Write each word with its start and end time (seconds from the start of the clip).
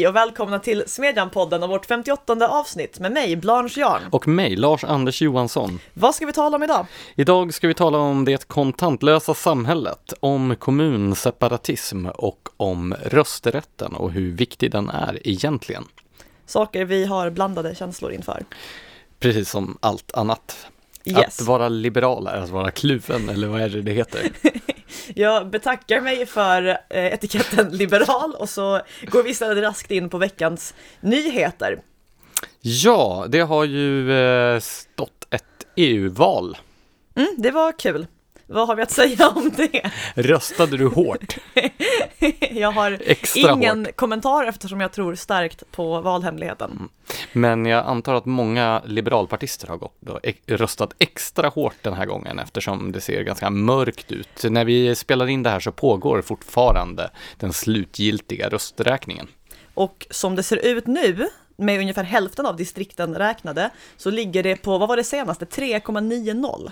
Hej 0.00 0.08
och 0.08 0.16
välkomna 0.16 0.58
till 0.58 0.84
Smedjan-podden 0.86 1.62
och 1.62 1.68
vårt 1.68 1.86
58 1.86 2.48
avsnitt 2.48 2.98
med 3.00 3.12
mig, 3.12 3.36
Blanche 3.36 3.80
Jarn. 3.80 4.02
Och 4.10 4.28
mig, 4.28 4.56
Lars-Anders 4.56 5.22
Johansson. 5.22 5.80
Vad 5.94 6.14
ska 6.14 6.26
vi 6.26 6.32
tala 6.32 6.56
om 6.56 6.62
idag? 6.62 6.86
Idag 7.14 7.54
ska 7.54 7.68
vi 7.68 7.74
tala 7.74 7.98
om 7.98 8.24
det 8.24 8.48
kontantlösa 8.48 9.34
samhället, 9.34 10.12
om 10.20 10.56
kommunseparatism 10.56 12.06
och 12.06 12.48
om 12.56 12.94
rösträtten 13.04 13.94
och 13.94 14.10
hur 14.12 14.32
viktig 14.32 14.70
den 14.70 14.88
är 14.88 15.28
egentligen. 15.28 15.84
Saker 16.46 16.84
vi 16.84 17.04
har 17.04 17.30
blandade 17.30 17.74
känslor 17.74 18.12
inför. 18.12 18.44
Precis 19.18 19.50
som 19.50 19.78
allt 19.80 20.12
annat. 20.12 20.66
Yes. 21.04 21.40
Att 21.40 21.46
vara 21.46 21.68
liberal 21.68 22.26
är 22.26 22.36
att 22.36 22.50
vara 22.50 22.70
kluven, 22.70 23.28
eller 23.28 23.48
vad 23.48 23.60
är 23.60 23.68
det 23.68 23.82
det 23.82 23.92
heter? 23.92 24.30
Jag 25.14 25.50
betackar 25.50 26.00
mig 26.00 26.26
för 26.26 26.68
eh, 26.68 27.06
etiketten 27.06 27.68
liberal 27.76 28.34
och 28.34 28.48
så 28.48 28.80
går 29.02 29.22
vi 29.22 29.30
istället 29.30 29.64
raskt 29.64 29.90
in 29.90 30.08
på 30.08 30.18
veckans 30.18 30.74
nyheter. 31.00 31.80
Ja, 32.60 33.26
det 33.28 33.40
har 33.40 33.64
ju 33.64 34.12
eh, 34.12 34.60
stått 34.60 35.26
ett 35.30 35.66
EU-val. 35.76 36.56
Mm, 37.14 37.34
det 37.38 37.50
var 37.50 37.78
kul. 37.78 38.06
Vad 38.52 38.66
har 38.66 38.76
vi 38.76 38.82
att 38.82 38.90
säga 38.90 39.28
om 39.28 39.50
det? 39.56 39.90
Röstade 40.14 40.76
du 40.76 40.86
hårt? 40.86 41.36
Jag 42.50 42.72
har 42.72 42.98
Extra 43.06 43.52
ingen 43.52 43.84
hårt. 43.84 43.96
kommentar 43.96 44.44
eftersom 44.44 44.80
jag 44.80 44.92
tror 44.92 45.14
starkt 45.14 45.70
på 45.70 46.00
valhemligheten. 46.00 46.88
Men 47.32 47.66
jag 47.66 47.86
antar 47.86 48.14
att 48.14 48.24
många 48.24 48.82
liberalpartister 48.84 49.68
har 49.68 49.76
gått 49.76 50.08
och 50.08 50.20
röstat 50.46 50.94
extra 50.98 51.48
hårt 51.48 51.74
den 51.82 51.92
här 51.92 52.06
gången 52.06 52.38
eftersom 52.38 52.92
det 52.92 53.00
ser 53.00 53.22
ganska 53.22 53.50
mörkt 53.50 54.12
ut. 54.12 54.44
När 54.44 54.64
vi 54.64 54.94
spelar 54.94 55.26
in 55.28 55.42
det 55.42 55.50
här 55.50 55.60
så 55.60 55.72
pågår 55.72 56.22
fortfarande 56.22 57.10
den 57.36 57.52
slutgiltiga 57.52 58.48
rösträkningen. 58.48 59.26
Och 59.74 60.06
som 60.10 60.36
det 60.36 60.42
ser 60.42 60.66
ut 60.66 60.86
nu, 60.86 61.28
med 61.56 61.80
ungefär 61.80 62.04
hälften 62.04 62.46
av 62.46 62.56
distrikten 62.56 63.14
räknade, 63.14 63.70
så 63.96 64.10
ligger 64.10 64.42
det 64.42 64.56
på, 64.56 64.78
vad 64.78 64.88
var 64.88 64.96
det 64.96 65.04
senaste, 65.04 65.44
3,90. 65.44 66.70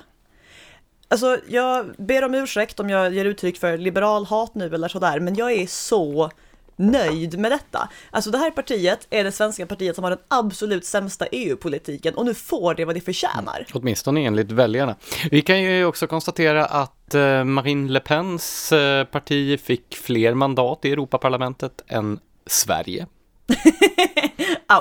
Alltså, 1.09 1.39
jag 1.48 1.95
ber 1.98 2.25
om 2.25 2.34
ursäkt 2.34 2.81
om 2.81 2.91
jag 2.91 3.14
ger 3.14 3.25
uttryck 3.25 3.56
för 3.56 3.78
liberal 3.78 4.25
hat 4.25 4.55
nu 4.55 4.75
eller 4.75 4.89
sådär, 4.89 5.20
men 5.20 5.34
jag 5.34 5.53
är 5.53 5.67
så 5.67 6.31
nöjd 6.78 7.39
med 7.39 7.53
detta. 7.53 7.89
Alltså 8.11 8.31
det 8.31 8.39
här 8.39 8.50
partiet 8.50 9.06
är 9.11 9.25
det 9.25 9.33
svenska 9.33 9.67
partiet 9.67 9.95
som 9.95 10.05
har 10.05 10.11
den 10.11 10.19
absolut 10.28 10.84
sämsta 10.84 11.27
EU-politiken 11.27 12.15
och 12.15 12.25
nu 12.25 12.34
får 12.34 12.75
det 12.75 12.84
vad 12.84 12.95
det 12.95 13.00
förtjänar. 13.00 13.67
Åtminstone 13.73 14.20
enligt 14.20 14.53
väljarna. 14.53 14.97
Vi 15.31 15.42
kan 15.42 15.62
ju 15.62 15.84
också 15.84 16.06
konstatera 16.06 16.65
att 16.65 17.15
eh, 17.15 17.45
Marine 17.45 17.93
Le 17.93 18.00
Pens 18.00 18.72
eh, 18.72 19.05
parti 19.05 19.61
fick 19.61 19.97
fler 19.97 20.34
mandat 20.34 20.84
i 20.84 20.93
Europaparlamentet 20.93 21.84
än 21.87 22.19
Sverige. 22.47 23.06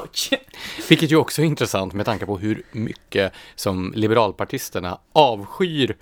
Ouch! 0.03 0.33
Vilket 0.89 1.11
ju 1.11 1.15
också 1.15 1.41
är 1.41 1.45
intressant 1.45 1.93
med 1.93 2.05
tanke 2.05 2.25
på 2.25 2.37
hur 2.37 2.63
mycket 2.71 3.33
som 3.55 3.93
liberalpartisterna 3.95 4.99
avskyr 5.13 5.97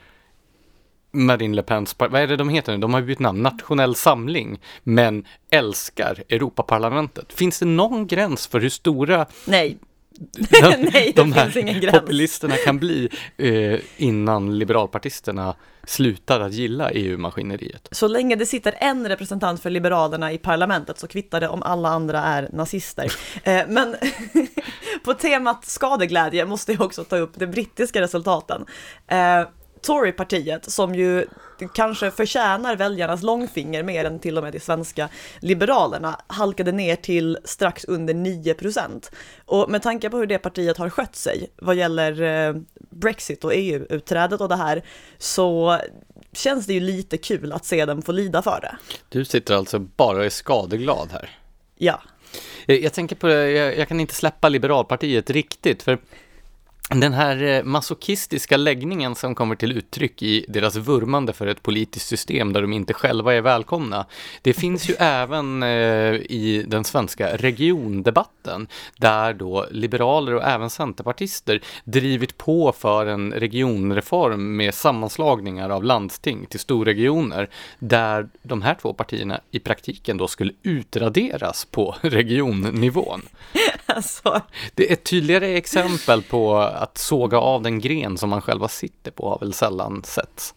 Marine 1.15 1.55
Le 1.55 1.63
Pens, 1.63 1.95
vad 1.99 2.15
är 2.15 2.27
det 2.27 2.35
de 2.37 2.49
heter 2.49 2.71
nu? 2.71 2.77
De 2.77 2.93
har 2.93 3.01
bytt 3.01 3.19
namn, 3.19 3.41
Nationell 3.43 3.95
Samling, 3.95 4.59
men 4.83 5.25
älskar 5.51 6.23
Europaparlamentet. 6.29 7.33
Finns 7.33 7.59
det 7.59 7.65
någon 7.65 8.07
gräns 8.07 8.47
för 8.47 8.59
hur 8.59 8.69
stora 8.69 9.25
Nej, 9.45 9.77
de, 10.61 10.61
Nej, 10.93 11.11
det 11.15 11.21
de 11.21 11.31
här 11.33 11.43
finns 11.49 11.57
ingen 11.67 11.81
gräns. 11.81 11.99
populisterna 11.99 12.55
kan 12.65 12.79
bli 12.79 13.09
eh, 13.37 13.79
innan 13.97 14.57
liberalpartisterna 14.59 15.55
slutar 15.87 16.39
att 16.39 16.53
gilla 16.53 16.91
EU-maskineriet? 16.91 17.87
så 17.91 18.07
länge 18.07 18.35
det 18.35 18.45
sitter 18.45 18.75
en 18.79 19.07
representant 19.07 19.61
för 19.61 19.69
Liberalerna 19.69 20.31
i 20.31 20.37
parlamentet 20.37 20.99
så 20.99 21.07
kvittar 21.07 21.39
det 21.41 21.47
om 21.47 21.63
alla 21.63 21.89
andra 21.89 22.19
är 22.21 22.49
nazister. 22.53 23.11
Eh, 23.43 23.61
Men 23.67 23.95
på 25.05 25.13
temat 25.13 25.65
skadeglädje 25.65 26.45
måste 26.45 26.71
jag 26.71 26.81
också 26.81 27.03
ta 27.03 27.17
upp 27.17 27.31
de 27.35 27.47
brittiska 27.47 28.01
resultaten. 28.01 28.65
Eh, 29.07 29.41
Torypartiet, 29.85 30.71
som 30.71 30.95
ju 30.95 31.25
kanske 31.73 32.11
förtjänar 32.11 32.75
väljarnas 32.75 33.23
långfinger 33.23 33.83
mer 33.83 34.05
än 34.05 34.19
till 34.19 34.37
och 34.37 34.43
med 34.43 34.53
de 34.53 34.59
svenska 34.59 35.09
liberalerna, 35.39 36.21
halkade 36.27 36.71
ner 36.71 36.95
till 36.95 37.37
strax 37.43 37.85
under 37.85 38.13
9 38.13 38.53
procent. 38.53 39.11
Och 39.45 39.71
med 39.71 39.81
tanke 39.81 40.09
på 40.09 40.17
hur 40.17 40.25
det 40.25 40.37
partiet 40.37 40.77
har 40.77 40.89
skött 40.89 41.15
sig 41.15 41.49
vad 41.55 41.75
gäller 41.75 42.21
eh, 42.21 42.55
Brexit 42.89 43.43
och 43.43 43.51
EU-utträdet 43.53 44.41
och 44.41 44.49
det 44.49 44.55
här, 44.55 44.83
så 45.17 45.79
känns 46.33 46.65
det 46.65 46.73
ju 46.73 46.79
lite 46.79 47.17
kul 47.17 47.51
att 47.51 47.65
se 47.65 47.85
dem 47.85 48.01
få 48.01 48.11
lida 48.11 48.41
för 48.41 48.59
det. 48.61 48.77
Du 49.09 49.25
sitter 49.25 49.55
alltså 49.55 49.79
bara 49.79 50.17
och 50.17 50.25
är 50.25 50.29
skadeglad 50.29 51.09
här. 51.11 51.29
Ja. 51.77 52.01
Jag, 52.65 52.81
jag 52.81 52.93
tänker 52.93 53.15
på 53.15 53.27
det, 53.27 53.51
jag, 53.51 53.77
jag 53.77 53.87
kan 53.87 53.99
inte 53.99 54.15
släppa 54.15 54.49
liberalpartiet 54.49 55.29
riktigt, 55.29 55.83
för 55.83 55.99
den 56.89 57.13
här 57.13 57.43
eh, 57.43 57.63
masochistiska 57.63 58.57
läggningen 58.57 59.15
som 59.15 59.35
kommer 59.35 59.55
till 59.55 59.71
uttryck 59.71 60.21
i 60.21 60.45
deras 60.47 60.75
vurmande 60.75 61.33
för 61.33 61.47
ett 61.47 61.63
politiskt 61.63 62.07
system 62.07 62.53
där 62.53 62.61
de 62.61 62.73
inte 62.73 62.93
själva 62.93 63.33
är 63.33 63.41
välkomna, 63.41 64.05
det 64.41 64.53
finns 64.53 64.89
ju 64.89 64.93
även 64.99 65.63
eh, 65.63 66.13
i 66.15 66.65
den 66.67 66.83
svenska 66.83 67.37
regiondebatten, 67.37 68.67
där 68.97 69.33
då 69.33 69.65
liberaler 69.71 70.33
och 70.33 70.43
även 70.43 70.69
centerpartister 70.69 71.61
drivit 71.83 72.37
på 72.37 72.71
för 72.71 73.05
en 73.05 73.31
regionreform 73.33 74.55
med 74.57 74.73
sammanslagningar 74.73 75.69
av 75.69 75.83
landsting 75.83 76.45
till 76.45 76.59
storregioner, 76.59 77.49
där 77.79 78.29
de 78.43 78.61
här 78.61 78.75
två 78.81 78.93
partierna 78.93 79.39
i 79.51 79.59
praktiken 79.59 80.17
då 80.17 80.27
skulle 80.27 80.53
utraderas 80.63 81.65
på 81.65 81.95
regionnivån. 82.01 83.21
Alltså, 83.87 84.41
Det 84.73 84.89
är 84.89 84.93
ett 84.93 85.03
tydligare 85.03 85.57
exempel 85.57 86.21
på 86.21 86.74
att 86.75 86.97
såga 86.97 87.37
av 87.37 87.61
den 87.61 87.79
gren 87.79 88.17
som 88.17 88.29
man 88.29 88.41
själva 88.41 88.67
sitter 88.67 89.11
på 89.11 89.29
har 89.29 89.39
väl 89.39 89.53
sällan 89.53 90.03
setts. 90.03 90.53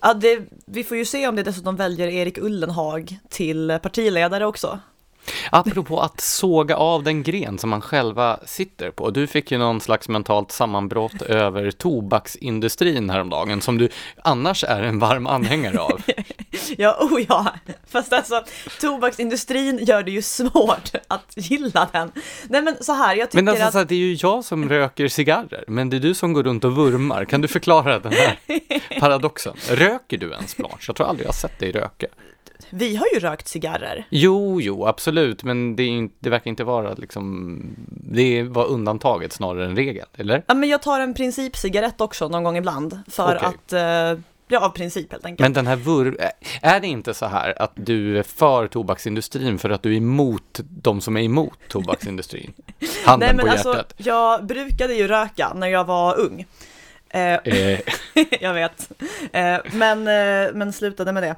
ja, 0.00 0.14
det, 0.14 0.40
vi 0.66 0.84
får 0.84 0.96
ju 0.96 1.04
se 1.04 1.28
om 1.28 1.36
det 1.36 1.42
dessutom 1.42 1.76
väljer 1.76 2.08
Erik 2.08 2.38
Ullenhag 2.38 3.18
till 3.28 3.78
partiledare 3.82 4.46
också. 4.46 4.78
Apropå 5.50 6.00
att 6.00 6.20
såga 6.20 6.76
av 6.76 7.02
den 7.02 7.22
gren 7.22 7.58
som 7.58 7.70
man 7.70 7.80
själva 7.80 8.40
sitter 8.46 8.90
på. 8.90 9.10
Du 9.10 9.26
fick 9.26 9.50
ju 9.50 9.58
någon 9.58 9.80
slags 9.80 10.08
mentalt 10.08 10.52
sammanbrott 10.52 11.22
över 11.22 11.70
tobaksindustrin 11.70 13.10
häromdagen 13.10 13.60
som 13.60 13.78
du 13.78 13.88
annars 14.22 14.64
är 14.64 14.82
en 14.82 14.98
varm 14.98 15.26
anhängare 15.26 15.80
av. 15.80 16.02
Ja, 16.78 16.98
oh 17.00 17.20
ja, 17.28 17.54
fast 17.86 18.12
alltså 18.12 18.44
tobaksindustrin 18.80 19.78
gör 19.84 20.02
det 20.02 20.10
ju 20.10 20.22
svårt 20.22 20.90
att 21.08 21.32
gilla 21.36 21.88
den. 21.92 22.12
Nej 22.48 22.62
men 22.62 22.76
så 22.80 22.92
här, 22.92 23.16
jag 23.16 23.30
tycker 23.30 23.42
Men 23.42 23.48
alltså, 23.48 23.66
att 23.66 23.72
så 23.72 23.78
här, 23.78 23.84
det 23.84 23.94
är 23.94 23.98
ju 23.98 24.16
jag 24.20 24.44
som 24.44 24.68
röker 24.68 25.08
cigarrer, 25.08 25.64
men 25.68 25.90
det 25.90 25.96
är 25.96 26.00
du 26.00 26.14
som 26.14 26.32
går 26.32 26.42
runt 26.42 26.64
och 26.64 26.76
vurmar. 26.76 27.24
Kan 27.24 27.40
du 27.40 27.48
förklara 27.48 27.98
den 27.98 28.12
här 28.12 28.38
paradoxen? 29.00 29.54
Röker 29.68 30.18
du 30.18 30.32
ens, 30.32 30.56
Blanche? 30.56 30.84
Jag 30.86 30.96
tror 30.96 31.06
aldrig 31.06 31.24
jag 31.24 31.28
har 31.28 31.34
sett 31.34 31.58
dig 31.58 31.72
röka. 31.72 32.06
Vi 32.70 32.96
har 32.96 33.06
ju 33.14 33.20
rökt 33.20 33.48
cigarrer. 33.48 34.06
Jo, 34.10 34.60
jo, 34.60 34.86
absolut, 34.86 35.42
men 35.42 35.76
det, 35.76 35.82
är 35.82 35.88
inte, 35.88 36.14
det 36.18 36.30
verkar 36.30 36.50
inte 36.50 36.64
vara 36.64 36.94
liksom, 36.94 37.60
det 37.88 38.42
var 38.42 38.66
undantaget 38.66 39.32
snarare 39.32 39.64
än 39.64 39.76
regel, 39.76 40.06
eller? 40.16 40.42
Ja, 40.46 40.54
men 40.54 40.68
jag 40.68 40.82
tar 40.82 41.00
en 41.00 41.14
principcigarett 41.14 42.00
också 42.00 42.28
någon 42.28 42.44
gång 42.44 42.56
ibland 42.56 43.00
för 43.08 43.36
Okej. 43.36 43.48
att, 43.48 43.72
eh, 43.72 44.22
ja 44.48 44.60
av 44.60 44.68
princip 44.68 45.12
helt 45.12 45.24
enkelt. 45.24 45.40
Men 45.40 45.52
den 45.52 45.66
här 45.66 45.76
vurm, 45.76 46.16
är 46.62 46.80
det 46.80 46.86
inte 46.86 47.14
så 47.14 47.26
här 47.26 47.62
att 47.62 47.72
du 47.74 48.18
är 48.18 48.22
för 48.22 48.66
tobaksindustrin 48.68 49.58
för 49.58 49.70
att 49.70 49.82
du 49.82 49.92
är 49.92 49.96
emot 49.96 50.60
de 50.68 51.00
som 51.00 51.16
är 51.16 51.22
emot 51.22 51.58
tobaksindustrin? 51.68 52.52
Handen 53.04 53.26
Nej 53.26 53.36
men 53.36 53.46
på 53.46 53.52
alltså, 53.52 53.68
hjärtat. 53.68 53.94
jag 53.96 54.46
brukade 54.46 54.94
ju 54.94 55.08
röka 55.08 55.52
när 55.54 55.66
jag 55.66 55.84
var 55.84 56.20
ung. 56.20 56.46
Eh, 57.08 57.34
Eh, 57.34 57.80
jag 58.40 58.54
vet. 58.54 58.90
Eh, 59.32 59.56
men, 59.72 59.98
eh, 59.98 60.52
men 60.54 60.72
slutade 60.72 61.12
med 61.12 61.22
det. 61.22 61.34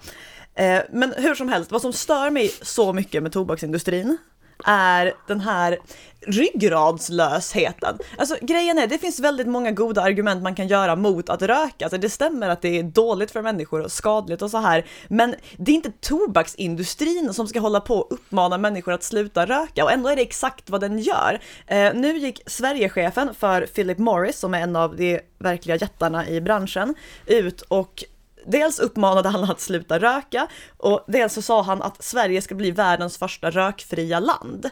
Eh, 0.59 0.83
men 0.91 1.15
hur 1.17 1.35
som 1.35 1.49
helst, 1.49 1.73
vad 1.73 1.81
som 1.81 1.93
stör 1.93 2.31
mig 2.31 2.51
så 2.63 2.93
mycket 2.93 3.23
med 3.23 3.33
tobaksindustrin 3.33 4.19
är 4.65 5.15
den 5.27 5.41
här 5.41 5.79
ryggradslösheten. 6.21 7.99
Alltså 8.19 8.37
grejen 8.41 8.79
är, 8.79 8.87
det 8.87 8.99
finns 8.99 9.21
väldigt 9.21 9.47
många 9.47 9.71
goda 9.71 10.03
argument 10.03 10.43
man 10.43 10.55
kan 10.55 10.69
göra 10.69 10.97
mot 10.97 11.29
att 11.29 11.43
röka. 11.43 11.85
Alltså, 11.85 11.99
det 11.99 12.11
stämmer 12.11 12.49
att 12.49 12.63
det 12.63 12.79
är 12.79 12.83
dåligt 12.83 13.31
för 13.31 13.43
människor 13.43 13.81
och 13.81 13.93
skadligt 13.93 14.43
och 14.43 14.51
så 14.51 14.59
här, 14.59 14.87
men 15.09 15.35
det 15.57 15.73
är 15.73 15.75
inte 15.75 15.93
tobaksindustrin 16.01 17.35
som 17.35 17.49
ska 17.49 17.61
hålla 17.61 17.81
på 17.81 17.97
och 17.97 18.13
uppmana 18.13 18.59
människor 18.59 18.93
att 18.93 19.03
sluta 19.03 19.47
röka 19.47 19.85
och 19.85 19.93
ändå 19.93 20.09
är 20.09 20.17
det 20.17 20.23
exakt 20.23 20.71
vad 20.71 20.81
den 20.81 20.99
gör. 20.99 21.41
Eh, 21.67 21.95
nu 21.95 22.19
gick 22.19 22.43
Sverigechefen 22.47 23.35
för 23.35 23.67
Philip 23.67 23.99
Morris, 23.99 24.39
som 24.39 24.55
är 24.55 24.61
en 24.61 24.77
av 24.77 24.97
de 24.97 25.21
verkliga 25.39 25.77
jättarna 25.77 26.29
i 26.29 26.41
branschen, 26.41 26.95
ut 27.27 27.61
och 27.61 28.05
Dels 28.51 28.79
uppmanade 28.79 29.29
han 29.29 29.51
att 29.51 29.61
sluta 29.61 29.99
röka 29.99 30.49
och 30.77 31.05
dels 31.07 31.35
så 31.35 31.43
sa 31.43 31.63
han 31.63 31.83
att 31.83 32.03
Sverige 32.03 32.43
ska 32.43 32.55
bli 32.55 32.71
världens 32.71 33.19
första 33.19 33.51
rökfria 33.51 34.21
land. 34.21 34.71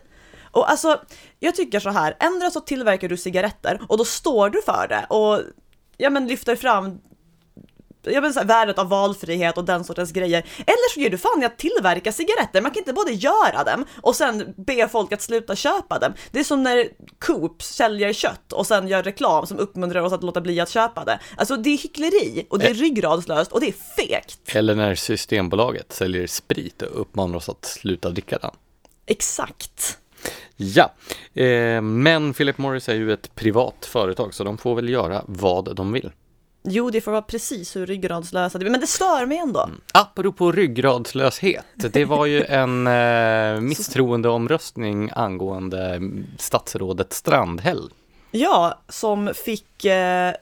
Och 0.50 0.70
alltså, 0.70 1.00
jag 1.38 1.54
tycker 1.54 1.80
så 1.80 1.90
här, 1.90 2.16
ändra 2.20 2.50
så 2.50 2.60
tillverkar 2.60 3.08
du 3.08 3.16
cigaretter 3.16 3.80
och 3.88 3.98
då 3.98 4.04
står 4.04 4.50
du 4.50 4.62
för 4.62 4.86
det 4.88 5.06
och 5.08 5.40
ja 5.96 6.10
men 6.10 6.26
lyfter 6.26 6.56
fram 6.56 7.00
jag 8.10 8.20
menar, 8.22 8.32
så 8.32 8.38
här, 8.38 8.46
värdet 8.46 8.78
av 8.78 8.88
valfrihet 8.88 9.58
och 9.58 9.64
den 9.64 9.84
sortens 9.84 10.12
grejer. 10.12 10.46
Eller 10.58 10.94
så 10.94 11.00
ger 11.00 11.10
du 11.10 11.18
fan 11.18 11.42
i 11.42 11.46
att 11.46 11.58
tillverka 11.58 12.12
cigaretter. 12.12 12.60
Man 12.62 12.70
kan 12.70 12.80
inte 12.80 12.92
både 12.92 13.12
göra 13.12 13.64
dem 13.64 13.84
och 14.00 14.16
sen 14.16 14.54
be 14.56 14.88
folk 14.88 15.12
att 15.12 15.22
sluta 15.22 15.56
köpa 15.56 15.98
dem. 15.98 16.12
Det 16.30 16.40
är 16.40 16.44
som 16.44 16.62
när 16.62 16.88
Coop 17.18 17.62
säljer 17.62 18.12
kött 18.12 18.52
och 18.52 18.66
sen 18.66 18.88
gör 18.88 19.02
reklam 19.02 19.46
som 19.46 19.58
uppmuntrar 19.58 20.00
oss 20.00 20.12
att 20.12 20.22
låta 20.22 20.40
bli 20.40 20.60
att 20.60 20.70
köpa 20.70 21.04
det. 21.04 21.18
Alltså 21.36 21.56
det 21.56 21.70
är 21.70 21.78
hyckleri 21.78 22.46
och 22.50 22.58
det 22.58 22.66
är 22.66 22.74
ryggradslöst 22.74 23.52
och 23.52 23.60
det 23.60 23.68
är 23.68 23.74
fegt. 23.96 24.40
Eller 24.54 24.74
när 24.74 24.94
Systembolaget 24.94 25.92
säljer 25.92 26.26
sprit 26.26 26.82
och 26.82 27.00
uppmanar 27.00 27.36
oss 27.36 27.48
att 27.48 27.64
sluta 27.64 28.10
dricka 28.10 28.38
den. 28.38 28.50
Exakt. 29.06 29.98
Ja, 30.56 30.94
eh, 31.34 31.82
men 31.82 32.34
Philip 32.34 32.58
Morris 32.58 32.88
är 32.88 32.94
ju 32.94 33.12
ett 33.12 33.34
privat 33.34 33.86
företag 33.86 34.34
så 34.34 34.44
de 34.44 34.58
får 34.58 34.74
väl 34.74 34.88
göra 34.88 35.22
vad 35.26 35.76
de 35.76 35.92
vill. 35.92 36.10
Jo, 36.68 36.90
det 36.90 37.00
får 37.00 37.10
vara 37.10 37.22
precis 37.22 37.76
hur 37.76 37.86
ryggradslösa 37.86 38.58
det 38.58 38.70
Men 38.70 38.80
det 38.80 38.86
stör 38.86 39.26
mig 39.26 39.38
ändå. 39.38 39.62
Mm. 39.62 39.80
Apropå 39.94 40.52
ryggradslöshet, 40.52 41.64
det 41.74 42.04
var 42.04 42.26
ju 42.26 42.44
en 42.48 42.86
eh, 42.86 43.60
misstroendeomröstning 43.60 45.10
angående 45.14 46.00
statsrådet 46.38 47.12
Strandhäll. 47.12 47.90
Ja, 48.30 48.78
som 48.88 49.30
fick 49.34 49.84
eh, 49.84 50.32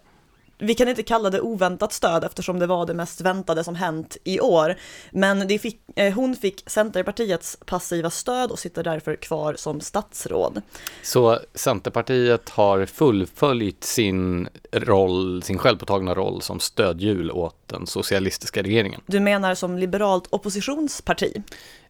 vi 0.58 0.74
kan 0.74 0.88
inte 0.88 1.02
kalla 1.02 1.30
det 1.30 1.40
oväntat 1.40 1.92
stöd 1.92 2.24
eftersom 2.24 2.58
det 2.58 2.66
var 2.66 2.86
det 2.86 2.94
mest 2.94 3.20
väntade 3.20 3.64
som 3.64 3.74
hänt 3.74 4.16
i 4.24 4.40
år. 4.40 4.76
Men 5.10 5.48
fick, 5.58 5.80
eh, 5.96 6.14
hon 6.14 6.36
fick 6.36 6.62
Centerpartiets 6.66 7.58
passiva 7.66 8.10
stöd 8.10 8.50
och 8.50 8.58
sitter 8.58 8.84
därför 8.84 9.16
kvar 9.16 9.54
som 9.54 9.80
statsråd. 9.80 10.62
Så 11.02 11.38
Centerpartiet 11.54 12.48
har 12.48 12.86
fullföljt 12.86 13.84
sin 13.84 14.48
roll, 14.72 15.42
sin 15.42 15.58
självpåtagna 15.58 16.14
roll 16.14 16.42
som 16.42 16.60
stödhjul 16.60 17.30
åt 17.30 17.56
den 17.66 17.86
socialistiska 17.86 18.62
regeringen? 18.62 19.00
Du 19.06 19.20
menar 19.20 19.54
som 19.54 19.78
liberalt 19.78 20.26
oppositionsparti? 20.30 21.42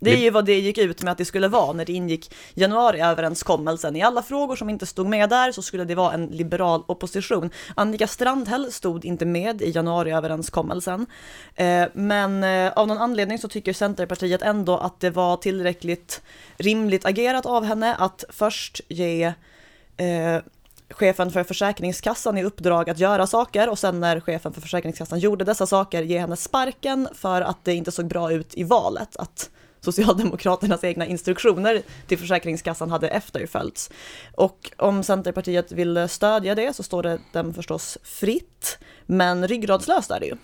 Det 0.04 0.14
är 0.14 0.18
ju 0.18 0.30
vad 0.30 0.44
det 0.44 0.60
gick 0.60 0.78
ut 0.78 1.02
med 1.02 1.12
att 1.12 1.18
det 1.18 1.24
skulle 1.24 1.48
vara 1.48 1.72
när 1.72 1.84
det 1.84 1.92
ingick 1.92 2.34
januariöverenskommelsen. 2.54 3.96
I 3.96 4.02
alla 4.02 4.22
frågor 4.22 4.56
som 4.56 4.70
inte 4.70 4.86
stod 4.86 5.06
med 5.06 5.30
där 5.30 5.52
så 5.52 5.62
skulle 5.62 5.84
det 5.84 5.94
vara 5.94 6.12
en 6.12 6.26
liberal 6.26 6.82
opposition. 6.86 7.50
Annika 7.74 8.06
Strandhäll 8.54 8.72
stod 8.72 9.04
inte 9.04 9.24
med 9.24 9.62
i 9.62 9.70
januariöverenskommelsen. 9.70 11.06
Eh, 11.54 11.86
men 11.92 12.44
eh, 12.44 12.72
av 12.72 12.88
någon 12.88 12.98
anledning 12.98 13.38
så 13.38 13.48
tycker 13.48 13.72
Centerpartiet 13.72 14.42
ändå 14.42 14.78
att 14.78 15.00
det 15.00 15.10
var 15.10 15.36
tillräckligt 15.36 16.22
rimligt 16.56 17.04
agerat 17.04 17.46
av 17.46 17.64
henne 17.64 17.94
att 17.94 18.24
först 18.28 18.80
ge 18.88 19.32
eh, 19.96 20.42
chefen 20.90 21.30
för 21.30 21.44
Försäkringskassan 21.44 22.38
i 22.38 22.44
uppdrag 22.44 22.90
att 22.90 22.98
göra 22.98 23.26
saker 23.26 23.68
och 23.68 23.78
sen 23.78 24.00
när 24.00 24.20
chefen 24.20 24.52
för 24.52 24.60
Försäkringskassan 24.60 25.18
gjorde 25.18 25.44
dessa 25.44 25.66
saker 25.66 26.02
ge 26.02 26.18
henne 26.18 26.36
sparken 26.36 27.08
för 27.14 27.40
att 27.42 27.64
det 27.64 27.74
inte 27.74 27.92
såg 27.92 28.06
bra 28.06 28.32
ut 28.32 28.54
i 28.54 28.64
valet. 28.64 29.16
Att 29.16 29.50
Socialdemokraternas 29.84 30.84
egna 30.84 31.06
instruktioner 31.06 31.82
till 32.06 32.18
Försäkringskassan 32.18 32.90
hade 32.90 33.08
efterföljts. 33.08 33.90
Och 34.34 34.70
om 34.76 35.02
Centerpartiet 35.02 35.72
vill 35.72 36.08
stödja 36.08 36.54
det 36.54 36.76
så 36.76 36.82
står 36.82 37.02
det 37.02 37.18
dem 37.32 37.54
förstås 37.54 37.98
fritt, 38.02 38.78
men 39.06 39.48
ryggradslöst 39.48 40.10
är 40.10 40.20
det 40.20 40.26
ju. 40.26 40.36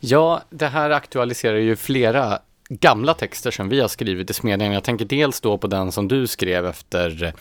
Ja, 0.00 0.42
det 0.50 0.66
här 0.66 0.90
aktualiserar 0.90 1.56
ju 1.56 1.76
flera 1.76 2.38
gamla 2.80 3.14
texter 3.14 3.50
som 3.50 3.68
vi 3.68 3.80
har 3.80 3.88
skrivit 3.88 4.30
i 4.30 4.34
Smedjan. 4.34 4.72
Jag 4.72 4.84
tänker 4.84 5.04
dels 5.04 5.40
då 5.40 5.58
på 5.58 5.66
den 5.66 5.92
som 5.92 6.08
du 6.08 6.26
skrev 6.26 6.66
efter 6.66 7.34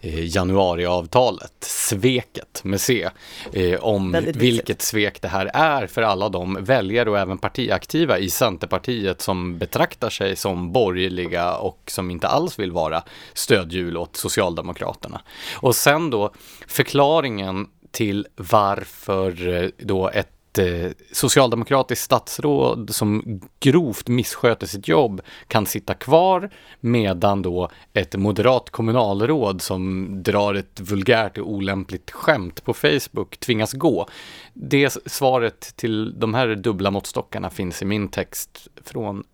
eh, 0.00 0.24
januariavtalet, 0.36 1.52
sveket 1.60 2.60
med 2.64 2.80
C, 2.80 3.08
eh, 3.52 3.80
om 3.80 4.16
vilket 4.34 4.82
svek 4.82 5.22
det 5.22 5.28
här 5.28 5.50
är 5.54 5.86
för 5.86 6.02
alla 6.02 6.28
de 6.28 6.58
väljare 6.60 7.10
och 7.10 7.18
även 7.18 7.38
partiaktiva 7.38 8.18
i 8.18 8.30
Centerpartiet 8.30 9.20
som 9.20 9.58
betraktar 9.58 10.10
sig 10.10 10.36
som 10.36 10.72
borgerliga 10.72 11.54
och 11.56 11.82
som 11.86 12.10
inte 12.10 12.28
alls 12.28 12.58
vill 12.58 12.72
vara 12.72 13.02
stödhjul 13.32 13.96
åt 13.96 14.16
Socialdemokraterna. 14.16 15.20
Och 15.54 15.76
sen 15.76 16.10
då 16.10 16.32
förklaringen 16.66 17.66
till 17.90 18.26
varför 18.36 19.48
eh, 19.48 19.70
då 19.78 20.08
ett 20.08 20.37
eh, 20.58 20.90
socialdemokratiskt 21.12 22.04
statsråd 22.04 22.90
som 22.94 23.40
grovt 23.60 24.08
missköter 24.08 24.66
sitt 24.66 24.88
jobb 24.88 25.20
kan 25.48 25.66
sitta 25.66 25.94
kvar 25.94 26.50
medan 26.80 27.42
då 27.42 27.70
ett 27.92 28.16
moderat 28.16 28.70
kommunalråd 28.70 29.62
som 29.62 30.08
drar 30.22 30.54
ett 30.54 30.80
vulgärt 30.80 31.38
och 31.38 31.50
olämpligt 31.50 32.10
skämt 32.10 32.64
på 32.64 32.74
Facebook 32.74 33.40
tvingas 33.40 33.72
gå. 33.72 34.08
Det 34.54 34.96
svaret 35.06 35.76
till 35.76 36.20
de 36.20 36.34
här 36.34 36.54
dubbla 36.54 36.90
måttstockarna 36.90 37.50
finns 37.50 37.82
i 37.82 37.84
min 37.84 38.08
text 38.08 38.68
från 38.84 39.24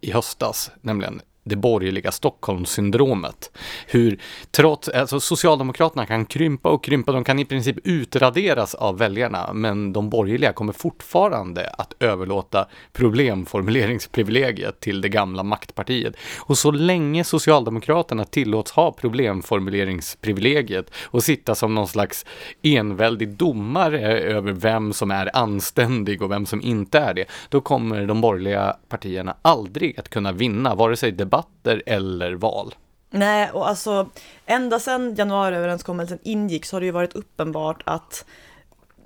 i 0.00 0.10
höstas, 0.10 0.70
nämligen 0.80 1.20
det 1.44 1.56
borgerliga 1.56 2.12
Stockholmssyndromet. 2.12 3.50
Hur 3.86 4.18
trots, 4.50 4.88
alltså 4.88 5.20
Socialdemokraterna 5.20 6.06
kan 6.06 6.26
krympa 6.26 6.68
och 6.68 6.84
krympa, 6.84 7.12
de 7.12 7.24
kan 7.24 7.38
i 7.38 7.44
princip 7.44 7.76
utraderas 7.84 8.74
av 8.74 8.98
väljarna, 8.98 9.52
men 9.52 9.92
de 9.92 10.10
borgerliga 10.10 10.52
kommer 10.52 10.72
fortfarande 10.72 11.70
att 11.78 11.94
överlåta 12.00 12.66
problemformuleringsprivilegiet 12.92 14.80
till 14.80 15.00
det 15.00 15.08
gamla 15.08 15.42
maktpartiet. 15.42 16.14
Och 16.38 16.58
så 16.58 16.70
länge 16.70 17.24
Socialdemokraterna 17.24 18.24
tillåts 18.24 18.72
ha 18.72 18.92
problemformuleringsprivilegiet 18.92 20.90
och 21.04 21.24
sitta 21.24 21.54
som 21.54 21.74
någon 21.74 21.88
slags 21.88 22.26
enväldig 22.62 23.28
domare 23.28 24.18
över 24.20 24.52
vem 24.52 24.92
som 24.92 25.10
är 25.10 25.36
anständig 25.36 26.22
och 26.22 26.30
vem 26.30 26.46
som 26.46 26.60
inte 26.60 26.98
är 26.98 27.14
det, 27.14 27.24
då 27.48 27.60
kommer 27.60 28.06
de 28.06 28.20
borgerliga 28.20 28.76
partierna 28.88 29.36
aldrig 29.42 29.98
att 29.98 30.08
kunna 30.08 30.32
vinna, 30.32 30.74
vare 30.74 30.96
sig 30.96 31.12
det 31.12 31.31
debatter 31.32 31.82
eller 31.86 32.34
val. 32.34 32.74
Nej, 33.10 33.50
och 33.50 33.68
alltså 33.68 34.08
ända 34.46 34.80
sedan 34.80 35.14
januariöverenskommelsen 35.14 36.18
ingick 36.22 36.64
så 36.64 36.76
har 36.76 36.80
det 36.80 36.86
ju 36.86 36.92
varit 36.92 37.12
uppenbart 37.12 37.82
att 37.86 38.24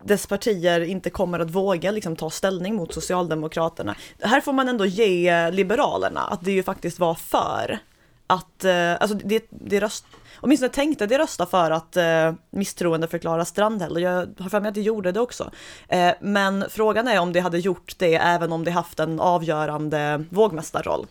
dess 0.04 0.26
partier 0.26 0.80
inte 0.80 1.10
kommer 1.10 1.38
att 1.38 1.50
våga 1.50 1.90
liksom, 1.90 2.16
ta 2.16 2.30
ställning 2.30 2.74
mot 2.74 2.94
Socialdemokraterna. 2.94 3.94
Här 4.20 4.40
får 4.40 4.52
man 4.52 4.68
ändå 4.68 4.86
ge 4.86 5.50
Liberalerna 5.50 6.20
att 6.20 6.44
det 6.44 6.52
ju 6.52 6.62
faktiskt 6.62 6.98
var 6.98 7.14
för 7.14 7.78
att, 8.26 8.64
eh, 8.64 8.92
alltså 9.00 9.16
det, 9.16 9.46
det 9.50 9.80
röst, 9.80 10.04
åtminstone 10.40 10.72
tänkte 10.72 11.06
det 11.06 11.18
rösta 11.18 11.46
för 11.46 11.70
att 11.70 11.96
eh, 11.96 12.34
misstroende 12.50 13.08
förklara 13.08 13.44
Strandhäll 13.44 13.92
och 13.92 14.00
jag 14.00 14.34
har 14.38 14.48
för 14.48 14.60
mig 14.60 14.68
att 14.68 14.74
det 14.74 14.80
gjorde 14.80 15.12
det 15.12 15.20
också. 15.20 15.50
Eh, 15.88 16.12
men 16.20 16.64
frågan 16.70 17.08
är 17.08 17.20
om 17.20 17.32
det 17.32 17.40
hade 17.40 17.58
gjort 17.58 17.94
det 17.98 18.14
även 18.14 18.52
om 18.52 18.64
det 18.64 18.70
haft 18.70 19.00
en 19.00 19.20
avgörande 19.20 20.24
vågmästarroll. 20.30 21.06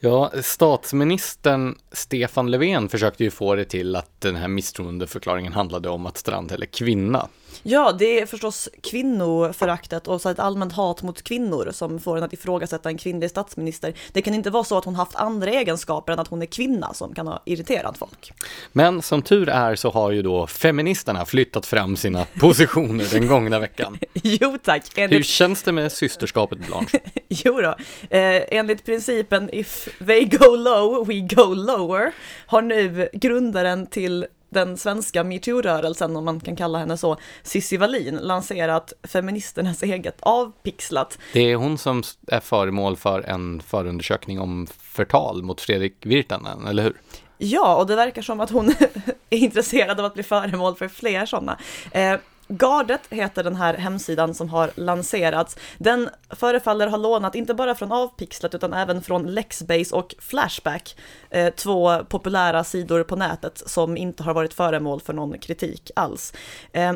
Ja, 0.00 0.32
statsministern 0.42 1.78
Stefan 1.92 2.50
Löfven 2.50 2.88
försökte 2.88 3.24
ju 3.24 3.30
få 3.30 3.54
det 3.54 3.64
till 3.64 3.96
att 3.96 4.20
den 4.20 4.36
här 4.36 4.48
misstroendeförklaringen 4.48 5.52
handlade 5.52 5.88
om 5.88 6.06
att 6.06 6.18
Strandhäll 6.18 6.62
är 6.62 6.66
kvinna. 6.66 7.28
Ja, 7.62 7.92
det 7.92 8.20
är 8.20 8.26
förstås 8.26 8.68
kvinnoföraktet 8.82 10.08
och 10.08 10.20
så 10.20 10.28
ett 10.28 10.38
allmänt 10.38 10.72
hat 10.72 11.02
mot 11.02 11.22
kvinnor 11.22 11.70
som 11.72 12.00
får 12.00 12.16
en 12.16 12.22
att 12.22 12.32
ifrågasätta 12.32 12.88
en 12.88 12.98
kvinnlig 12.98 13.30
statsminister. 13.30 13.94
Det 14.12 14.22
kan 14.22 14.34
inte 14.34 14.50
vara 14.50 14.64
så 14.64 14.78
att 14.78 14.84
hon 14.84 14.94
haft 14.94 15.14
andra 15.14 15.50
egenskaper 15.50 16.12
än 16.12 16.18
att 16.18 16.28
hon 16.28 16.42
är 16.42 16.46
kvinna 16.46 16.94
som 16.94 17.14
kan 17.14 17.26
ha 17.26 17.42
irriterat 17.44 17.98
folk. 17.98 18.32
Men 18.72 19.02
som 19.02 19.22
tur 19.22 19.48
är 19.48 19.74
så 19.74 19.90
har 19.90 20.10
ju 20.10 20.22
då 20.22 20.46
feministerna 20.46 21.26
flyttat 21.26 21.66
fram 21.66 21.96
sina 21.96 22.24
positioner 22.40 23.06
den 23.12 23.26
gångna 23.26 23.58
veckan. 23.58 23.98
jo 24.12 24.58
tack. 24.64 24.98
Enligt... 24.98 25.18
Hur 25.18 25.22
känns 25.22 25.62
det 25.62 25.72
med 25.72 25.92
systerskapet 25.92 26.58
Blanche? 26.66 26.98
jo 27.28 27.60
då, 27.60 27.76
eh, 28.16 28.42
enligt 28.48 28.84
principen 28.84 29.50
if 29.52 29.87
they 30.06 30.24
go 30.24 30.56
low, 30.56 31.04
we 31.06 31.20
go 31.20 31.54
lower, 31.54 32.12
har 32.46 32.62
nu 32.62 33.08
grundaren 33.12 33.86
till 33.86 34.26
den 34.50 34.76
svenska 34.76 35.24
metoo-rörelsen, 35.24 36.16
om 36.16 36.24
man 36.24 36.40
kan 36.40 36.56
kalla 36.56 36.78
henne 36.78 36.96
så, 36.96 37.16
Cissi 37.42 37.76
Wallin, 37.76 38.16
lanserat 38.16 38.92
feministernas 39.02 39.82
eget 39.82 40.16
avpixlat. 40.20 41.18
Det 41.32 41.52
är 41.52 41.56
hon 41.56 41.78
som 41.78 42.02
är 42.26 42.40
föremål 42.40 42.96
för 42.96 43.22
en 43.22 43.60
förundersökning 43.60 44.40
om 44.40 44.66
förtal 44.82 45.42
mot 45.42 45.60
Fredrik 45.60 46.06
Virtanen, 46.06 46.66
eller 46.66 46.82
hur? 46.82 47.00
Ja, 47.38 47.76
och 47.76 47.86
det 47.86 47.96
verkar 47.96 48.22
som 48.22 48.40
att 48.40 48.50
hon 48.50 48.68
är 49.30 49.38
intresserad 49.38 50.00
av 50.00 50.06
att 50.06 50.14
bli 50.14 50.22
föremål 50.22 50.76
för 50.76 50.88
fler 50.88 51.26
sådana. 51.26 51.58
Eh, 51.90 52.14
Gardet 52.48 53.00
heter 53.10 53.44
den 53.44 53.56
här 53.56 53.74
hemsidan 53.74 54.34
som 54.34 54.48
har 54.48 54.70
lanserats. 54.74 55.56
Den 55.78 56.08
förefaller 56.30 56.86
ha 56.86 56.96
lånat 56.96 57.34
inte 57.34 57.54
bara 57.54 57.74
från 57.74 57.92
Avpixlat 57.92 58.54
utan 58.54 58.72
även 58.74 59.02
från 59.02 59.34
Lexbase 59.34 59.94
och 59.94 60.14
Flashback, 60.18 60.96
eh, 61.30 61.54
två 61.54 62.04
populära 62.04 62.64
sidor 62.64 63.02
på 63.02 63.16
nätet 63.16 63.62
som 63.66 63.96
inte 63.96 64.22
har 64.22 64.34
varit 64.34 64.54
föremål 64.54 65.00
för 65.00 65.12
någon 65.12 65.38
kritik 65.38 65.90
alls. 65.96 66.32
Eh, 66.72 66.92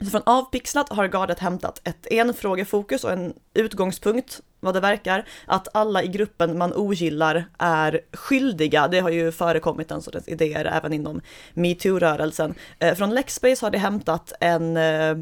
från 0.00 0.22
Avpixlat 0.26 0.88
har 0.88 1.08
Gardet 1.08 1.38
hämtat 1.38 1.80
ett 1.84 2.06
enfrågefokus 2.10 3.04
och 3.04 3.12
en 3.12 3.34
utgångspunkt, 3.54 4.40
vad 4.60 4.74
det 4.74 4.80
verkar, 4.80 5.24
att 5.46 5.68
alla 5.76 6.02
i 6.02 6.08
gruppen 6.08 6.58
man 6.58 6.74
ogillar 6.74 7.44
är 7.58 8.00
skyldiga. 8.12 8.88
Det 8.88 9.00
har 9.00 9.10
ju 9.10 9.32
förekommit 9.32 9.90
en 9.90 10.02
sorts 10.02 10.28
idéer 10.28 10.64
även 10.64 10.92
inom 10.92 11.20
metoo-rörelsen. 11.54 12.54
Eh, 12.78 12.94
från 12.94 13.14
Lexbase 13.14 13.66
har 13.66 13.70
det 13.70 13.78
hämtat 13.78 14.32
en 14.40 14.76
eh, 14.76 15.16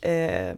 eh 0.00 0.54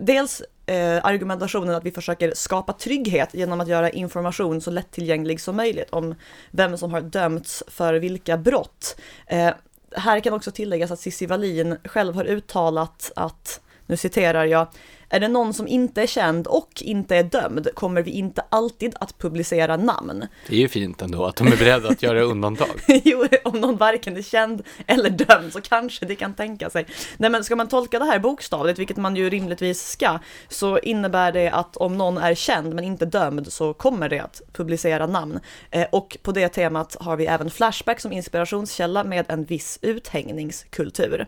dels 0.00 0.42
eh, 0.66 1.04
argumentationen 1.04 1.74
att 1.74 1.84
vi 1.84 1.90
försöker 1.90 2.32
skapa 2.34 2.72
trygghet 2.72 3.34
genom 3.34 3.60
att 3.60 3.68
göra 3.68 3.90
information 3.90 4.60
så 4.60 4.70
lättillgänglig 4.70 5.40
som 5.40 5.56
möjligt 5.56 5.90
om 5.90 6.14
vem 6.50 6.78
som 6.78 6.92
har 6.92 7.00
dömts 7.00 7.64
för 7.66 7.94
vilka 7.94 8.36
brott. 8.36 9.00
Eh, 9.26 9.50
här 9.96 10.20
kan 10.20 10.32
också 10.32 10.50
tilläggas 10.50 10.90
att 10.90 11.00
Cissi 11.00 11.26
Wallin 11.26 11.76
själv 11.84 12.14
har 12.14 12.24
uttalat 12.24 13.12
att, 13.16 13.60
nu 13.86 13.96
citerar 13.96 14.44
jag, 14.44 14.66
är 15.08 15.20
det 15.20 15.28
någon 15.28 15.54
som 15.54 15.68
inte 15.68 16.02
är 16.02 16.06
känd 16.06 16.46
och 16.46 16.82
inte 16.82 17.16
är 17.16 17.22
dömd 17.22 17.68
kommer 17.74 18.02
vi 18.02 18.10
inte 18.10 18.42
alltid 18.48 18.94
att 19.00 19.18
publicera 19.18 19.76
namn. 19.76 20.26
Det 20.48 20.56
är 20.56 20.60
ju 20.60 20.68
fint 20.68 21.02
ändå 21.02 21.24
att 21.24 21.36
de 21.36 21.46
är 21.46 21.56
beredda 21.56 21.88
att 21.88 22.02
göra 22.02 22.22
undantag. 22.22 22.80
jo, 23.04 23.26
om 23.44 23.60
någon 23.60 23.76
varken 23.76 24.16
är 24.16 24.22
känd 24.22 24.62
eller 24.86 25.10
dömd 25.10 25.52
så 25.52 25.60
kanske 25.60 26.06
det 26.06 26.14
kan 26.14 26.34
tänka 26.34 26.70
sig. 26.70 26.86
Nej 27.16 27.30
men 27.30 27.44
ska 27.44 27.56
man 27.56 27.68
tolka 27.68 27.98
det 27.98 28.04
här 28.04 28.18
bokstavligt, 28.18 28.78
vilket 28.78 28.96
man 28.96 29.16
ju 29.16 29.30
rimligtvis 29.30 29.88
ska, 29.88 30.18
så 30.48 30.78
innebär 30.78 31.32
det 31.32 31.48
att 31.48 31.76
om 31.76 31.98
någon 31.98 32.18
är 32.18 32.34
känd 32.34 32.74
men 32.74 32.84
inte 32.84 33.06
dömd 33.06 33.52
så 33.52 33.74
kommer 33.74 34.08
det 34.08 34.18
att 34.18 34.40
publicera 34.52 35.06
namn. 35.06 35.40
Eh, 35.70 35.86
och 35.92 36.16
på 36.22 36.32
det 36.32 36.48
temat 36.48 36.96
har 37.00 37.16
vi 37.16 37.26
även 37.26 37.50
Flashback 37.50 38.00
som 38.00 38.12
inspirationskälla 38.12 39.04
med 39.04 39.24
en 39.28 39.44
viss 39.44 39.78
uthängningskultur. 39.82 41.26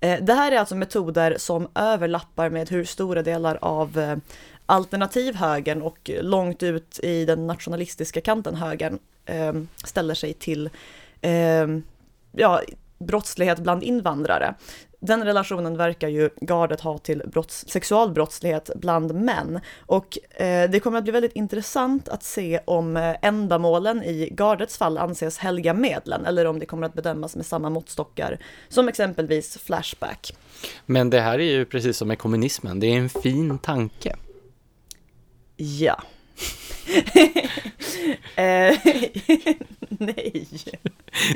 Eh, 0.00 0.22
det 0.22 0.32
här 0.32 0.52
är 0.52 0.56
alltså 0.56 0.74
metoder 0.74 1.34
som 1.38 1.68
överlappar 1.74 2.50
med 2.50 2.70
hur 2.70 2.84
stora 2.84 3.22
delar 3.22 3.58
av 3.62 3.98
eh, 3.98 4.16
alternativhögern 4.66 5.82
och 5.82 6.10
långt 6.20 6.62
ut 6.62 7.00
i 7.02 7.24
den 7.24 7.46
nationalistiska 7.46 8.20
kanten 8.20 8.54
högern 8.54 8.98
ehm, 9.26 9.68
ställer 9.84 10.14
sig 10.14 10.32
till 10.32 10.70
ehm, 11.20 11.82
ja, 12.32 12.60
brottslighet 12.98 13.58
bland 13.58 13.82
invandrare 13.82 14.54
den 15.00 15.24
relationen 15.24 15.76
verkar 15.76 16.08
ju 16.08 16.30
gardet 16.40 16.80
ha 16.80 16.98
till 16.98 17.22
brotts, 17.26 17.64
sexualbrottslighet 17.68 18.70
bland 18.74 19.14
män. 19.14 19.60
Och 19.78 20.18
eh, 20.40 20.70
det 20.70 20.80
kommer 20.80 20.98
att 20.98 21.04
bli 21.04 21.12
väldigt 21.12 21.36
intressant 21.36 22.08
att 22.08 22.22
se 22.22 22.60
om 22.64 22.96
eh, 22.96 23.16
ändamålen 23.22 24.02
i 24.02 24.28
gardets 24.32 24.78
fall 24.78 24.98
anses 24.98 25.38
helga 25.38 25.74
medlen 25.74 26.26
eller 26.26 26.44
om 26.44 26.58
det 26.58 26.66
kommer 26.66 26.86
att 26.86 26.94
bedömas 26.94 27.36
med 27.36 27.46
samma 27.46 27.70
måttstockar 27.70 28.38
som 28.68 28.88
exempelvis 28.88 29.58
Flashback. 29.58 30.34
Men 30.86 31.10
det 31.10 31.20
här 31.20 31.38
är 31.38 31.52
ju 31.52 31.64
precis 31.64 31.96
som 31.96 32.08
med 32.08 32.18
kommunismen, 32.18 32.80
det 32.80 32.86
är 32.86 32.98
en 32.98 33.08
fin 33.08 33.58
tanke. 33.58 34.16
Ja. 35.56 36.02
Eh, 38.36 38.78
nej. 39.88 40.46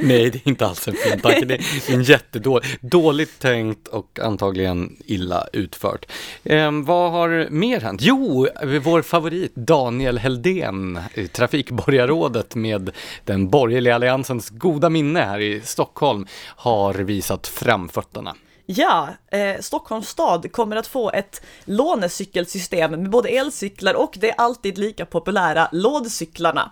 Nej, 0.00 0.30
det 0.30 0.38
är 0.38 0.49
inte 0.49 0.66
alls 0.66 0.88
en 0.88 0.94
fin 0.94 1.20
tanke. 1.20 1.44
Det 1.44 1.54
är 1.54 1.94
en 1.94 2.02
jättedålig, 2.02 2.68
dåligt 2.80 3.38
tänkt 3.38 3.88
och 3.88 4.18
antagligen 4.23 4.96
illa 5.06 5.46
utfört. 5.52 6.06
Eh, 6.44 6.70
vad 6.73 7.12
har 7.12 7.49
mer 7.50 7.80
hänt? 7.80 8.00
Jo, 8.02 8.49
vår 8.82 9.02
favorit 9.02 9.54
Daniel 9.54 10.18
Heldén, 10.18 11.00
trafikborgarrådet 11.32 12.54
med 12.54 12.90
den 13.25 13.50
borgerliga 13.50 13.94
alliansens 13.94 14.50
goda 14.50 14.90
minne 14.90 15.20
här 15.20 15.40
i 15.40 15.61
Stockholm, 15.61 16.26
har 16.46 16.94
visat 16.94 17.46
framfötterna. 17.46 18.34
Ja, 18.66 19.09
eh, 19.30 19.61
Stockholms 19.61 20.09
stad 20.09 20.52
kommer 20.52 20.76
att 20.76 20.87
få 20.87 21.11
ett 21.11 21.42
lånecykelsystem 21.64 22.90
med 22.90 23.11
både 23.11 23.28
elcyklar 23.28 23.94
och 23.94 24.14
det 24.21 24.33
alltid 24.33 24.78
lika 24.78 25.06
populära 25.06 25.68
lådcyklarna. 25.73 26.71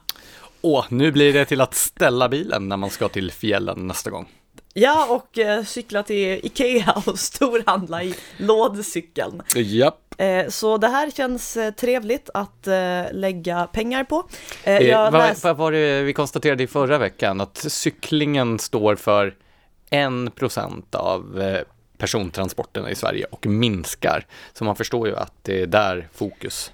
Åh, 0.60 0.84
nu 0.88 1.12
blir 1.12 1.32
det 1.32 1.44
till 1.44 1.60
att 1.60 1.74
ställa 1.74 2.28
bilen 2.28 2.68
när 2.68 2.76
man 2.76 2.90
ska 2.90 3.08
till 3.08 3.32
fjällen 3.32 3.86
nästa 3.86 4.10
gång. 4.10 4.28
Ja, 4.74 5.06
och 5.10 5.38
eh, 5.38 5.64
cykla 5.64 6.02
till 6.02 6.40
Ikea 6.46 7.02
och 7.06 7.18
storhandla 7.18 8.02
i 8.02 8.14
lådcykeln. 8.36 9.42
Japp. 9.54 10.14
Eh, 10.18 10.48
så 10.48 10.78
det 10.78 10.88
här 10.88 11.10
känns 11.10 11.56
eh, 11.56 11.70
trevligt 11.70 12.30
att 12.34 12.66
eh, 12.66 13.02
lägga 13.12 13.66
pengar 13.66 14.04
på. 14.04 14.28
Vad, 14.64 15.12
läs... 15.12 15.44
vad 15.44 15.56
var 15.56 15.72
det 15.72 16.02
vi 16.02 16.12
konstaterade 16.12 16.62
i 16.62 16.66
förra 16.66 16.98
veckan? 16.98 17.40
Att 17.40 17.56
cyklingen 17.56 18.58
står 18.58 18.96
för 18.96 19.34
en 19.90 20.30
procent 20.30 20.94
av 20.94 21.42
persontransporterna 22.02 22.90
i 22.90 22.94
Sverige 22.94 23.26
och 23.30 23.46
minskar. 23.46 24.26
Så 24.52 24.64
man 24.64 24.76
förstår 24.76 25.08
ju 25.08 25.16
att 25.16 25.32
det 25.42 25.62
är 25.62 25.66
där 25.66 26.08
fokus 26.12 26.72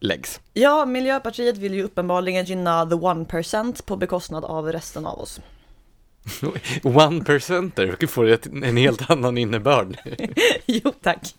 läggs. 0.00 0.40
Ja, 0.52 0.86
Miljöpartiet 0.86 1.58
vill 1.58 1.74
ju 1.74 1.82
uppenbarligen 1.82 2.44
gynna 2.44 2.86
the 2.86 2.94
one 2.94 3.24
percent 3.24 3.86
på 3.86 3.96
bekostnad 3.96 4.44
av 4.44 4.72
resten 4.72 5.06
av 5.06 5.20
oss. 5.20 5.40
One 6.82 7.24
percenter 7.24 8.06
får 8.06 8.28
ett, 8.28 8.46
en 8.46 8.76
helt 8.76 9.10
annan 9.10 9.38
innebörd. 9.38 9.96
jo, 10.66 10.92
tack. 11.02 11.34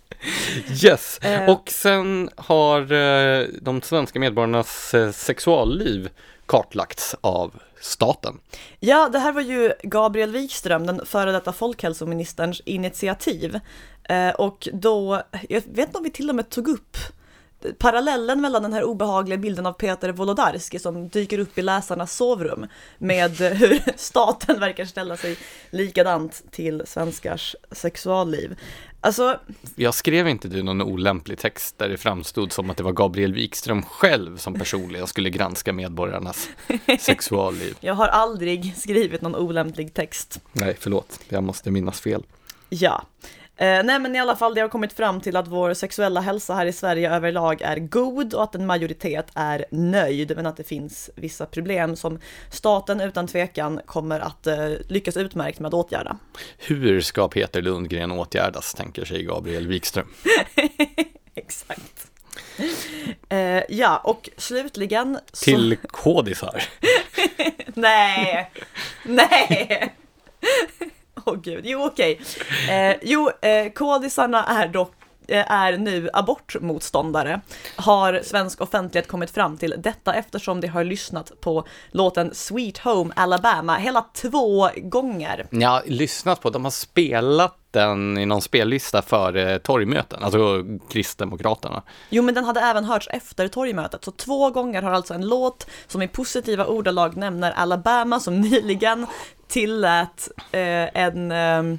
Yes, 0.84 1.20
uh, 1.26 1.50
och 1.50 1.70
sen 1.70 2.30
har 2.36 2.92
uh, 2.92 3.48
de 3.62 3.82
svenska 3.82 4.20
medborgarnas 4.20 4.94
uh, 4.94 5.12
sexualliv 5.12 6.10
kartlagts 6.52 7.16
av 7.22 7.54
staten. 7.82 8.40
Ja, 8.80 9.10
det 9.10 9.20
här 9.20 9.32
var 9.32 9.42
ju 9.42 9.74
Gabriel 9.84 10.32
Wikström, 10.32 10.88
den 10.88 11.06
före 11.06 11.32
detta 11.32 11.54
folkhälsoministerns 11.54 12.62
initiativ. 12.66 13.60
Eh, 14.04 14.30
och 14.30 14.68
då, 14.74 15.22
jag 15.50 15.62
vet 15.62 15.88
inte 15.88 15.98
om 15.98 16.04
vi 16.04 16.12
till 16.12 16.30
och 16.30 16.36
med 16.36 16.50
tog 16.50 16.68
upp 16.68 16.98
parallellen 17.78 18.42
mellan 18.42 18.64
den 18.64 18.74
här 18.74 18.84
obehagliga 18.84 19.38
bilden 19.38 19.66
av 19.66 19.74
Peter 19.74 20.10
Wolodarski 20.10 20.80
som 20.80 21.10
dyker 21.10 21.40
upp 21.40 21.58
i 21.58 21.62
läsarnas 21.62 22.16
sovrum 22.16 22.68
med 22.98 23.32
hur 23.32 23.98
staten 23.98 24.60
verkar 24.60 24.86
ställa 24.86 25.18
sig 25.18 25.38
likadant 25.70 26.44
till 26.52 26.84
svenskars 26.86 27.56
sexualliv. 27.72 28.56
Alltså... 29.02 29.40
Jag 29.76 29.94
skrev 29.94 30.28
inte 30.28 30.48
du 30.48 30.64
någon 30.64 30.82
olämplig 30.82 31.38
text 31.38 31.78
där 31.78 31.90
det 31.90 31.98
framstod 31.98 32.52
som 32.52 32.70
att 32.70 32.78
det 32.78 32.84
var 32.84 32.92
Gabriel 32.92 33.34
Wikström 33.34 33.84
själv 33.84 34.38
som 34.38 34.54
personligen 34.54 35.08
skulle 35.08 35.30
granska 35.30 35.74
medborgarnas 35.74 36.50
sexualliv? 37.00 37.78
Jag 37.80 37.94
har 37.94 38.08
aldrig 38.08 38.78
skrivit 38.78 39.22
någon 39.22 39.36
olämplig 39.36 39.94
text. 39.94 40.40
Nej, 40.52 40.78
förlåt. 40.80 41.20
Jag 41.30 41.44
måste 41.44 41.72
minnas 41.72 42.02
fel. 42.02 42.24
Ja. 42.70 43.04
Eh, 43.62 43.84
nej 43.84 44.00
men 44.00 44.16
i 44.16 44.20
alla 44.20 44.36
fall, 44.36 44.54
det 44.54 44.62
har 44.62 44.70
kommit 44.70 44.94
fram 44.94 45.22
till 45.22 45.36
att 45.36 45.48
vår 45.48 45.74
sexuella 45.74 46.22
hälsa 46.22 46.54
här 46.54 46.66
i 46.66 46.74
Sverige 46.74 47.12
överlag 47.12 47.62
är 47.62 47.78
god 47.78 48.34
och 48.34 48.44
att 48.44 48.56
en 48.56 48.66
majoritet 48.66 49.28
är 49.36 49.66
nöjd, 49.72 50.36
men 50.36 50.46
att 50.46 50.58
det 50.58 50.64
finns 50.64 51.10
vissa 51.16 51.46
problem 51.46 51.96
som 51.96 52.20
staten 52.50 53.02
utan 53.02 53.28
tvekan 53.28 53.82
kommer 53.86 54.20
att 54.20 54.48
eh, 54.48 54.70
lyckas 54.88 55.18
utmärkt 55.18 55.60
med 55.60 55.68
att 55.68 55.74
åtgärda. 55.74 56.18
Hur 56.58 57.02
ska 57.02 57.28
Peter 57.28 57.62
Lundgren 57.62 58.12
åtgärdas, 58.12 58.74
tänker 58.74 59.06
sig 59.06 59.24
Gabriel 59.24 59.68
Wikström. 59.68 60.08
Exakt. 61.36 62.08
Eh, 63.30 63.64
ja, 63.70 63.98
och 63.98 64.30
slutligen... 64.38 65.20
Så... 65.34 65.46
Till 65.46 65.78
kodisar. 65.88 66.64
nej, 67.74 68.52
nej. 69.04 69.96
Åh 71.26 71.34
oh, 71.34 71.38
gud, 71.42 71.66
jo 71.66 71.86
okej. 71.86 72.22
Okay. 72.22 72.90
Eh, 72.92 72.98
jo, 73.02 73.30
eh, 73.42 73.72
kodisarna 73.72 74.46
är 74.46 74.68
dock 74.68 74.94
eh, 75.28 75.52
är 75.52 75.78
nu 75.78 76.10
abortmotståndare, 76.14 77.42
har 77.76 78.22
svensk 78.24 78.62
offentlighet 78.62 79.08
kommit 79.08 79.32
fram 79.32 79.58
till. 79.58 79.76
Detta 79.78 80.14
eftersom 80.14 80.62
de 80.62 80.68
har 80.68 80.84
lyssnat 80.84 81.42
på 81.42 81.68
låten 81.92 82.34
Sweet 82.34 82.78
Home 82.78 83.14
Alabama 83.16 83.78
hela 83.78 84.06
två 84.14 84.70
gånger. 84.78 85.48
Ja, 85.50 85.82
lyssnat 85.86 86.42
på, 86.42 86.50
de 86.50 86.64
har 86.64 86.72
spelat 86.72 87.61
den 87.72 88.18
i 88.18 88.26
någon 88.26 88.42
spellista 88.42 89.02
för 89.02 89.36
eh, 89.36 89.58
torgmöten, 89.58 90.24
alltså 90.24 90.64
Kristdemokraterna. 90.90 91.84
Jo, 92.10 92.24
men 92.24 92.36
den 92.36 92.46
hade 92.46 92.60
även 92.60 92.86
hörts 92.86 93.08
efter 93.12 93.48
torgmötet, 93.48 94.04
så 94.06 94.12
två 94.12 94.50
gånger 94.50 94.82
har 94.82 94.92
alltså 94.92 95.14
en 95.14 95.28
låt 95.28 95.68
som 95.88 96.02
i 96.02 96.08
positiva 96.08 96.66
ordalag 96.66 97.18
nämner 97.18 97.52
Alabama 97.52 98.20
som 98.20 98.42
nyligen 98.42 99.08
tillät 99.48 100.30
eh, 100.52 101.02
en, 101.04 101.32
eh, 101.32 101.78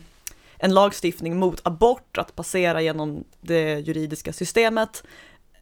en 0.59 0.75
lagstiftning 0.75 1.39
mot 1.39 1.61
abort 1.67 2.19
att 2.19 2.37
passera 2.37 2.81
genom 2.81 3.25
det 3.41 3.79
juridiska 3.79 4.33
systemet. 4.33 5.03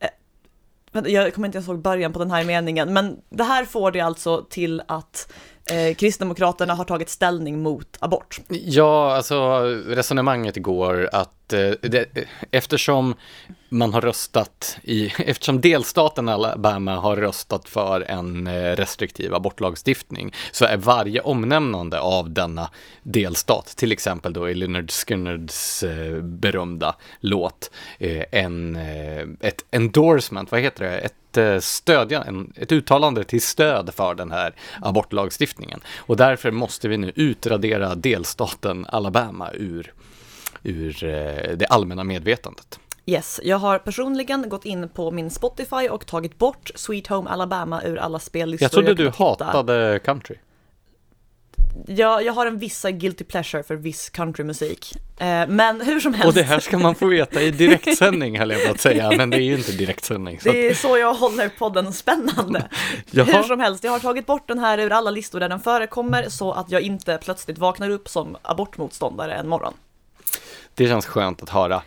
Eh, 0.01 1.03
jag 1.05 1.35
kommer 1.35 1.49
inte 1.49 1.59
ens 1.59 1.69
ihåg 1.69 1.83
början 1.83 2.13
på 2.13 2.19
den 2.19 2.31
här 2.31 2.45
meningen, 2.45 2.93
men 2.93 3.21
det 3.31 3.45
här 3.45 3.65
får 3.65 3.91
det 3.91 4.01
alltså 4.01 4.47
till 4.51 4.83
att 4.89 5.33
eh, 5.71 5.95
Kristdemokraterna 5.95 6.75
har 6.75 6.85
tagit 6.85 7.09
ställning 7.09 7.63
mot 7.63 7.97
abort. 8.01 8.41
Ja, 8.49 9.17
alltså 9.17 9.61
resonemanget 9.87 10.57
går 10.57 11.09
att 11.13 11.40
Eh, 11.53 11.73
det, 11.83 12.07
eftersom 12.51 13.15
man 13.69 13.93
har 13.93 14.01
röstat 14.01 14.79
i, 14.83 15.13
eftersom 15.19 15.61
delstaten 15.61 16.29
Alabama 16.29 16.97
har 16.97 17.17
röstat 17.17 17.69
för 17.69 18.01
en 18.01 18.47
eh, 18.47 18.77
restriktiv 18.77 19.35
abortlagstiftning 19.35 20.35
så 20.53 20.65
är 20.65 20.77
varje 20.77 21.21
omnämnande 21.21 22.01
av 22.01 22.31
denna 22.31 22.71
delstat, 23.03 23.67
till 23.67 23.93
exempel 23.93 24.33
då 24.33 24.51
i 24.51 24.55
Leonard 24.55 24.91
Skinnards 24.91 25.83
eh, 25.83 26.23
berömda 26.23 26.97
låt, 27.21 27.71
en, 28.31 28.77
ett 29.41 29.65
endorsement, 29.71 30.51
vad 30.51 30.61
heter 30.61 30.85
det, 30.85 30.99
ett 30.99 31.65
stödja, 31.65 32.25
ett 32.57 32.73
uttalande 32.73 33.25
till 33.25 33.43
stöd 33.43 33.95
för 33.95 34.15
den 34.15 34.31
här 34.31 34.55
abortlagstiftningen. 34.81 35.81
Och 35.97 36.17
därför 36.17 36.51
måste 36.51 36.89
vi 36.89 36.97
nu 36.97 37.13
utradera 37.15 37.95
delstaten 37.95 38.87
Alabama 38.89 39.51
ur, 39.53 39.93
ur 40.63 41.05
eh, 41.05 41.57
det 41.57 41.67
allmänna 41.71 42.05
medvetandet. 42.05 42.81
Yes, 43.07 43.41
jag 43.45 43.57
har 43.57 43.79
personligen 43.79 44.49
gått 44.49 44.65
in 44.65 44.89
på 44.89 45.11
min 45.11 45.31
Spotify 45.31 45.89
och 45.91 46.07
tagit 46.07 46.39
bort 46.39 46.71
Sweet 46.75 47.07
Home 47.07 47.31
Alabama 47.31 47.83
ur 47.83 47.97
alla 47.97 48.19
spellistor. 48.19 48.65
Jag 48.65 48.73
trodde 48.73 48.95
du 48.95 48.97
kunnat 48.97 49.15
hitta. 49.15 49.45
hatade 49.45 49.99
country. 50.05 50.37
Jag, 51.87 52.25
jag 52.25 52.33
har 52.33 52.47
en 52.47 52.59
viss 52.59 52.83
guilty 52.83 53.25
pleasure 53.25 53.63
för 53.63 53.77
viss 53.77 54.11
countrymusik. 54.11 54.93
Eh, 55.19 55.49
men 55.49 55.81
hur 55.81 56.01
som 56.01 56.15
helst. 56.15 56.29
Och 56.29 56.35
det 56.35 56.43
här 56.43 56.61
ska 56.61 56.79
man 56.79 56.95
få 56.95 57.07
veta 57.07 57.43
i 57.43 57.51
direktsändning 57.51 58.39
höll 58.39 58.51
jag 58.51 58.67
på 58.67 58.73
att 58.73 58.81
säga, 58.81 59.11
men 59.17 59.31
det 59.31 59.37
är 59.37 59.41
ju 59.41 59.55
inte 59.55 59.73
direktsändning. 59.73 60.41
Så 60.41 60.53
Det 60.53 60.69
är 60.69 60.75
så 60.75 60.99
jag 60.99 61.15
håller 61.15 61.49
podden 61.49 61.93
spännande. 61.93 62.69
Jaha. 63.11 63.27
Hur 63.27 63.43
som 63.43 63.61
helst, 63.61 63.85
jag 63.85 63.93
har 63.93 63.99
tagit 63.99 64.27
bort 64.27 64.49
den 64.49 64.59
här 64.59 64.79
ur 64.79 64.93
alla 64.93 65.11
listor 65.11 65.41
där 65.41 65.49
den 65.49 65.61
förekommer 65.61 66.29
så 66.29 66.53
att 66.53 66.71
jag 66.71 66.83
inte 66.83 67.19
plötsligt 67.23 67.59
vaknar 67.59 67.91
upp 67.91 68.09
som 68.09 68.37
abortmotståndare 68.43 69.35
en 69.35 69.49
morgon. 69.49 69.75
Det 70.75 70.89
känns 70.89 71.07
skönt 71.07 71.43
att 71.43 71.49
höra. 71.49 71.83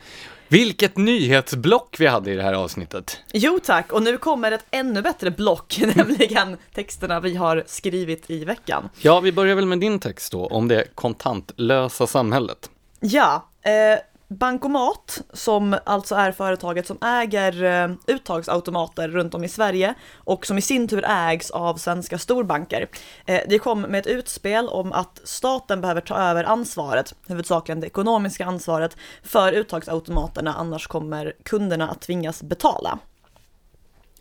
Vilket 0.47 0.97
nyhetsblock 0.97 1.95
vi 1.99 2.07
hade 2.07 2.31
i 2.31 2.35
det 2.35 2.43
här 2.43 2.53
avsnittet. 2.53 3.19
Jo 3.33 3.59
tack, 3.63 3.91
och 3.91 4.03
nu 4.03 4.17
kommer 4.17 4.51
ett 4.51 4.65
ännu 4.71 5.01
bättre 5.01 5.31
block, 5.31 5.81
nämligen 5.95 6.57
texterna 6.73 7.19
vi 7.19 7.35
har 7.35 7.63
skrivit 7.67 8.29
i 8.29 8.45
veckan. 8.45 8.89
Ja, 9.01 9.19
vi 9.19 9.31
börjar 9.31 9.55
väl 9.55 9.65
med 9.65 9.79
din 9.79 9.99
text 9.99 10.31
då, 10.31 10.47
om 10.47 10.67
det 10.67 10.95
kontantlösa 10.95 12.07
samhället. 12.07 12.69
Ja, 12.99 13.49
eh, 13.61 13.99
Bankomat, 14.37 15.21
som 15.33 15.75
alltså 15.83 16.15
är 16.15 16.31
företaget 16.31 16.87
som 16.87 16.97
äger 17.01 17.63
eh, 17.63 17.91
uttagsautomater 18.07 19.07
runt 19.07 19.33
om 19.33 19.43
i 19.43 19.49
Sverige 19.49 19.93
och 20.15 20.45
som 20.45 20.57
i 20.57 20.61
sin 20.61 20.87
tur 20.87 21.05
ägs 21.07 21.51
av 21.51 21.75
svenska 21.75 22.17
storbanker. 22.17 22.87
Eh, 23.25 23.41
det 23.49 23.59
kom 23.59 23.81
med 23.81 23.99
ett 23.99 24.07
utspel 24.07 24.67
om 24.67 24.93
att 24.93 25.21
staten 25.23 25.81
behöver 25.81 26.01
ta 26.01 26.15
över 26.15 26.43
ansvaret, 26.43 27.15
huvudsakligen 27.27 27.79
det 27.79 27.87
ekonomiska 27.87 28.45
ansvaret, 28.45 28.97
för 29.23 29.53
uttagsautomaterna, 29.53 30.53
annars 30.53 30.87
kommer 30.87 31.33
kunderna 31.43 31.89
att 31.89 32.01
tvingas 32.01 32.43
betala. 32.43 32.99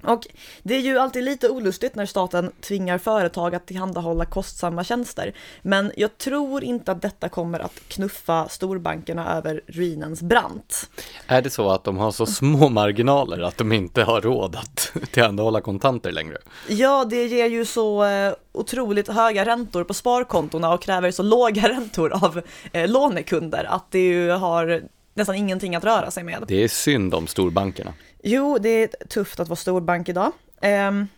Och 0.05 0.27
det 0.63 0.75
är 0.75 0.81
ju 0.81 0.99
alltid 0.99 1.25
lite 1.25 1.49
olustigt 1.49 1.95
när 1.95 2.07
staten 2.07 2.53
tvingar 2.61 2.99
företag 2.99 3.55
att 3.55 3.67
tillhandahålla 3.67 4.25
kostsamma 4.25 4.85
tjänster. 4.85 5.35
Men 5.63 5.93
jag 5.97 6.19
tror 6.19 6.65
inte 6.65 6.93
att 6.93 7.03
detta 7.03 7.29
kommer 7.29 7.61
att 7.61 7.81
knuffa 7.89 8.49
storbankerna 8.49 9.37
över 9.37 9.61
ruinens 9.67 10.23
brant. 10.23 10.91
Är 11.27 11.43
det 11.43 11.51
så 11.51 11.71
att 11.71 11.85
de 11.85 11.97
har 11.97 12.11
så 12.11 12.27
små 12.27 12.69
marginaler 12.69 13.41
att 13.41 13.59
de 13.59 13.73
inte 13.73 14.03
har 14.03 14.21
råd 14.21 14.57
att 14.57 14.93
tillhandahålla 15.11 15.61
kontanter 15.61 16.13
längre? 16.13 16.39
Ja, 16.69 17.05
det 17.05 17.27
ger 17.27 17.47
ju 17.47 17.65
så 17.65 18.05
eh, 18.05 18.35
otroligt 18.53 19.09
höga 19.09 19.45
räntor 19.45 19.85
på 19.85 19.95
sparkontona 19.95 20.75
och 20.75 20.83
kräver 20.83 21.11
så 21.11 21.23
låga 21.23 21.69
räntor 21.69 22.25
av 22.25 22.43
eh, 22.73 22.89
lånekunder 22.91 23.65
att 23.65 23.91
det 23.91 23.99
ju 23.99 24.31
har 24.31 24.83
nästan 25.15 25.35
ingenting 25.35 25.77
att 25.77 25.85
röra 25.85 26.11
sig 26.11 26.25
med. 26.25 26.45
Det 26.49 26.65
är 26.65 26.69
synd 26.69 27.15
om 27.15 27.27
storbankerna. 27.27 27.95
Jo, 28.23 28.59
det 28.59 28.69
är 28.69 29.07
tufft 29.09 29.41
att 29.41 29.49
vara 29.49 29.57
storbank 29.57 30.09
idag. 30.09 30.33
Ehm, 30.61 31.09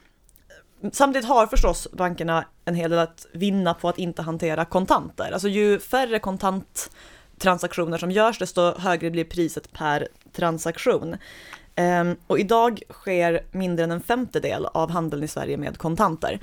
samtidigt 0.92 1.28
har 1.28 1.46
förstås 1.46 1.88
bankerna 1.92 2.44
en 2.64 2.74
hel 2.74 2.90
del 2.90 2.98
att 2.98 3.26
vinna 3.32 3.74
på 3.74 3.88
att 3.88 3.98
inte 3.98 4.22
hantera 4.22 4.64
kontanter. 4.64 5.30
Alltså 5.32 5.48
ju 5.48 5.78
färre 5.78 6.18
kontanttransaktioner 6.18 7.98
som 7.98 8.10
görs, 8.10 8.38
desto 8.38 8.78
högre 8.78 9.10
blir 9.10 9.24
priset 9.24 9.72
per 9.72 10.08
transaktion. 10.32 11.16
Ehm, 11.74 12.16
och 12.26 12.38
idag 12.38 12.82
sker 12.90 13.44
mindre 13.50 13.84
än 13.84 13.90
en 13.90 14.00
femtedel 14.00 14.66
av 14.66 14.90
handeln 14.90 15.22
i 15.22 15.28
Sverige 15.28 15.56
med 15.56 15.78
kontanter. 15.78 16.40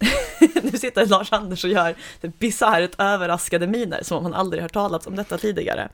nu 0.62 0.78
sitter 0.78 1.06
Lars 1.06 1.32
Anders 1.32 1.64
och 1.64 1.70
gör 1.70 1.94
bisarrt 2.38 2.90
överraskade 2.98 3.66
miner, 3.66 4.02
som 4.02 4.18
om 4.18 4.24
han 4.24 4.34
aldrig 4.34 4.62
hört 4.62 4.72
talas 4.72 5.06
om 5.06 5.16
detta 5.16 5.38
tidigare. 5.38 5.88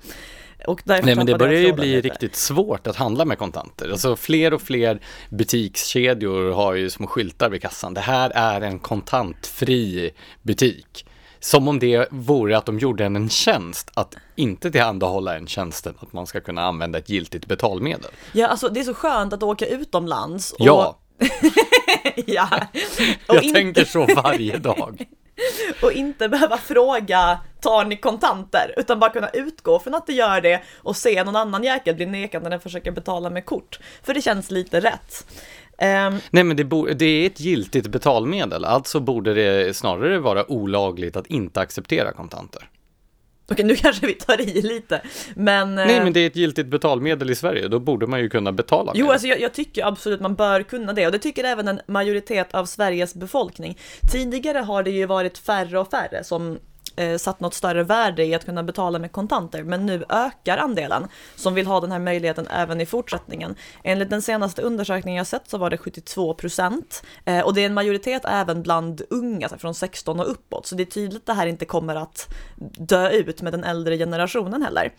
Nej 0.85 1.16
men 1.16 1.26
det 1.26 1.38
börjar 1.38 1.61
ju 1.61 1.73
bli 1.73 1.96
lite. 1.96 2.08
riktigt 2.08 2.37
svårt 2.37 2.87
att 2.87 2.96
handla 2.96 3.25
med 3.25 3.38
kontanter. 3.38 3.90
Alltså 3.90 4.16
fler 4.16 4.54
och 4.54 4.62
fler 4.62 5.00
butikskedjor 5.31 6.52
har 6.52 6.74
ju 6.74 6.90
små 6.90 7.07
skyltar 7.07 7.50
vid 7.50 7.62
kassan. 7.62 7.94
Det 7.94 8.00
här 8.00 8.31
är 8.31 8.61
en 8.61 8.79
kontantfri 8.79 10.11
butik. 10.42 11.07
Som 11.40 11.68
om 11.68 11.79
det 11.79 12.09
vore 12.11 12.59
att 12.59 12.66
de 12.66 12.79
gjorde 12.79 13.05
en 13.05 13.16
en 13.16 13.29
tjänst 13.29 13.90
att 13.94 14.14
inte 14.35 14.70
tillhandahålla 14.70 15.37
en 15.37 15.46
tjänsten 15.46 15.94
att 15.98 16.12
man 16.12 16.26
ska 16.26 16.40
kunna 16.40 16.62
använda 16.62 16.98
ett 16.98 17.09
giltigt 17.09 17.46
betalmedel. 17.46 18.11
Ja, 18.33 18.46
alltså 18.46 18.68
det 18.68 18.81
är 18.81 18.85
så 18.85 18.94
skönt 18.94 19.33
att 19.33 19.42
åka 19.42 19.66
utomlands. 19.66 20.52
Och, 20.52 20.66
Ja, 20.66 20.98
ja. 22.26 22.48
Och, 23.26 23.35
jag 23.35 23.42
inte, 23.42 23.61
tänker 23.61 23.85
så 23.85 24.07
varje 24.14 24.59
dag. 24.59 25.07
och 25.83 25.92
inte 25.92 26.29
behöva 26.29 26.57
fråga, 26.57 27.38
tar 27.61 27.85
ni 27.85 27.96
kontanter? 27.96 28.75
Utan 28.77 28.99
bara 28.99 29.11
kunna 29.11 29.29
utgå 29.29 29.79
från 29.79 29.94
att 29.94 30.07
det 30.07 30.12
gör 30.12 30.40
det 30.40 30.62
och 30.79 30.96
se 30.96 31.25
någon 31.25 31.37
annan 31.37 31.64
jäkel 31.64 31.94
bli 31.94 32.07
nekad 32.07 32.42
när 32.42 32.51
den 32.51 32.61
försöker 32.61 32.90
betala 32.90 33.31
med 33.31 33.44
kort. 33.46 33.79
För 34.03 34.14
det 34.14 34.22
känns 34.22 34.51
lite 34.51 34.81
rätt. 34.81 35.27
Um, 35.79 36.20
Nej 36.31 36.44
men 36.44 36.57
det, 36.57 36.64
bo- 36.64 36.87
det 36.87 37.05
är 37.07 37.27
ett 37.27 37.40
giltigt 37.40 37.87
betalmedel, 37.87 38.64
alltså 38.64 39.01
borde 39.01 39.35
det 39.35 39.77
snarare 39.77 40.18
vara 40.18 40.51
olagligt 40.51 41.16
att 41.16 41.27
inte 41.27 41.61
acceptera 41.61 42.12
kontanter. 42.12 42.68
Okej, 43.48 43.64
nu 43.64 43.76
kanske 43.76 44.06
vi 44.06 44.12
tar 44.12 44.40
i 44.40 44.62
lite, 44.62 45.02
men... 45.35 45.74
Nej 45.74 45.96
eh, 45.96 46.04
men 46.04 46.12
det 46.12 46.20
är 46.20 46.26
ett 46.26 46.37
giltigt 46.37 46.68
betalmedel 46.68 47.30
i 47.30 47.35
Sverige, 47.35 47.68
då 47.68 47.78
borde 47.78 48.06
man 48.06 48.20
ju 48.20 48.28
kunna 48.28 48.52
betala 48.52 48.92
med 48.92 49.00
Jo, 49.00 49.11
alltså 49.11 49.26
jag, 49.26 49.40
jag 49.40 49.54
tycker 49.54 49.87
absolut 49.87 50.20
man 50.20 50.35
bör 50.35 50.62
kunna 50.62 50.92
det 50.92 51.06
och 51.06 51.12
det 51.12 51.18
tycker 51.18 51.44
även 51.44 51.68
en 51.68 51.80
majoritet 51.87 52.54
av 52.54 52.64
Sveriges 52.64 53.14
befolkning. 53.14 53.78
Tidigare 54.12 54.59
har 54.59 54.82
det 54.82 54.90
ju 54.90 55.06
varit 55.06 55.38
färre 55.38 55.78
och 55.78 55.90
färre 55.90 56.24
som 56.24 56.59
eh, 56.96 57.16
satt 57.16 57.40
något 57.40 57.54
större 57.54 57.82
värde 57.82 58.24
i 58.24 58.35
att 58.35 58.44
kunna 58.44 58.62
betala 58.62 58.98
med 58.98 59.12
kontanter, 59.12 59.62
men 59.62 59.87
nu 59.87 60.04
ökar 60.09 60.59
andelen 60.59 61.09
som 61.37 61.54
vill 61.54 61.66
ha 61.66 61.80
den 61.80 61.92
här 61.92 61.98
möjligheten 61.98 62.46
även 62.46 62.80
i 62.80 62.87
fortsättningen. 62.87 63.54
Enligt 63.85 64.11
den 64.11 64.22
senaste 64.22 64.62
undersökningen 64.62 65.18
jag 65.18 65.26
sett 65.26 65.50
så 65.50 65.59
var 65.59 65.70
det 65.70 65.78
72 65.78 66.35
procent 66.35 67.02
eh, 67.24 67.40
och 67.40 67.54
det 67.54 67.61
är 67.61 67.66
en 67.66 67.74
majoritet 67.74 68.22
även 68.24 68.62
bland 68.62 69.02
unga, 69.11 69.48
så 69.48 69.59
från 69.59 69.74
16 69.74 70.20
och 70.20 70.30
uppåt, 70.30 70.66
så 70.66 70.74
det 70.74 70.82
är 70.82 70.85
tydligt 70.85 71.20
att 71.22 71.26
det 71.26 71.32
här 71.32 71.46
inte 71.46 71.64
kommer 71.64 71.94
att 71.94 72.35
dö 72.78 73.11
ut 73.11 73.42
med 73.42 73.52
den 73.52 73.64
äldre 73.64 73.98
generationen 73.98 74.62
heller. 74.62 74.92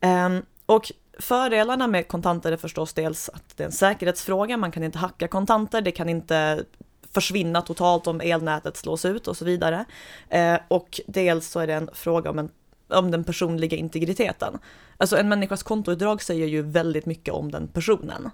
Eh, 0.00 0.28
och 0.66 0.92
fördelarna 1.18 1.86
med 1.86 2.08
kontanter 2.08 2.52
är 2.52 2.56
förstås 2.56 2.92
dels 2.94 3.28
att 3.28 3.56
det 3.56 3.62
är 3.62 3.66
en 3.66 3.72
säkerhetsfråga, 3.72 4.56
man 4.56 4.72
kan 4.72 4.84
inte 4.84 4.98
hacka 4.98 5.28
kontanter, 5.28 5.80
det 5.80 5.90
kan 5.90 6.08
inte 6.08 6.64
försvinna 7.12 7.62
totalt 7.62 8.06
om 8.06 8.20
elnätet 8.20 8.76
slås 8.76 9.04
ut 9.04 9.28
och 9.28 9.36
så 9.36 9.44
vidare. 9.44 9.84
Eh, 10.28 10.58
och 10.68 11.00
dels 11.06 11.48
så 11.48 11.60
är 11.60 11.66
det 11.66 11.74
en 11.74 11.90
fråga 11.92 12.30
om, 12.30 12.38
en, 12.38 12.50
om 12.88 13.10
den 13.10 13.24
personliga 13.24 13.76
integriteten. 13.76 14.58
Alltså 14.96 15.16
en 15.16 15.28
människas 15.28 15.62
kontoutdrag 15.62 16.22
säger 16.22 16.46
ju 16.46 16.62
väldigt 16.62 17.06
mycket 17.06 17.34
om 17.34 17.50
den 17.50 17.68
personen. 17.68 18.30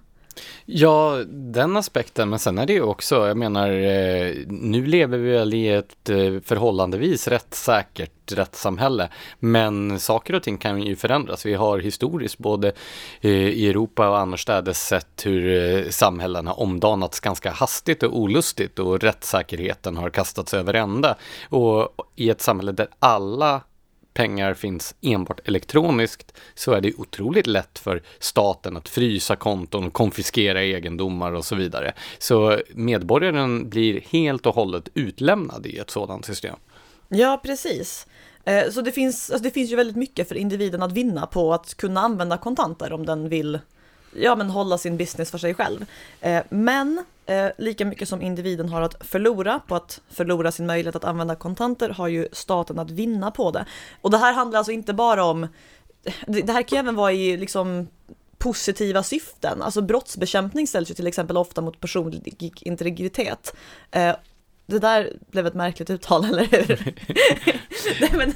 Ja, 0.66 1.22
den 1.28 1.76
aspekten, 1.76 2.30
men 2.30 2.38
sen 2.38 2.58
är 2.58 2.66
det 2.66 2.72
ju 2.72 2.82
också, 2.82 3.26
jag 3.28 3.36
menar, 3.36 3.70
eh, 3.70 4.34
nu 4.46 4.86
lever 4.86 5.18
vi 5.18 5.30
väl 5.30 5.54
i 5.54 5.68
ett 5.68 6.10
eh, 6.10 6.40
förhållandevis 6.44 7.28
rättssäkert 7.28 8.32
rättssamhälle, 8.32 9.08
men 9.38 10.00
saker 10.00 10.34
och 10.34 10.42
ting 10.42 10.58
kan 10.58 10.82
ju 10.82 10.96
förändras. 10.96 11.46
Vi 11.46 11.54
har 11.54 11.78
historiskt 11.78 12.38
både 12.38 12.72
eh, 13.20 13.30
i 13.30 13.68
Europa 13.68 14.08
och 14.08 14.18
annorstädes 14.18 14.86
sett 14.86 15.26
hur 15.26 15.90
samhällen 15.90 16.46
har 16.46 16.60
omdanats 16.60 17.20
ganska 17.20 17.50
hastigt 17.50 18.02
och 18.02 18.18
olustigt 18.18 18.78
och 18.78 19.00
rättssäkerheten 19.00 19.96
har 19.96 20.10
kastats 20.10 20.54
över 20.54 20.74
ända. 20.74 21.16
Och 21.48 21.88
i 22.16 22.30
ett 22.30 22.40
samhälle 22.40 22.72
där 22.72 22.88
alla 22.98 23.60
pengar 24.14 24.54
finns 24.54 24.94
enbart 25.00 25.48
elektroniskt 25.48 26.32
så 26.54 26.72
är 26.72 26.80
det 26.80 26.94
otroligt 26.94 27.46
lätt 27.46 27.78
för 27.78 28.02
staten 28.18 28.76
att 28.76 28.88
frysa 28.88 29.36
konton, 29.36 29.90
konfiskera 29.90 30.62
egendomar 30.62 31.32
och 31.32 31.44
så 31.44 31.54
vidare. 31.54 31.92
Så 32.18 32.58
medborgaren 32.74 33.70
blir 33.70 34.00
helt 34.00 34.46
och 34.46 34.54
hållet 34.54 34.88
utlämnad 34.94 35.66
i 35.66 35.78
ett 35.78 35.90
sådant 35.90 36.24
system. 36.24 36.56
Ja, 37.08 37.40
precis. 37.42 38.06
Eh, 38.44 38.70
så 38.70 38.80
det 38.80 38.92
finns, 38.92 39.30
alltså 39.30 39.44
det 39.44 39.50
finns 39.50 39.72
ju 39.72 39.76
väldigt 39.76 39.96
mycket 39.96 40.28
för 40.28 40.34
individen 40.34 40.82
att 40.82 40.92
vinna 40.92 41.26
på 41.26 41.54
att 41.54 41.74
kunna 41.74 42.00
använda 42.00 42.36
kontanter 42.36 42.92
om 42.92 43.06
den 43.06 43.28
vill 43.28 43.58
ja, 44.16 44.36
men 44.36 44.50
hålla 44.50 44.78
sin 44.78 44.96
business 44.96 45.30
för 45.30 45.38
sig 45.38 45.54
själv. 45.54 45.86
Eh, 46.20 46.42
men 46.48 47.04
eh, 47.26 47.46
lika 47.58 47.84
mycket 47.84 48.08
som 48.08 48.22
individen 48.22 48.68
har 48.68 48.82
att 48.82 49.06
förlora 49.06 49.60
på 49.66 49.74
att 49.74 50.00
förlora 50.10 50.52
sin 50.52 50.66
möjlighet 50.66 50.96
att 50.96 51.04
använda 51.04 51.34
kontanter 51.36 51.88
har 51.88 52.08
ju 52.08 52.28
staten 52.32 52.78
att 52.78 52.90
vinna 52.90 53.30
på 53.30 53.50
det. 53.50 53.64
Och 54.00 54.10
det 54.10 54.18
här 54.18 54.32
handlar 54.32 54.58
alltså 54.58 54.72
inte 54.72 54.94
bara 54.94 55.24
om, 55.24 55.48
det 56.26 56.52
här 56.52 56.62
kan 56.62 56.76
ju 56.76 56.80
även 56.80 56.94
vara 56.94 57.12
i 57.12 57.36
liksom 57.36 57.88
positiva 58.38 59.02
syften. 59.02 59.62
Alltså 59.62 59.82
brottsbekämpning 59.82 60.66
ställs 60.66 60.90
ju 60.90 60.94
till 60.94 61.06
exempel 61.06 61.36
ofta 61.36 61.60
mot 61.60 61.80
personlig 61.80 62.52
integritet. 62.60 63.54
Eh, 63.90 64.16
Det 64.66 64.78
där 64.78 65.12
blev 65.30 65.46
ett 65.46 65.54
märkligt 65.54 65.90
uttal, 65.90 66.24
eller 66.24 66.44
hur? 66.44 66.94
Nej, 68.00 68.10
men, 68.16 68.34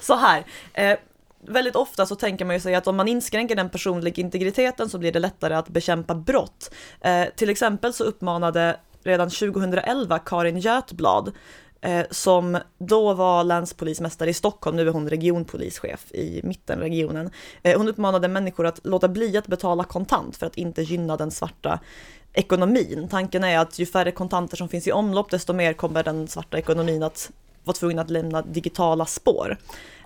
så 0.00 0.14
här. 0.14 0.44
Eh, 0.74 0.98
väldigt 1.40 1.76
ofta 1.76 2.06
så 2.06 2.14
tänker 2.14 2.44
man 2.44 2.56
ju 2.56 2.60
sig 2.60 2.74
att 2.74 2.86
om 2.86 2.96
man 2.96 3.08
inskränker 3.08 3.56
den 3.56 3.70
personliga 3.70 4.14
integriteten 4.16 4.88
så 4.88 4.98
blir 4.98 5.12
det 5.12 5.18
lättare 5.18 5.54
att 5.54 5.68
bekämpa 5.68 6.14
brott. 6.14 6.70
Eh, 7.00 7.24
till 7.36 7.50
exempel 7.50 7.92
så 7.92 8.04
uppmanade 8.04 8.76
redan 9.02 9.30
2011 9.30 10.18
Karin 10.18 10.58
Götblad 10.58 11.32
eh, 11.80 12.06
som 12.10 12.58
då 12.78 13.14
var 13.14 13.44
länspolismästare 13.44 14.30
i 14.30 14.34
Stockholm, 14.34 14.76
nu 14.76 14.88
är 14.88 14.92
hon 14.92 15.08
regionpolischef 15.08 16.12
i 16.12 16.40
mittenregionen. 16.44 17.30
Eh, 17.62 17.78
hon 17.78 17.88
uppmanade 17.88 18.28
människor 18.28 18.66
att 18.66 18.80
låta 18.86 19.08
bli 19.08 19.36
att 19.36 19.46
betala 19.46 19.84
kontant 19.84 20.36
för 20.36 20.46
att 20.46 20.56
inte 20.56 20.82
gynna 20.82 21.16
den 21.16 21.30
svarta 21.30 21.80
ekonomin. 22.32 23.08
Tanken 23.10 23.44
är 23.44 23.58
att 23.58 23.78
ju 23.78 23.86
färre 23.86 24.10
kontanter 24.10 24.56
som 24.56 24.68
finns 24.68 24.86
i 24.88 24.92
omlopp, 24.92 25.30
desto 25.30 25.52
mer 25.52 25.72
kommer 25.72 26.02
den 26.04 26.28
svarta 26.28 26.58
ekonomin 26.58 27.02
att 27.02 27.30
vara 27.64 27.74
tvungen 27.74 27.98
att 27.98 28.10
lämna 28.10 28.42
digitala 28.42 29.06
spår. 29.06 29.56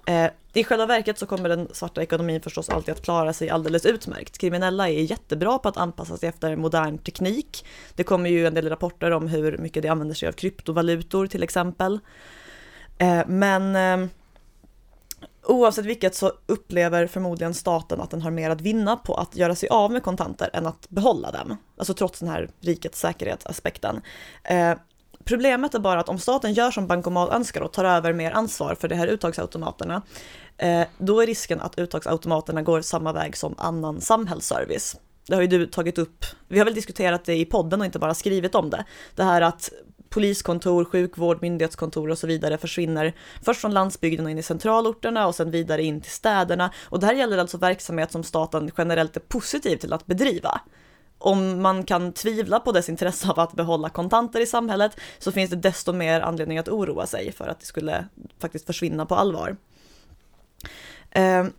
Eh, 0.06 0.30
I 0.52 0.64
själva 0.64 0.86
verket 0.86 1.18
så 1.18 1.26
kommer 1.26 1.48
den 1.48 1.68
svarta 1.72 2.02
ekonomin 2.02 2.40
förstås 2.40 2.68
alltid 2.68 2.94
att 2.94 3.02
klara 3.02 3.32
sig 3.32 3.50
alldeles 3.50 3.86
utmärkt. 3.86 4.38
Kriminella 4.38 4.88
är 4.88 5.02
jättebra 5.02 5.58
på 5.58 5.68
att 5.68 5.76
anpassa 5.76 6.16
sig 6.16 6.28
efter 6.28 6.56
modern 6.56 6.98
teknik. 6.98 7.66
Det 7.94 8.04
kommer 8.04 8.30
ju 8.30 8.46
en 8.46 8.54
del 8.54 8.68
rapporter 8.68 9.10
om 9.10 9.28
hur 9.28 9.58
mycket 9.58 9.82
de 9.82 9.88
använder 9.88 10.14
sig 10.14 10.28
av 10.28 10.32
kryptovalutor 10.32 11.26
till 11.26 11.42
exempel. 11.42 12.00
Eh, 12.98 13.22
men 13.26 13.76
eh, 13.76 14.10
oavsett 15.42 15.84
vilket 15.84 16.14
så 16.14 16.32
upplever 16.46 17.06
förmodligen 17.06 17.54
staten 17.54 18.00
att 18.00 18.10
den 18.10 18.22
har 18.22 18.30
mer 18.30 18.50
att 18.50 18.60
vinna 18.60 18.96
på 18.96 19.14
att 19.14 19.36
göra 19.36 19.54
sig 19.54 19.68
av 19.68 19.92
med 19.92 20.02
kontanter 20.02 20.50
än 20.52 20.66
att 20.66 20.90
behålla 20.90 21.30
dem. 21.30 21.56
Alltså 21.76 21.94
trots 21.94 22.20
den 22.20 22.28
här 22.28 22.48
rikets 22.60 23.00
säkerhetsaspekten. 23.00 24.00
Eh, 24.44 24.74
Problemet 25.24 25.74
är 25.74 25.78
bara 25.78 26.00
att 26.00 26.08
om 26.08 26.18
staten 26.18 26.52
gör 26.52 26.70
som 26.70 26.86
Bankomat 26.86 27.32
önskar 27.32 27.60
och 27.60 27.72
tar 27.72 27.84
över 27.84 28.12
mer 28.12 28.32
ansvar 28.32 28.74
för 28.74 28.88
de 28.88 28.94
här 28.94 29.06
uttagsautomaterna, 29.06 30.02
eh, 30.58 30.86
då 30.98 31.20
är 31.20 31.26
risken 31.26 31.60
att 31.60 31.78
uttagsautomaterna 31.78 32.62
går 32.62 32.80
samma 32.80 33.12
väg 33.12 33.36
som 33.36 33.54
annan 33.58 34.00
samhällsservice. 34.00 34.96
Det 35.26 35.34
har 35.34 35.42
ju 35.42 35.48
du 35.48 35.66
tagit 35.66 35.98
upp, 35.98 36.24
vi 36.48 36.58
har 36.58 36.64
väl 36.64 36.74
diskuterat 36.74 37.24
det 37.24 37.36
i 37.36 37.44
podden 37.44 37.80
och 37.80 37.86
inte 37.86 37.98
bara 37.98 38.14
skrivit 38.14 38.54
om 38.54 38.70
det. 38.70 38.84
Det 39.14 39.22
här 39.22 39.42
att 39.42 39.70
poliskontor, 40.08 40.84
sjukvård, 40.84 41.42
myndighetskontor 41.42 42.10
och 42.10 42.18
så 42.18 42.26
vidare 42.26 42.58
försvinner 42.58 43.12
först 43.44 43.60
från 43.60 43.74
landsbygden 43.74 44.26
och 44.26 44.30
in 44.30 44.38
i 44.38 44.42
centralorterna 44.42 45.26
och 45.26 45.34
sen 45.34 45.50
vidare 45.50 45.82
in 45.82 46.00
till 46.00 46.10
städerna. 46.10 46.70
Och 46.84 47.00
det 47.00 47.06
här 47.06 47.14
gäller 47.14 47.38
alltså 47.38 47.58
verksamhet 47.58 48.12
som 48.12 48.22
staten 48.22 48.70
generellt 48.78 49.16
är 49.16 49.20
positiv 49.20 49.76
till 49.76 49.92
att 49.92 50.06
bedriva 50.06 50.60
om 51.24 51.62
man 51.62 51.84
kan 51.84 52.12
tvivla 52.12 52.60
på 52.60 52.72
dess 52.72 52.88
intresse 52.88 53.30
av 53.30 53.40
att 53.40 53.52
behålla 53.52 53.88
kontanter 53.88 54.40
i 54.40 54.46
samhället 54.46 55.00
så 55.18 55.32
finns 55.32 55.50
det 55.50 55.56
desto 55.56 55.92
mer 55.92 56.20
anledning 56.20 56.58
att 56.58 56.68
oroa 56.68 57.06
sig 57.06 57.32
för 57.32 57.48
att 57.48 57.60
det 57.60 57.66
skulle 57.66 58.08
faktiskt 58.38 58.66
försvinna 58.66 59.06
på 59.06 59.14
allvar. 59.14 59.56
Ehm, 61.10 61.52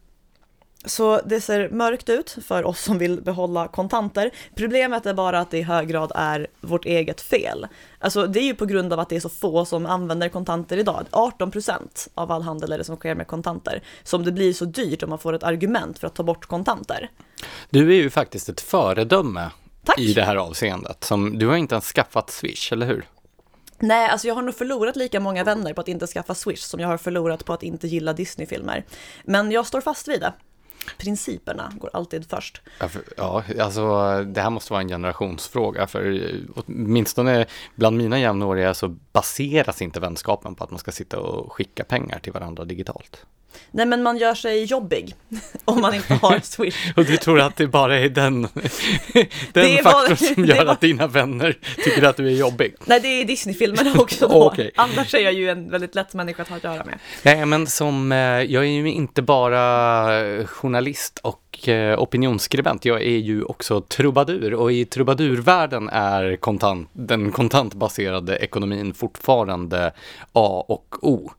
så 0.86 1.22
det 1.26 1.42
ser 1.42 1.70
mörkt 1.70 2.10
ut 2.10 2.38
för 2.46 2.64
oss 2.64 2.82
som 2.82 2.98
vill 2.98 3.22
behålla 3.22 3.68
kontanter. 3.68 4.32
Problemet 4.56 5.06
är 5.06 5.14
bara 5.14 5.40
att 5.40 5.52
det 5.52 5.58
i 5.58 5.62
hög 5.62 5.88
grad 5.88 6.12
är 6.16 6.48
vårt 6.62 6.86
eget 6.86 7.22
fel. 7.22 7.68
Alltså 8.00 8.28
det 8.28 8.40
är 8.40 8.44
ju 8.44 8.56
på 8.56 8.66
grund 8.66 8.94
av 8.94 9.00
att 9.00 9.10
det 9.10 9.16
är 9.16 9.20
så 9.20 9.30
få 9.30 9.66
som 9.66 9.86
använder 9.86 10.30
kontanter 10.30 10.78
idag. 10.78 11.06
18 11.12 11.52
procent 11.52 12.08
av 12.14 12.32
all 12.32 12.42
handel 12.42 12.72
är 12.72 12.78
det 12.78 12.84
som 12.84 12.96
sker 12.96 13.16
med 13.16 13.28
kontanter. 13.28 13.84
Som 14.04 14.24
det 14.24 14.32
blir 14.32 14.54
så 14.54 14.66
dyrt 14.66 15.04
om 15.04 15.10
man 15.10 15.20
får 15.20 15.34
ett 15.34 15.44
argument 15.44 16.00
för 16.00 16.08
att 16.08 16.16
ta 16.16 16.24
bort 16.24 16.46
kontanter. 16.46 17.10
Du 17.70 17.90
är 17.90 17.96
ju 17.96 18.10
faktiskt 18.10 18.50
ett 18.50 18.62
föredöme 18.62 19.50
Tack. 19.86 20.00
i 20.00 20.14
det 20.14 20.24
här 20.24 20.36
avseendet. 20.36 21.04
Som, 21.04 21.40
du 21.40 21.48
har 21.48 21.56
inte 21.56 21.76
ens 21.76 21.86
skaffat 21.86 22.30
Swish, 22.30 22.74
eller 22.74 22.86
hur? 22.86 23.06
Nej, 23.80 24.10
alltså 24.10 24.28
jag 24.28 24.36
har 24.36 24.42
nog 24.42 24.56
förlorat 24.56 24.96
lika 24.96 25.20
många 25.20 25.44
vänner 25.44 25.74
på 25.74 25.82
att 25.82 25.88
inte 25.88 26.08
skaffa 26.08 26.36
Swish 26.36 26.62
som 26.62 26.80
jag 26.80 26.88
har 26.88 26.98
förlorat 26.98 27.46
på 27.46 27.54
att 27.54 27.64
inte 27.64 27.88
gilla 27.88 28.14
Disney-filmer. 28.14 28.86
Men 29.24 29.52
jag 29.52 29.68
står 29.68 29.82
fast 29.82 30.08
vid 30.08 30.22
det 30.22 30.34
principerna 30.98 31.72
går 31.76 31.90
alltid 31.94 32.30
först. 32.30 32.62
Ja, 32.80 32.88
för, 32.88 33.02
ja, 33.18 33.44
alltså 33.60 33.84
det 34.24 34.42
här 34.42 34.50
måste 34.50 34.74
vara 34.74 34.82
en 34.82 34.88
generationsfråga 34.88 35.88
för 35.88 36.12
eh, 36.12 36.40
åtminstone 36.56 37.46
bland 37.76 37.98
mina 37.98 38.20
jämnåriga 38.20 38.74
så 38.74 38.88
baseras 39.14 39.82
inte 39.82 40.00
vänskapen 40.00 40.56
på 40.56 40.64
att 40.64 40.72
man 40.72 40.80
ska 40.80 40.92
sitta 40.92 41.20
och 41.20 41.54
skicka 41.54 41.84
pengar 41.84 42.20
till 42.20 42.34
varandra 42.34 42.66
digitalt. 42.66 43.26
Nej 43.72 43.86
men 43.86 44.04
man 44.04 44.18
gör 44.18 44.36
sig 44.36 44.64
jobbig 44.64 45.16
om 45.66 45.82
man 45.82 45.94
inte 45.94 46.14
har 46.14 46.40
Swish. 46.44 46.94
och 46.96 47.06
du 47.06 47.18
tror 47.18 47.40
att 47.40 47.56
det 47.56 47.68
bara 47.68 48.00
är 48.00 48.10
den, 48.10 48.42
den 49.54 49.84
faktor 49.84 50.16
som 50.16 50.46
gör 50.46 50.66
var... 50.66 50.74
att 50.74 50.82
dina 50.82 51.08
vänner 51.08 51.58
tycker 51.84 52.04
att 52.04 52.18
du 52.18 52.28
är 52.28 52.32
jobbig? 52.32 52.76
Nej 52.86 53.00
det 53.00 53.08
är 53.08 53.26
Disney-filmerna 53.26 53.94
också 53.98 54.28
då. 54.28 54.48
okay. 54.48 54.72
Annars 54.76 55.14
är 55.14 55.20
jag 55.20 55.34
ju 55.34 55.50
en 55.50 55.72
väldigt 55.72 55.96
lätt 55.96 56.14
människa 56.14 56.42
att 56.42 56.50
ha 56.50 56.56
att 56.58 56.64
göra 56.64 56.86
med. 56.86 57.00
Nej 57.24 57.46
men 57.46 57.68
som, 57.68 58.12
eh, 58.12 58.18
jag 58.18 58.64
är 58.64 58.70
ju 58.70 58.92
inte 58.92 59.22
bara 59.22 60.46
journalist 60.46 61.20
och 61.24 61.70
eh, 61.70 62.00
opinionsskribent, 62.00 62.86
jag 62.86 63.02
är 63.02 63.18
ju 63.18 63.44
också 63.44 63.82
trubadur 63.82 64.54
och 64.54 64.72
i 64.72 64.86
trubadurvärlden 64.86 65.90
är 65.90 66.36
kontant, 66.36 66.90
den 66.94 67.32
kontantbaserade 67.32 68.38
ekonomin 68.38 68.94
fortfarande 68.94 69.92
A 70.34 70.66
och 70.68 70.96
O 71.02 71.32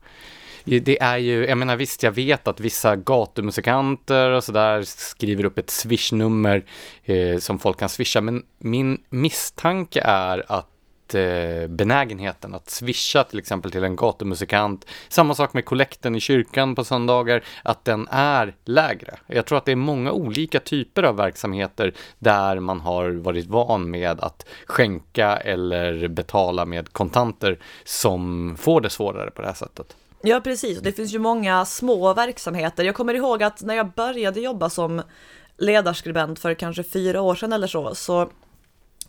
det 0.67 1.01
är 1.01 1.17
ju, 1.17 1.45
jag 1.45 1.57
menar 1.57 1.75
visst, 1.75 2.03
jag 2.03 2.11
vet 2.11 2.47
att 2.47 2.59
vissa 2.59 2.95
gatumusikanter 2.95 4.29
och 4.29 4.43
sådär 4.43 4.83
skriver 4.83 5.45
upp 5.45 5.57
ett 5.57 5.69
swishnummer 5.69 6.63
eh, 7.03 7.37
som 7.37 7.59
folk 7.59 7.79
kan 7.79 7.89
swisha, 7.89 8.21
men 8.21 8.43
min 8.57 9.01
misstanke 9.09 10.01
är 10.01 10.51
att 10.51 11.15
eh, 11.15 11.67
benägenheten 11.67 12.55
att 12.55 12.69
swisha 12.69 13.23
till 13.23 13.39
exempel 13.39 13.71
till 13.71 13.83
en 13.83 13.95
gatumusikant, 13.95 14.85
samma 15.09 15.35
sak 15.35 15.53
med 15.53 15.65
kollekten 15.65 16.15
i 16.15 16.19
kyrkan 16.19 16.75
på 16.75 16.83
söndagar, 16.83 17.43
att 17.63 17.85
den 17.85 18.07
är 18.11 18.55
lägre. 18.65 19.17
Jag 19.27 19.45
tror 19.45 19.57
att 19.57 19.65
det 19.65 19.71
är 19.71 19.75
många 19.75 20.11
olika 20.11 20.59
typer 20.59 21.03
av 21.03 21.15
verksamheter 21.15 21.93
där 22.19 22.59
man 22.59 22.79
har 22.79 23.09
varit 23.09 23.47
van 23.47 23.91
med 23.91 24.19
att 24.19 24.45
skänka 24.65 25.37
eller 25.37 26.07
betala 26.07 26.65
med 26.65 26.93
kontanter 26.93 27.59
som 27.83 28.55
får 28.59 28.81
det 28.81 28.89
svårare 28.89 29.31
på 29.31 29.41
det 29.41 29.47
här 29.47 29.55
sättet. 29.55 29.95
Ja, 30.21 30.41
precis. 30.41 30.79
Det 30.79 30.91
finns 30.91 31.13
ju 31.13 31.19
många 31.19 31.65
små 31.65 32.13
verksamheter. 32.13 32.83
Jag 32.83 32.95
kommer 32.95 33.13
ihåg 33.13 33.43
att 33.43 33.61
när 33.61 33.75
jag 33.75 33.91
började 33.91 34.39
jobba 34.39 34.69
som 34.69 35.01
ledarskribent 35.57 36.39
för 36.39 36.53
kanske 36.53 36.83
fyra 36.83 37.21
år 37.21 37.35
sedan 37.35 37.53
eller 37.53 37.67
så, 37.67 37.95
så 37.95 38.21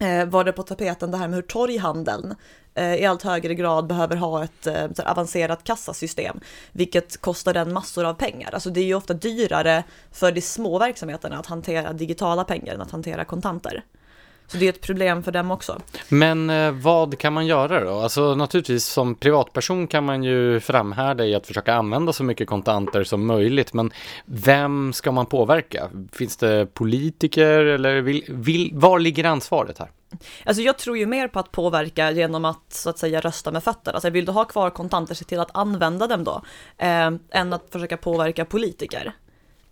eh, 0.00 0.24
var 0.26 0.44
det 0.44 0.52
på 0.52 0.62
tapeten 0.62 1.10
det 1.10 1.16
här 1.16 1.28
med 1.28 1.34
hur 1.34 1.42
torghandeln 1.42 2.34
eh, 2.74 2.94
i 2.94 3.06
allt 3.06 3.22
högre 3.22 3.54
grad 3.54 3.86
behöver 3.86 4.16
ha 4.16 4.44
ett 4.44 4.66
eh, 4.66 4.86
avancerat 5.06 5.64
kassasystem, 5.64 6.40
vilket 6.72 7.20
kostar 7.20 7.54
den 7.54 7.72
massor 7.72 8.04
av 8.04 8.14
pengar. 8.14 8.50
Alltså 8.52 8.70
det 8.70 8.80
är 8.80 8.84
ju 8.84 8.94
ofta 8.94 9.14
dyrare 9.14 9.84
för 10.12 10.32
de 10.32 10.40
små 10.40 10.78
verksamheterna 10.78 11.38
att 11.38 11.46
hantera 11.46 11.92
digitala 11.92 12.44
pengar 12.44 12.74
än 12.74 12.80
att 12.80 12.90
hantera 12.90 13.24
kontanter. 13.24 13.84
Så 14.48 14.56
det 14.56 14.64
är 14.64 14.68
ett 14.68 14.80
problem 14.80 15.22
för 15.22 15.32
dem 15.32 15.50
också. 15.50 15.80
Men 16.08 16.50
eh, 16.50 16.70
vad 16.70 17.18
kan 17.18 17.32
man 17.32 17.46
göra 17.46 17.84
då? 17.84 17.98
Alltså 17.98 18.34
naturligtvis 18.34 18.84
som 18.84 19.14
privatperson 19.14 19.86
kan 19.86 20.04
man 20.04 20.22
ju 20.22 20.60
framhärda 20.60 21.24
i 21.24 21.34
att 21.34 21.46
försöka 21.46 21.74
använda 21.74 22.12
så 22.12 22.24
mycket 22.24 22.48
kontanter 22.48 23.04
som 23.04 23.26
möjligt. 23.26 23.72
Men 23.72 23.92
vem 24.24 24.92
ska 24.92 25.12
man 25.12 25.26
påverka? 25.26 25.90
Finns 26.12 26.36
det 26.36 26.66
politiker 26.74 27.64
eller 27.64 28.00
vill, 28.00 28.24
vill, 28.28 28.70
var 28.74 28.98
ligger 28.98 29.24
ansvaret 29.24 29.78
här? 29.78 29.90
Alltså 30.44 30.62
jag 30.62 30.78
tror 30.78 30.98
ju 30.98 31.06
mer 31.06 31.28
på 31.28 31.38
att 31.38 31.50
påverka 31.50 32.10
genom 32.10 32.44
att 32.44 32.72
så 32.72 32.90
att 32.90 32.98
säga 32.98 33.20
rösta 33.20 33.50
med 33.50 33.64
fötterna. 33.64 33.94
Alltså 33.94 34.10
vill 34.10 34.24
du 34.24 34.32
ha 34.32 34.44
kvar 34.44 34.70
kontanter, 34.70 35.14
se 35.14 35.24
till 35.24 35.40
att 35.40 35.56
använda 35.56 36.06
dem 36.06 36.24
då. 36.24 36.42
Eh, 36.78 37.10
än 37.30 37.52
att 37.52 37.66
försöka 37.70 37.96
påverka 37.96 38.44
politiker 38.44 39.14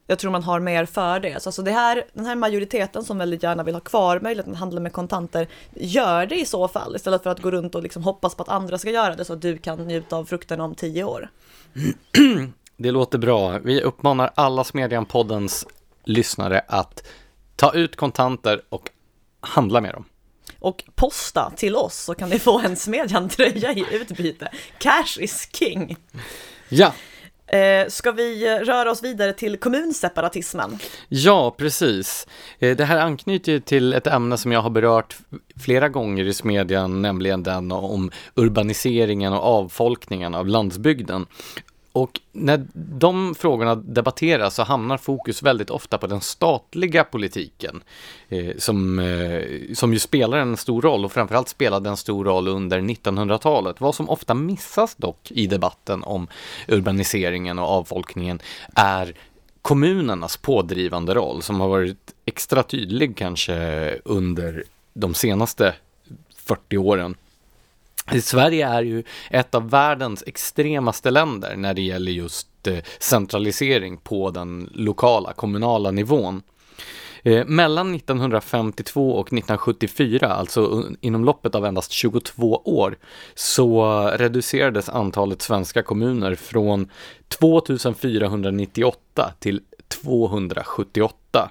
jag 0.07 0.19
tror 0.19 0.31
man 0.31 0.43
har 0.43 0.61
mer 0.61 0.85
för 0.85 1.21
det. 1.21 1.43
Så 1.43 1.49
alltså 1.49 1.63
det 1.63 1.71
här, 1.71 2.05
den 2.13 2.27
här 2.27 2.37
majoriteten 2.37 3.05
som 3.05 3.19
väldigt 3.19 3.43
gärna 3.43 3.63
vill 3.63 3.75
ha 3.75 3.81
kvar 3.81 4.21
möjligheten 4.21 4.53
att 4.53 4.59
handla 4.59 4.81
med 4.81 4.93
kontanter, 4.93 5.49
gör 5.75 6.27
det 6.27 6.41
i 6.41 6.47
så 6.47 6.69
fall 6.69 6.97
istället 6.97 7.23
för 7.23 7.31
att 7.31 7.43
gå 7.43 7.51
runt 7.51 7.75
och 7.75 7.83
liksom 7.83 8.03
hoppas 8.03 8.35
på 8.35 8.43
att 8.43 8.49
andra 8.49 8.79
ska 8.79 8.91
göra 8.91 9.15
det 9.15 9.25
så 9.25 9.33
att 9.33 9.43
du 9.43 9.59
kan 9.59 9.79
njuta 9.79 10.17
av 10.17 10.25
frukten 10.25 10.61
om 10.61 10.75
tio 10.75 11.05
år. 11.05 11.29
Det 12.79 12.91
låter 12.91 13.19
bra. 13.19 13.59
Vi 13.59 13.83
uppmanar 13.83 14.31
alla 14.35 14.63
Smedjan-poddens 14.63 15.67
lyssnare 16.05 16.61
att 16.69 17.07
ta 17.57 17.75
ut 17.75 17.97
kontanter 17.97 18.63
och 18.69 18.91
handla 19.41 19.81
med 19.81 19.95
dem. 19.95 20.05
Och 20.59 20.85
posta 20.95 21.53
till 21.57 21.77
oss 21.77 22.05
så 22.05 22.15
kan 22.15 22.29
ni 22.29 22.39
få 22.39 22.61
en 22.61 22.77
Smedjan-tröja 22.77 23.73
i 23.73 23.87
utbyte. 23.91 24.49
Cash 24.79 25.19
is 25.19 25.49
king! 25.53 25.97
Ja, 26.69 26.93
Eh, 27.47 27.89
ska 27.89 28.13
vi 28.13 28.47
eh, 28.47 28.65
röra 28.65 28.91
oss 28.91 29.03
vidare 29.03 29.33
till 29.33 29.57
kommunseparatismen? 29.57 30.79
Ja, 31.09 31.55
precis. 31.59 32.27
Eh, 32.59 32.77
det 32.77 32.85
här 32.85 32.99
anknyter 32.99 33.61
till 33.61 33.93
ett 33.93 34.07
ämne 34.07 34.37
som 34.37 34.53
jag 34.53 34.63
har 34.63 34.71
berört 34.71 35.17
flera 35.61 35.89
gånger 35.89 36.25
i 36.25 36.33
smedjan, 36.33 37.03
nämligen 37.03 37.43
den 37.43 37.73
om 37.73 38.11
urbaniseringen 38.35 39.33
och 39.33 39.45
avfolkningen 39.45 40.35
av 40.35 40.47
landsbygden. 40.47 41.27
Och 41.97 42.21
när 42.33 42.67
de 42.75 43.35
frågorna 43.35 43.75
debatteras 43.75 44.55
så 44.55 44.63
hamnar 44.63 44.97
fokus 44.97 45.43
väldigt 45.43 45.71
ofta 45.71 45.99
på 45.99 46.07
den 46.07 46.21
statliga 46.21 47.05
politiken 47.05 47.83
eh, 48.29 48.57
som, 48.59 48.99
eh, 48.99 49.43
som 49.75 49.93
ju 49.93 49.99
spelar 49.99 50.39
en 50.39 50.57
stor 50.57 50.83
roll 50.83 51.05
och 51.05 51.13
framförallt 51.13 51.49
spelade 51.49 51.91
en 51.91 51.97
stor 51.97 52.25
roll 52.25 52.49
under 52.49 52.81
1900-talet. 52.81 53.81
Vad 53.81 53.95
som 53.95 54.11
ofta 54.11 54.35
missas 54.35 54.95
dock 54.95 55.31
i 55.31 55.47
debatten 55.47 56.03
om 56.03 56.29
urbaniseringen 56.69 57.59
och 57.59 57.69
avfolkningen 57.69 58.41
är 58.75 59.15
kommunernas 59.63 60.37
pådrivande 60.37 61.15
roll 61.15 61.43
som 61.43 61.61
har 61.61 61.69
varit 61.69 62.15
extra 62.25 62.63
tydlig 62.63 63.17
kanske 63.17 63.99
under 64.05 64.65
de 64.95 65.15
senaste 65.15 65.75
40 66.37 66.77
åren 66.77 67.15
Sverige 68.23 68.69
är 68.69 68.83
ju 68.83 69.03
ett 69.31 69.55
av 69.55 69.71
världens 69.71 70.25
extremaste 70.27 71.11
länder 71.11 71.57
när 71.57 71.75
det 71.75 71.83
gäller 71.83 72.13
just 72.13 72.67
eh, 72.67 72.79
centralisering 72.99 73.97
på 73.97 74.31
den 74.31 74.71
lokala, 74.73 75.33
kommunala 75.33 75.91
nivån. 75.91 76.43
Eh, 77.23 77.47
mellan 77.47 77.95
1952 77.95 79.13
och 79.13 79.27
1974, 79.27 80.29
alltså 80.29 80.85
inom 81.01 81.25
loppet 81.25 81.55
av 81.55 81.67
endast 81.67 81.93
22 81.93 82.63
år, 82.65 82.97
så 83.35 84.01
reducerades 84.15 84.89
antalet 84.89 85.43
svenska 85.43 85.83
kommuner 85.83 86.35
från 86.35 86.91
2498 87.29 89.33
till 89.39 89.61
278. 89.89 91.51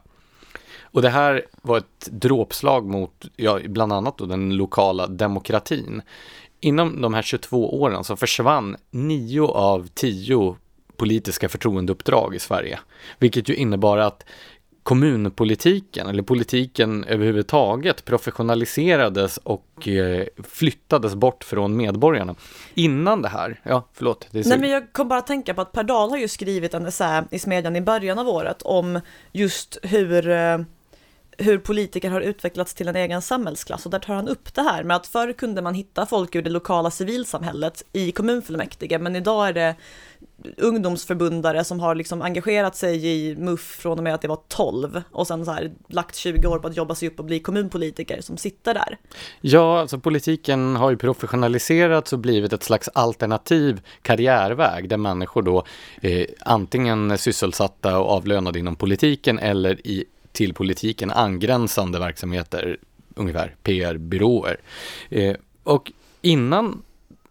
Och 0.81 1.01
det 1.01 1.09
här 1.09 1.45
var 1.61 1.77
ett 1.77 2.07
dråpslag 2.11 2.85
mot, 2.85 3.25
ja, 3.35 3.59
bland 3.65 3.93
annat 3.93 4.17
då 4.17 4.25
den 4.25 4.57
lokala 4.57 5.07
demokratin. 5.07 6.01
Inom 6.65 7.01
de 7.01 7.13
här 7.13 7.21
22 7.21 7.81
åren 7.81 8.03
så 8.03 8.15
försvann 8.15 8.75
nio 8.91 9.41
av 9.41 9.87
tio 9.93 10.55
politiska 10.97 11.49
förtroendeuppdrag 11.49 12.35
i 12.35 12.39
Sverige. 12.39 12.79
Vilket 13.19 13.49
ju 13.49 13.55
innebar 13.55 13.97
att 13.97 14.25
kommunpolitiken, 14.83 16.07
eller 16.07 16.23
politiken 16.23 17.03
överhuvudtaget, 17.03 18.05
professionaliserades 18.05 19.37
och 19.37 19.87
eh, 19.87 20.25
flyttades 20.43 21.15
bort 21.15 21.43
från 21.43 21.77
medborgarna. 21.77 22.35
Innan 22.73 23.21
det 23.21 23.29
här, 23.29 23.59
ja 23.63 23.87
förlåt. 23.93 24.27
Det 24.31 24.47
Nej 24.47 24.59
men 24.59 24.69
jag 24.69 24.93
kom 24.93 25.07
bara 25.07 25.19
att 25.19 25.27
tänka 25.27 25.53
på 25.53 25.61
att 25.61 25.71
Per 25.71 25.83
Dahl 25.83 26.09
har 26.09 26.17
ju 26.17 26.27
skrivit 26.27 26.73
en 26.73 26.85
essä 26.85 27.25
i 27.31 27.39
Smedjan 27.39 27.75
i 27.75 27.81
början 27.81 28.19
av 28.19 28.29
året 28.29 28.61
om 28.61 28.99
just 29.31 29.77
hur 29.83 30.29
eh, 30.29 30.57
hur 31.37 31.57
politiker 31.57 32.09
har 32.09 32.21
utvecklats 32.21 32.73
till 32.73 32.87
en 32.87 32.95
egen 32.95 33.21
samhällsklass 33.21 33.85
och 33.85 33.91
där 33.91 33.99
tar 33.99 34.15
han 34.15 34.27
upp 34.27 34.53
det 34.53 34.61
här 34.61 34.83
med 34.83 34.97
att 34.97 35.07
förr 35.07 35.33
kunde 35.33 35.61
man 35.61 35.73
hitta 35.73 36.05
folk 36.05 36.35
ur 36.35 36.41
det 36.41 36.49
lokala 36.49 36.91
civilsamhället 36.91 37.83
i 37.93 38.11
kommunfullmäktige 38.11 38.99
men 38.99 39.15
idag 39.15 39.47
är 39.47 39.53
det 39.53 39.75
ungdomsförbundare 40.57 41.63
som 41.63 41.79
har 41.79 41.95
liksom 41.95 42.21
engagerat 42.21 42.75
sig 42.75 43.07
i 43.07 43.35
MUF 43.35 43.61
från 43.61 43.97
och 43.97 44.03
med 44.03 44.13
att 44.13 44.21
det 44.21 44.27
var 44.27 44.39
12 44.47 45.01
och 45.11 45.27
sen 45.27 45.45
så 45.45 45.51
här 45.51 45.71
lagt 45.87 46.15
20 46.15 46.47
år 46.47 46.59
på 46.59 46.67
att 46.67 46.77
jobba 46.77 46.95
sig 46.95 47.07
upp 47.07 47.19
och 47.19 47.25
bli 47.25 47.39
kommunpolitiker 47.39 48.21
som 48.21 48.37
sitter 48.37 48.73
där. 48.73 48.97
Ja, 49.41 49.79
alltså 49.79 49.99
politiken 49.99 50.75
har 50.75 50.89
ju 50.89 50.97
professionaliserats 50.97 52.13
och 52.13 52.19
blivit 52.19 52.53
ett 52.53 52.63
slags 52.63 52.89
alternativ 52.93 53.81
karriärväg 54.01 54.89
där 54.89 54.97
människor 54.97 55.41
då 55.41 55.63
eh, 56.01 56.25
antingen 56.39 57.11
är 57.11 57.17
sysselsatta 57.17 57.99
och 57.99 58.09
avlönade 58.09 58.59
inom 58.59 58.75
politiken 58.75 59.39
eller 59.39 59.87
i 59.87 60.05
till 60.35 60.53
politiken 60.53 61.11
angränsande 61.11 61.99
verksamheter, 61.99 62.77
ungefär 63.15 63.55
PR-byråer. 63.63 64.57
Eh, 65.09 65.35
och 65.63 65.91
innan 66.21 66.81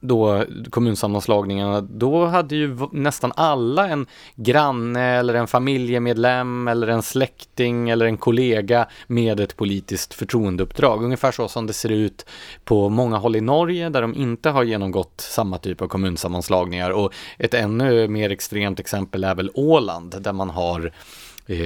då 0.07 0.45
kommunsammanslagningarna, 0.71 1.81
då 1.81 2.27
hade 2.27 2.57
ju 2.57 2.79
nästan 2.93 3.33
alla 3.37 3.89
en 3.89 4.07
granne 4.37 5.03
eller 5.03 5.35
en 5.35 5.47
familjemedlem 5.47 6.69
eller 6.69 6.89
en 6.89 7.03
släkting 7.03 7.91
eller 7.91 8.07
en 8.07 8.17
kollega 8.17 8.89
med 9.07 9.41
ett 9.41 9.57
politiskt 9.57 10.15
förtroendeuppdrag. 10.15 11.05
Ungefär 11.05 11.33
så 11.33 11.49
som 11.49 11.67
det 11.67 11.73
ser 11.73 11.93
ut 11.93 12.27
på 12.65 12.89
många 12.89 13.17
håll 13.19 13.37
i 13.37 13.41
Norge 13.41 13.89
där 13.89 14.03
de 14.03 14.15
inte 14.15 14.51
har 14.51 14.65
genomgått 14.65 15.21
samma 15.21 15.59
typ 15.59 15.83
av 15.83 15.89
kommunsammanslagningar 15.89 16.91
och 16.91 17.13
ett 17.39 17.55
ännu 17.55 18.09
mer 18.09 18.31
extremt 18.31 18.81
exempel 18.81 19.25
är 19.25 19.35
väl 19.35 19.51
Åland 19.55 20.17
där 20.21 20.33
man 20.33 20.51
har 20.51 20.93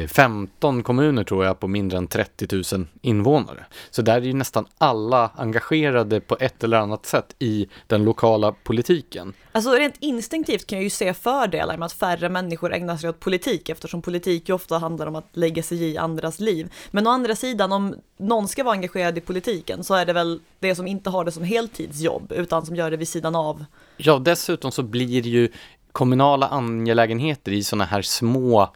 15 0.08 0.82
kommuner 0.82 1.24
tror 1.24 1.44
jag 1.44 1.60
på 1.60 1.68
mindre 1.68 1.98
än 1.98 2.06
30 2.06 2.76
000 2.76 2.86
invånare. 3.02 3.66
Så 3.90 4.02
där 4.02 4.16
är 4.16 4.20
ju 4.20 4.32
nästan 4.32 4.66
alla 4.78 5.30
engagerade 5.36 6.20
på 6.20 6.36
ett 6.40 6.64
eller 6.64 6.76
annat 6.76 7.06
sätt 7.06 7.34
i 7.38 7.68
den 7.86 8.04
lokala 8.04 8.52
politiken. 8.52 9.34
Alltså 9.52 9.70
rent 9.70 9.94
instinktivt 9.98 10.66
kan 10.66 10.78
jag 10.78 10.84
ju 10.84 10.90
se 10.90 11.14
fördelar 11.14 11.76
med 11.76 11.86
att 11.86 11.92
färre 11.92 12.28
människor 12.28 12.74
ägnar 12.74 12.96
sig 12.96 13.10
åt 13.10 13.20
politik 13.20 13.68
eftersom 13.68 14.02
politik 14.02 14.48
ju 14.48 14.54
ofta 14.54 14.78
handlar 14.78 15.06
om 15.06 15.16
att 15.16 15.28
lägga 15.32 15.62
sig 15.62 15.84
i 15.84 15.98
andras 15.98 16.40
liv. 16.40 16.72
Men 16.90 17.06
å 17.06 17.10
andra 17.10 17.36
sidan 17.36 17.72
om 17.72 17.94
någon 18.16 18.48
ska 18.48 18.64
vara 18.64 18.74
engagerad 18.74 19.18
i 19.18 19.20
politiken 19.20 19.84
så 19.84 19.94
är 19.94 20.06
det 20.06 20.12
väl 20.12 20.40
det 20.58 20.74
som 20.74 20.86
inte 20.86 21.10
har 21.10 21.24
det 21.24 21.32
som 21.32 21.42
heltidsjobb 21.42 22.32
utan 22.32 22.66
som 22.66 22.76
gör 22.76 22.90
det 22.90 22.96
vid 22.96 23.08
sidan 23.08 23.36
av. 23.36 23.64
Ja, 23.96 24.18
dessutom 24.18 24.72
så 24.72 24.82
blir 24.82 25.26
ju 25.26 25.48
kommunala 25.92 26.46
angelägenheter 26.46 27.52
i 27.52 27.64
sådana 27.64 27.84
här 27.84 28.02
små 28.02 28.68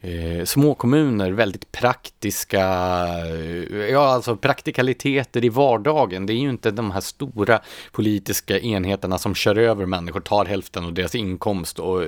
eh, 0.00 0.44
små 0.44 0.74
kommuner, 0.74 1.30
väldigt 1.30 1.72
praktiska, 1.72 2.64
eh, 3.26 3.90
ja 3.90 4.08
alltså 4.08 4.36
praktikaliteter 4.36 5.44
i 5.44 5.48
vardagen. 5.48 6.26
Det 6.26 6.32
är 6.32 6.38
ju 6.38 6.50
inte 6.50 6.70
de 6.70 6.90
här 6.90 7.00
stora 7.00 7.60
politiska 7.92 8.58
enheterna 8.58 9.18
som 9.18 9.34
kör 9.34 9.58
över 9.58 9.86
människor, 9.86 10.20
tar 10.20 10.44
hälften 10.44 10.84
av 10.84 10.92
deras 10.92 11.14
inkomst 11.14 11.78
och 11.78 12.02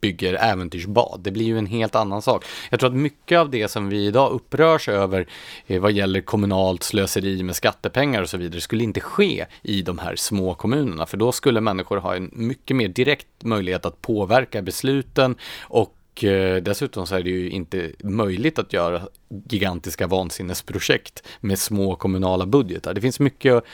bygger 0.00 0.34
äventyrsbad. 0.34 1.20
Det 1.22 1.30
blir 1.30 1.46
ju 1.46 1.58
en 1.58 1.66
helt 1.66 1.94
annan 1.94 2.22
sak. 2.22 2.44
Jag 2.70 2.80
tror 2.80 2.90
att 2.90 2.96
mycket 2.96 3.38
av 3.38 3.50
det 3.50 3.68
som 3.68 3.88
vi 3.88 4.06
idag 4.06 4.32
upprörs 4.32 4.88
över 4.88 5.26
eh, 5.66 5.80
vad 5.80 5.92
gäller 5.92 6.20
kommunalt 6.20 6.82
slöseri 6.82 7.42
med 7.42 7.56
skattepengar 7.56 8.22
och 8.22 8.28
så 8.28 8.36
vidare 8.36 8.60
skulle 8.60 8.84
inte 8.84 9.00
ske 9.00 9.46
i 9.62 9.82
de 9.82 9.98
här 9.98 10.16
små 10.16 10.54
kommunerna, 10.54 11.06
för 11.06 11.16
då 11.16 11.32
skulle 11.32 11.60
människor 11.60 11.96
ha 11.96 12.16
en 12.16 12.30
mycket 12.32 12.76
mer 12.76 12.88
direkt 12.88 13.26
möjlighet 13.42 13.86
att 13.86 14.02
påverka 14.02 14.62
besluten 14.62 15.36
och 15.62 15.94
och 16.12 16.24
eh, 16.24 16.62
dessutom 16.62 17.06
så 17.06 17.14
är 17.14 17.22
det 17.22 17.30
ju 17.30 17.50
inte 17.50 17.90
möjligt 18.02 18.58
att 18.58 18.72
göra 18.72 19.02
gigantiska 19.48 20.06
vansinnesprojekt 20.06 21.22
med 21.40 21.58
små 21.58 21.96
kommunala 21.96 22.46
budgetar. 22.46 22.94
Det 22.94 23.00
finns 23.00 23.20
mycket, 23.20 23.64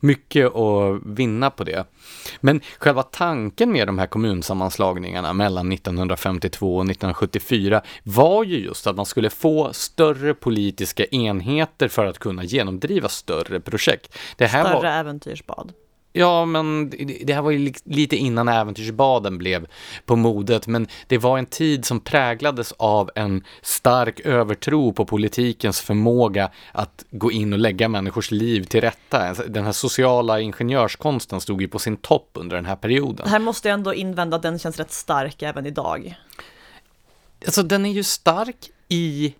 mycket 0.00 0.54
att 0.54 1.00
vinna 1.04 1.50
på 1.50 1.64
det. 1.64 1.84
Men 2.40 2.60
själva 2.78 3.02
tanken 3.02 3.72
med 3.72 3.88
de 3.88 3.98
här 3.98 4.06
kommunsammanslagningarna 4.06 5.32
mellan 5.32 5.72
1952 5.72 6.76
och 6.76 6.82
1974 6.82 7.82
var 8.02 8.44
ju 8.44 8.58
just 8.58 8.86
att 8.86 8.96
man 8.96 9.06
skulle 9.06 9.30
få 9.30 9.72
större 9.72 10.34
politiska 10.34 11.04
enheter 11.04 11.88
för 11.88 12.06
att 12.06 12.18
kunna 12.18 12.44
genomdriva 12.44 13.08
större 13.08 13.60
projekt. 13.60 14.18
Det 14.36 14.46
här 14.46 14.64
större 14.64 14.74
var... 14.74 14.84
äventyrsbad. 14.84 15.72
Ja, 16.18 16.44
men 16.44 16.90
det 17.24 17.34
här 17.34 17.42
var 17.42 17.50
ju 17.50 17.72
lite 17.84 18.16
innan 18.16 18.48
äventyrsbaden 18.48 19.38
blev 19.38 19.66
på 20.04 20.16
modet, 20.16 20.66
men 20.66 20.86
det 21.06 21.18
var 21.18 21.38
en 21.38 21.46
tid 21.46 21.84
som 21.84 22.00
präglades 22.00 22.72
av 22.72 23.10
en 23.14 23.44
stark 23.62 24.20
övertro 24.20 24.92
på 24.92 25.04
politikens 25.04 25.80
förmåga 25.80 26.50
att 26.72 27.04
gå 27.10 27.32
in 27.32 27.52
och 27.52 27.58
lägga 27.58 27.88
människors 27.88 28.30
liv 28.30 28.64
till 28.64 28.80
rätta. 28.80 29.34
Den 29.34 29.64
här 29.64 29.72
sociala 29.72 30.40
ingenjörskonsten 30.40 31.40
stod 31.40 31.62
ju 31.62 31.68
på 31.68 31.78
sin 31.78 31.96
topp 31.96 32.30
under 32.32 32.56
den 32.56 32.66
här 32.66 32.76
perioden. 32.76 33.28
Här 33.28 33.38
måste 33.38 33.68
jag 33.68 33.74
ändå 33.74 33.94
invända 33.94 34.36
att 34.36 34.42
den 34.42 34.58
känns 34.58 34.78
rätt 34.78 34.92
stark 34.92 35.42
även 35.42 35.66
idag. 35.66 36.18
Alltså, 37.44 37.62
den 37.62 37.86
är 37.86 37.92
ju 37.92 38.02
stark 38.02 38.70
i 38.88 39.34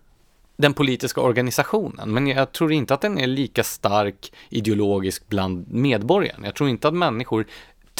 den 0.57 0.73
politiska 0.73 1.21
organisationen, 1.21 2.13
men 2.13 2.27
jag 2.27 2.51
tror 2.51 2.71
inte 2.71 2.93
att 2.93 3.01
den 3.01 3.19
är 3.19 3.27
lika 3.27 3.63
stark 3.63 4.33
ideologiskt 4.49 5.29
bland 5.29 5.73
medborgarna. 5.73 6.47
Jag 6.47 6.55
tror 6.55 6.69
inte 6.69 6.87
att 6.87 6.93
människor 6.93 7.45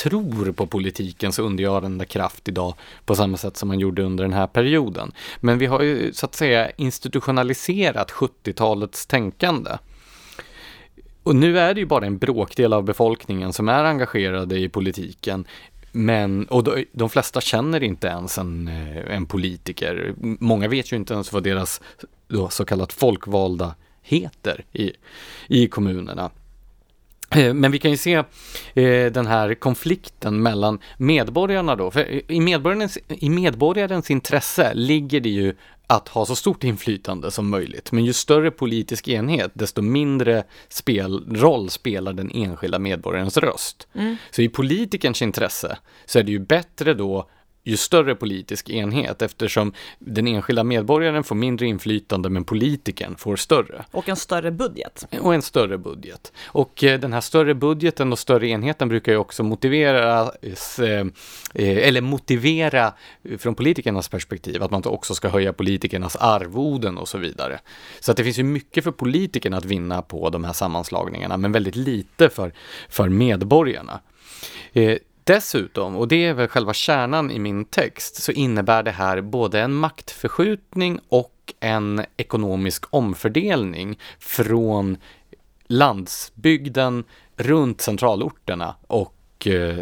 tror 0.04 0.52
på 0.52 0.68
politikens 0.68 1.40
undergörande 1.40 2.06
kraft 2.06 2.48
idag 2.48 2.74
på 3.06 3.16
samma 3.16 3.38
sätt 3.38 3.58
som 3.58 3.68
man 3.68 3.80
gjorde 3.80 4.04
under 4.04 4.24
den 4.24 4.34
här 4.34 4.48
perioden. 4.48 5.12
Men 5.40 5.58
vi 5.58 5.66
har 5.66 5.82
ju 5.82 6.14
så 6.14 6.26
att 6.26 6.36
säga 6.36 6.72
institutionaliserat 6.72 8.12
70-talets 8.12 9.06
tänkande. 9.06 9.72
Och 11.24 11.36
nu 11.36 11.60
är 11.60 11.74
det 11.74 11.80
ju 11.80 11.86
bara 11.86 12.06
en 12.06 12.18
bråkdel 12.18 12.74
av 12.74 12.84
befolkningen 12.84 13.54
som 13.54 13.70
är 13.70 13.84
engagerade 13.84 14.60
i 14.60 14.70
politiken. 14.70 15.46
Men, 15.92 16.46
och 16.46 16.64
de, 16.64 16.86
de 16.92 17.10
flesta 17.10 17.42
känner 17.42 17.84
inte 17.84 18.08
ens 18.08 18.38
en, 18.38 18.68
eh, 18.68 19.16
en 19.16 19.26
politiker. 19.26 20.14
Många 20.40 20.68
vet 20.68 20.92
ju 20.92 20.96
inte 20.96 21.14
ens 21.14 21.34
vad 21.34 21.44
deras 21.44 21.82
då, 22.28 22.50
så 22.50 22.66
kallat 22.66 22.94
folkvalda 22.94 23.76
heter 24.02 24.66
i, 24.74 24.92
i 25.48 25.68
kommunerna. 25.68 26.32
Eh, 27.30 27.54
men 27.54 27.72
vi 27.72 27.80
kan 27.80 27.92
ju 27.92 27.98
se 27.98 28.14
eh, 28.74 29.12
den 29.12 29.28
här 29.28 29.54
konflikten 29.54 30.42
mellan 30.42 30.80
medborgarna 30.98 31.76
då. 31.76 31.92
För 31.92 32.32
i 32.32 32.40
medborgarens, 32.40 32.98
I 33.08 33.30
medborgarens 33.30 34.12
intresse 34.12 34.74
ligger 34.74 35.20
det 35.20 35.30
ju 35.30 35.56
att 35.88 36.08
ha 36.08 36.26
så 36.26 36.36
stort 36.36 36.64
inflytande 36.64 37.32
som 37.32 37.50
möjligt. 37.50 37.92
Men 37.92 38.06
ju 38.06 38.14
större 38.14 38.52
politisk 38.52 39.08
enhet, 39.08 39.52
desto 39.54 39.82
mindre 39.82 40.44
spel, 40.70 41.36
roll 41.36 41.70
spelar 41.70 42.14
den 42.14 42.32
enskilda 42.34 42.80
medborgarens 42.80 43.38
röst. 43.38 43.88
Mm. 43.94 44.16
Så 44.32 44.42
i 44.42 44.50
politikerns 44.50 45.22
intresse 45.22 45.78
så 46.06 46.20
är 46.20 46.24
det 46.24 46.32
ju 46.32 46.40
bättre 46.40 46.94
då 46.94 47.30
ju 47.70 47.78
större 47.78 48.16
politisk 48.16 48.70
enhet 48.70 49.22
eftersom 49.22 49.74
den 50.00 50.28
enskilda 50.28 50.64
medborgaren 50.64 51.24
får 51.24 51.36
mindre 51.36 51.66
inflytande 51.66 52.30
men 52.30 52.44
politikern 52.44 53.16
får 53.16 53.36
större. 53.36 53.86
Och 53.92 54.10
en 54.10 54.16
större 54.16 54.52
budget. 54.52 55.08
Och 55.22 55.36
en 55.36 55.42
större 55.42 55.78
budget. 55.78 56.34
Och 56.46 56.84
eh, 56.84 57.00
den 57.00 57.14
här 57.14 57.22
större 57.22 57.54
budgeten 57.54 58.12
och 58.12 58.20
större 58.20 58.48
enheten 58.48 58.90
brukar 58.90 59.12
ju 59.12 59.18
också 59.18 59.44
motivera, 59.44 60.22
eh, 60.22 61.08
eller 61.54 62.02
motivera 62.02 62.94
från 63.38 63.56
politikernas 63.56 64.10
perspektiv 64.10 64.64
att 64.64 64.72
man 64.72 64.84
också 64.86 65.16
ska 65.16 65.30
höja 65.30 65.54
politikernas 65.54 66.16
arvoden 66.16 66.98
och 66.98 67.08
så 67.08 67.18
vidare. 67.18 67.60
Så 68.00 68.12
att 68.12 68.18
det 68.18 68.24
finns 68.24 68.40
ju 68.40 68.44
mycket 68.44 68.84
för 68.84 68.92
politikerna 68.92 69.58
att 69.58 69.66
vinna 69.66 70.02
på 70.02 70.30
de 70.30 70.44
här 70.44 70.54
sammanslagningarna 70.54 71.38
men 71.38 71.52
väldigt 71.52 71.76
lite 71.76 72.30
för, 72.30 72.52
för 72.90 73.10
medborgarna. 73.10 74.00
Dessutom, 75.28 75.96
och 75.96 76.08
det 76.08 76.26
är 76.26 76.34
väl 76.34 76.48
själva 76.48 76.74
kärnan 76.74 77.32
i 77.32 77.40
min 77.40 77.66
text, 77.66 78.24
så 78.24 78.32
innebär 78.32 78.84
det 78.84 78.92
här 78.92 79.22
både 79.22 79.62
en 79.62 79.74
maktförskjutning 79.74 81.00
och 81.10 81.54
en 81.60 82.06
ekonomisk 82.18 82.86
omfördelning 82.90 84.00
från 84.20 84.98
landsbygden 85.68 87.04
runt 87.36 87.82
centralorterna 87.82 88.76
och 88.88 89.48
eh, 89.48 89.78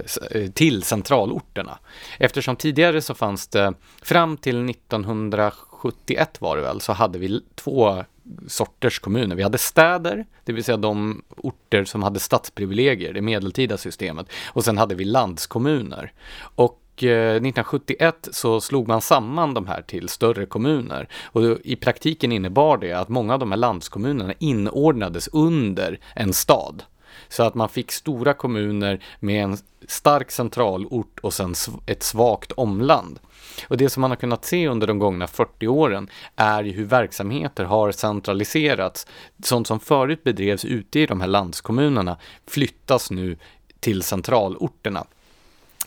till 0.54 0.84
centralorterna. 0.84 1.80
Eftersom 2.20 2.56
tidigare 2.56 3.02
så 3.02 3.14
fanns 3.14 3.48
det, 3.48 3.74
fram 4.02 4.38
till 4.38 4.70
1971 4.70 6.42
var 6.42 6.56
det 6.56 6.62
väl, 6.62 6.82
så 6.82 6.94
hade 6.94 7.20
vi 7.20 7.42
två 7.56 8.04
sorters 8.48 9.00
kommuner. 9.00 9.36
Vi 9.36 9.44
hade 9.44 9.58
städer, 9.58 10.26
det 10.44 10.54
vill 10.54 10.64
säga 10.64 10.78
de 10.78 11.24
orter 11.38 11.86
som 11.86 12.04
hade 12.04 12.20
stadsprivilegier, 12.20 13.14
det 13.14 13.22
medeltida 13.22 13.78
systemet. 13.78 14.28
Och 14.54 14.64
sen 14.64 14.78
hade 14.78 14.96
vi 14.96 15.06
landskommuner. 15.06 16.14
Och 16.38 17.04
eh, 17.04 17.36
1971 17.36 18.28
så 18.32 18.62
slog 18.62 18.88
man 18.88 19.02
samman 19.02 19.54
de 19.54 19.68
här 19.68 19.82
till 19.82 20.10
större 20.10 20.46
kommuner 20.46 21.08
och 21.24 21.42
i 21.64 21.76
praktiken 21.76 22.32
innebar 22.32 22.78
det 22.78 22.94
att 22.94 23.10
många 23.10 23.34
av 23.34 23.40
de 23.40 23.52
här 23.52 23.58
landskommunerna 23.58 24.34
inordnades 24.40 25.28
under 25.28 26.00
en 26.16 26.34
stad. 26.34 26.84
Så 27.28 27.44
att 27.44 27.56
man 27.56 27.70
fick 27.70 27.92
stora 27.92 28.34
kommuner 28.34 29.04
med 29.20 29.44
en 29.44 29.58
stark 29.88 30.32
centralort 30.32 31.20
och 31.20 31.34
sen 31.34 31.54
ett 31.86 32.04
svagt 32.04 32.52
omland. 32.52 33.20
Och 33.68 33.78
det 33.78 33.90
som 33.90 34.02
man 34.02 34.12
har 34.12 34.16
kunnat 34.16 34.46
se 34.46 34.68
under 34.68 34.88
de 34.88 35.00
gångna 35.00 35.28
40 35.28 35.68
åren 35.68 36.10
är 36.36 36.64
ju 36.64 36.72
hur 36.72 36.86
verksamheter 36.86 37.64
har 37.64 37.92
centraliserats. 37.92 39.08
Sånt 39.44 39.68
som 39.68 39.80
förut 39.80 40.24
bedrevs 40.24 40.66
ute 40.66 41.00
i 41.00 41.06
de 41.06 41.22
här 41.22 41.28
landskommunerna 41.28 42.18
flyttas 42.48 43.12
nu 43.12 43.38
till 43.80 44.04
centralorterna. 44.04 45.06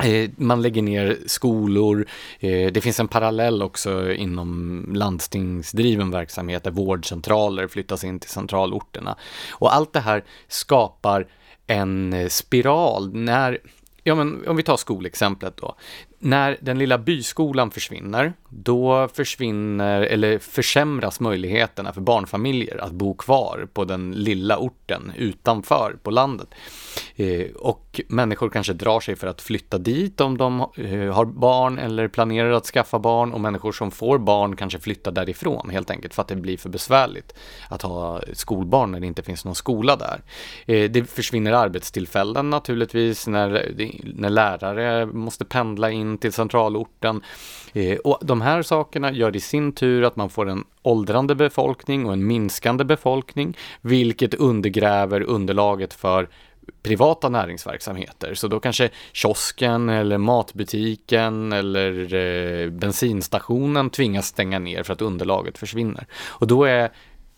Eh, 0.05 0.31
man 0.37 0.63
lägger 0.63 0.83
ner 0.83 1.19
skolor, 1.27 2.07
eh, 2.41 2.73
det 2.73 2.81
finns 2.81 3.01
en 3.01 3.09
parallell 3.09 3.63
också 3.63 4.13
inom 4.13 4.85
landstingsdriven 4.95 6.11
verksamhet 6.11 6.65
där 6.65 6.71
vårdcentraler 6.71 7.69
flyttas 7.69 8.05
in 8.05 8.21
till 8.21 8.31
centralorterna. 8.31 9.17
Och 9.51 9.75
allt 9.75 9.93
det 9.93 10.01
här 10.01 10.25
skapar 10.49 11.27
en 11.67 12.13
eh, 12.13 12.29
spiral 12.29 13.15
när 13.15 13.59
Ja, 14.03 14.15
men 14.15 14.49
om 14.49 14.57
vi 14.57 14.63
tar 14.63 14.77
skolexemplet 14.77 15.57
då 15.57 15.75
när 16.19 16.57
den 16.61 16.79
lilla 16.79 16.99
byskolan 16.99 17.71
försvinner, 17.71 18.33
då 18.49 19.09
försvinner 19.09 20.03
eller 20.03 20.39
försämras 20.39 21.21
möjligheterna 21.21 21.93
för 21.93 22.01
barnfamiljer 22.01 22.85
att 22.85 22.93
bo 22.93 23.15
kvar 23.15 23.69
på 23.73 23.85
den 23.85 24.13
lilla 24.13 24.59
orten 24.59 25.13
utanför 25.17 25.97
på 26.03 26.11
landet. 26.11 26.49
Eh, 27.17 27.51
och 27.57 28.01
människor 28.09 28.51
kanske 28.51 28.73
drar 28.73 29.01
sig 29.01 29.17
för 29.17 29.27
att 29.27 29.41
flytta 29.41 29.79
dit 29.79 30.21
om 30.21 30.39
de 30.39 30.61
eh, 30.61 31.15
har 31.15 31.25
barn 31.25 31.79
eller 31.79 32.09
planerar 32.09 32.51
att 32.51 32.67
skaffa 32.67 32.99
barn 32.99 33.33
och 33.33 33.41
människor 33.41 33.73
som 33.73 33.91
får 33.91 34.19
barn 34.19 34.57
kanske 34.57 34.79
flyttar 34.79 35.13
därifrån 35.13 35.71
helt 35.71 35.91
enkelt 35.91 36.15
för 36.15 36.23
att 36.23 36.29
det 36.29 36.37
blir 36.37 36.57
för 36.57 36.69
besvärligt 36.69 37.35
att 37.69 37.83
ha 37.83 38.21
skolbarn 38.33 38.93
när 38.93 39.01
det 39.01 39.07
inte 39.07 39.23
finns 39.23 39.45
någon 39.45 39.55
skola 39.55 39.97
där. 39.97 40.23
Eh, 40.67 40.91
det 40.91 41.05
försvinner 41.05 41.53
arbetstillfällen 41.53 42.51
naturligtvis 42.51 43.27
när, 43.27 43.73
när 44.15 44.31
lärare 44.31 45.07
måste 45.07 45.45
pendla 45.45 45.91
in 45.91 46.19
till 46.19 46.33
centralorten. 46.33 47.23
Och 48.05 48.19
de 48.23 48.41
här 48.41 48.63
sakerna 48.63 49.13
gör 49.13 49.37
i 49.37 49.41
sin 49.41 49.73
tur 49.73 50.05
att 50.05 50.17
man 50.17 50.31
får 50.31 50.49
en 50.49 50.65
åldrande 50.83 51.35
befolkning 51.35 52.07
och 52.07 52.13
en 52.13 52.27
minskande 52.27 52.85
befolkning, 52.85 53.57
vilket 53.81 54.35
undergräver 54.35 55.21
underlaget 55.21 55.95
för 55.95 56.29
privata 56.83 57.29
näringsverksamheter. 57.29 58.35
Så 58.35 58.49
då 58.49 58.61
kanske 58.61 58.91
kiosken 59.13 59.89
eller 59.89 60.19
matbutiken 60.19 61.53
eller 61.53 62.15
eh, 62.15 62.71
bensinstationen 62.71 63.91
tvingas 63.91 64.27
stänga 64.27 64.59
ner 64.59 64.83
för 64.83 64.93
att 64.93 65.03
underlaget 65.03 65.59
försvinner. 65.59 66.07
Och 66.29 66.47
då 66.47 66.65
är 66.65 66.91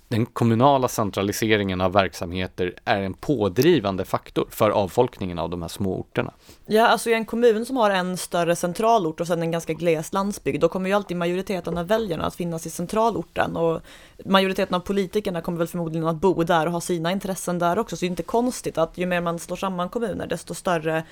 den 0.09 0.27
kommunala 0.27 0.89
centraliseringen 0.89 1.81
av 1.81 1.93
verksamheter 1.93 2.75
är 2.85 3.03
en 3.03 3.15
pådrivande 3.15 4.05
faktor 4.05 4.47
för 4.51 4.71
avfolkningen 4.71 5.39
av 5.39 5.51
de 5.51 5.63
här 5.63 5.69
små 5.69 6.01
orterna. 6.01 6.33
Ja, 6.73 6.87
alltså 6.87 7.11
i 7.11 7.15
en 7.15 7.25
kommun 7.25 7.67
som 7.67 7.77
har 7.77 7.91
en 7.91 8.17
större 8.17 8.57
centralort 8.57 9.21
och 9.21 9.27
sen 9.27 9.43
en 9.43 9.51
ganska 9.51 9.73
gles 9.73 10.13
landsbygd, 10.13 10.61
då 10.61 10.69
kommer 10.69 10.89
ju 10.89 10.97
alltid 10.97 11.17
majoriteten 11.17 11.79
av 11.79 11.87
väljarna 11.87 12.27
att 12.27 12.35
finnas 12.35 12.67
i 12.67 12.71
centralorten 12.71 13.57
och 13.57 13.81
majoriteten 14.25 14.75
av 14.75 14.81
politikerna 14.81 15.41
kommer 15.41 15.59
väl 15.59 15.67
förmodligen 15.67 16.09
att 16.09 16.17
bo 16.17 16.43
där 16.43 16.67
och 16.67 16.73
ha 16.73 16.81
sina 16.81 17.13
intressen 17.13 17.59
där 17.59 17.79
också, 17.79 17.97
så 17.97 18.01
det 18.01 18.07
är 18.07 18.11
inte 18.11 18.23
konstigt 18.23 18.79
att 18.79 18.99
ju 18.99 19.07
mer 19.07 19.21
man 19.21 19.39
slår 19.39 19.57
samman 19.57 19.89
kommuner, 19.89 20.27
desto 20.27 20.55
större 20.55 21.05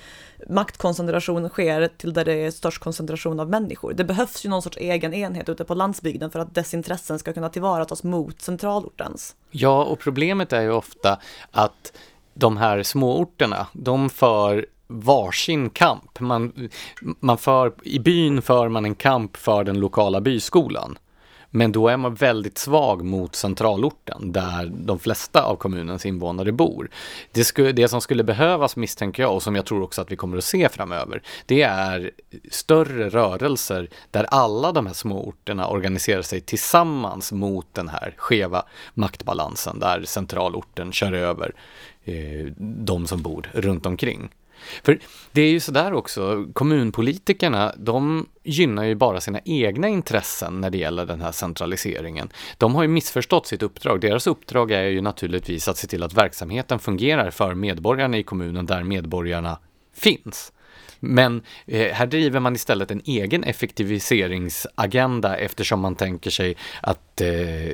maktkoncentration 0.49 1.49
sker 1.49 1.87
till 1.97 2.13
där 2.13 2.25
det 2.25 2.33
är 2.33 2.51
störst 2.51 2.79
koncentration 2.79 3.39
av 3.39 3.49
människor. 3.49 3.93
Det 3.93 4.03
behövs 4.03 4.45
ju 4.45 4.49
någon 4.49 4.61
sorts 4.61 4.77
egen 4.77 5.13
enhet 5.13 5.49
ute 5.49 5.63
på 5.63 5.73
landsbygden 5.73 6.31
för 6.31 6.39
att 6.39 6.55
dess 6.55 6.73
intressen 6.73 7.19
ska 7.19 7.33
kunna 7.33 7.49
tillvaratas 7.49 8.03
mot 8.03 8.41
centralortens. 8.41 9.35
Ja, 9.51 9.83
och 9.83 9.99
problemet 9.99 10.53
är 10.53 10.61
ju 10.61 10.71
ofta 10.71 11.19
att 11.51 11.93
de 12.33 12.57
här 12.57 12.83
småorterna, 12.83 13.67
de 13.73 14.09
för 14.09 14.65
varsin 14.89 15.69
kamp. 15.69 16.19
Man, 16.19 16.69
man 17.19 17.37
för, 17.37 17.73
I 17.83 17.99
byn 17.99 18.41
för 18.41 18.69
man 18.69 18.85
en 18.85 18.95
kamp 18.95 19.37
för 19.37 19.63
den 19.63 19.79
lokala 19.79 20.21
byskolan. 20.21 20.97
Men 21.51 21.71
då 21.71 21.87
är 21.87 21.97
man 21.97 22.13
väldigt 22.13 22.57
svag 22.57 23.05
mot 23.05 23.35
centralorten 23.35 24.31
där 24.31 24.71
de 24.75 24.99
flesta 24.99 25.43
av 25.43 25.55
kommunens 25.55 26.05
invånare 26.05 26.51
bor. 26.51 26.89
Det, 27.31 27.43
skulle, 27.43 27.71
det 27.71 27.87
som 27.87 28.01
skulle 28.01 28.23
behövas 28.23 28.75
misstänker 28.75 29.23
jag 29.23 29.35
och 29.35 29.43
som 29.43 29.55
jag 29.55 29.65
tror 29.65 29.83
också 29.83 30.01
att 30.01 30.11
vi 30.11 30.15
kommer 30.15 30.37
att 30.37 30.43
se 30.43 30.69
framöver, 30.69 31.21
det 31.45 31.61
är 31.61 32.11
större 32.51 33.09
rörelser 33.09 33.89
där 34.11 34.23
alla 34.23 34.71
de 34.71 34.85
här 34.85 34.93
små 34.93 35.27
orterna 35.27 35.67
organiserar 35.67 36.21
sig 36.21 36.41
tillsammans 36.41 37.31
mot 37.31 37.73
den 37.73 37.89
här 37.89 38.13
skeva 38.17 38.63
maktbalansen 38.93 39.79
där 39.79 40.03
centralorten 40.03 40.91
kör 40.91 41.13
över 41.13 41.53
eh, 42.03 42.45
de 42.57 43.07
som 43.07 43.21
bor 43.21 43.49
runt 43.53 43.85
omkring. 43.85 44.29
För 44.83 44.99
det 45.31 45.41
är 45.41 45.51
ju 45.51 45.59
sådär 45.59 45.93
också, 45.93 46.45
kommunpolitikerna, 46.53 47.73
de 47.77 48.27
gynnar 48.43 48.83
ju 48.83 48.95
bara 48.95 49.21
sina 49.21 49.39
egna 49.45 49.87
intressen 49.87 50.61
när 50.61 50.69
det 50.69 50.77
gäller 50.77 51.05
den 51.05 51.21
här 51.21 51.31
centraliseringen. 51.31 52.29
De 52.57 52.75
har 52.75 52.81
ju 52.81 52.87
missförstått 52.87 53.47
sitt 53.47 53.63
uppdrag. 53.63 54.01
Deras 54.01 54.27
uppdrag 54.27 54.71
är 54.71 54.83
ju 54.83 55.01
naturligtvis 55.01 55.67
att 55.67 55.77
se 55.77 55.87
till 55.87 56.03
att 56.03 56.13
verksamheten 56.13 56.79
fungerar 56.79 57.31
för 57.31 57.53
medborgarna 57.53 58.17
i 58.17 58.23
kommunen 58.23 58.65
där 58.65 58.83
medborgarna 58.83 59.59
finns. 59.93 60.51
Men 60.99 61.41
eh, 61.65 61.93
här 61.93 62.05
driver 62.05 62.39
man 62.39 62.55
istället 62.55 62.91
en 62.91 63.01
egen 63.05 63.43
effektiviseringsagenda 63.43 65.37
eftersom 65.37 65.79
man 65.79 65.95
tänker 65.95 66.29
sig 66.29 66.55
att 66.81 67.21
eh, 67.21 67.27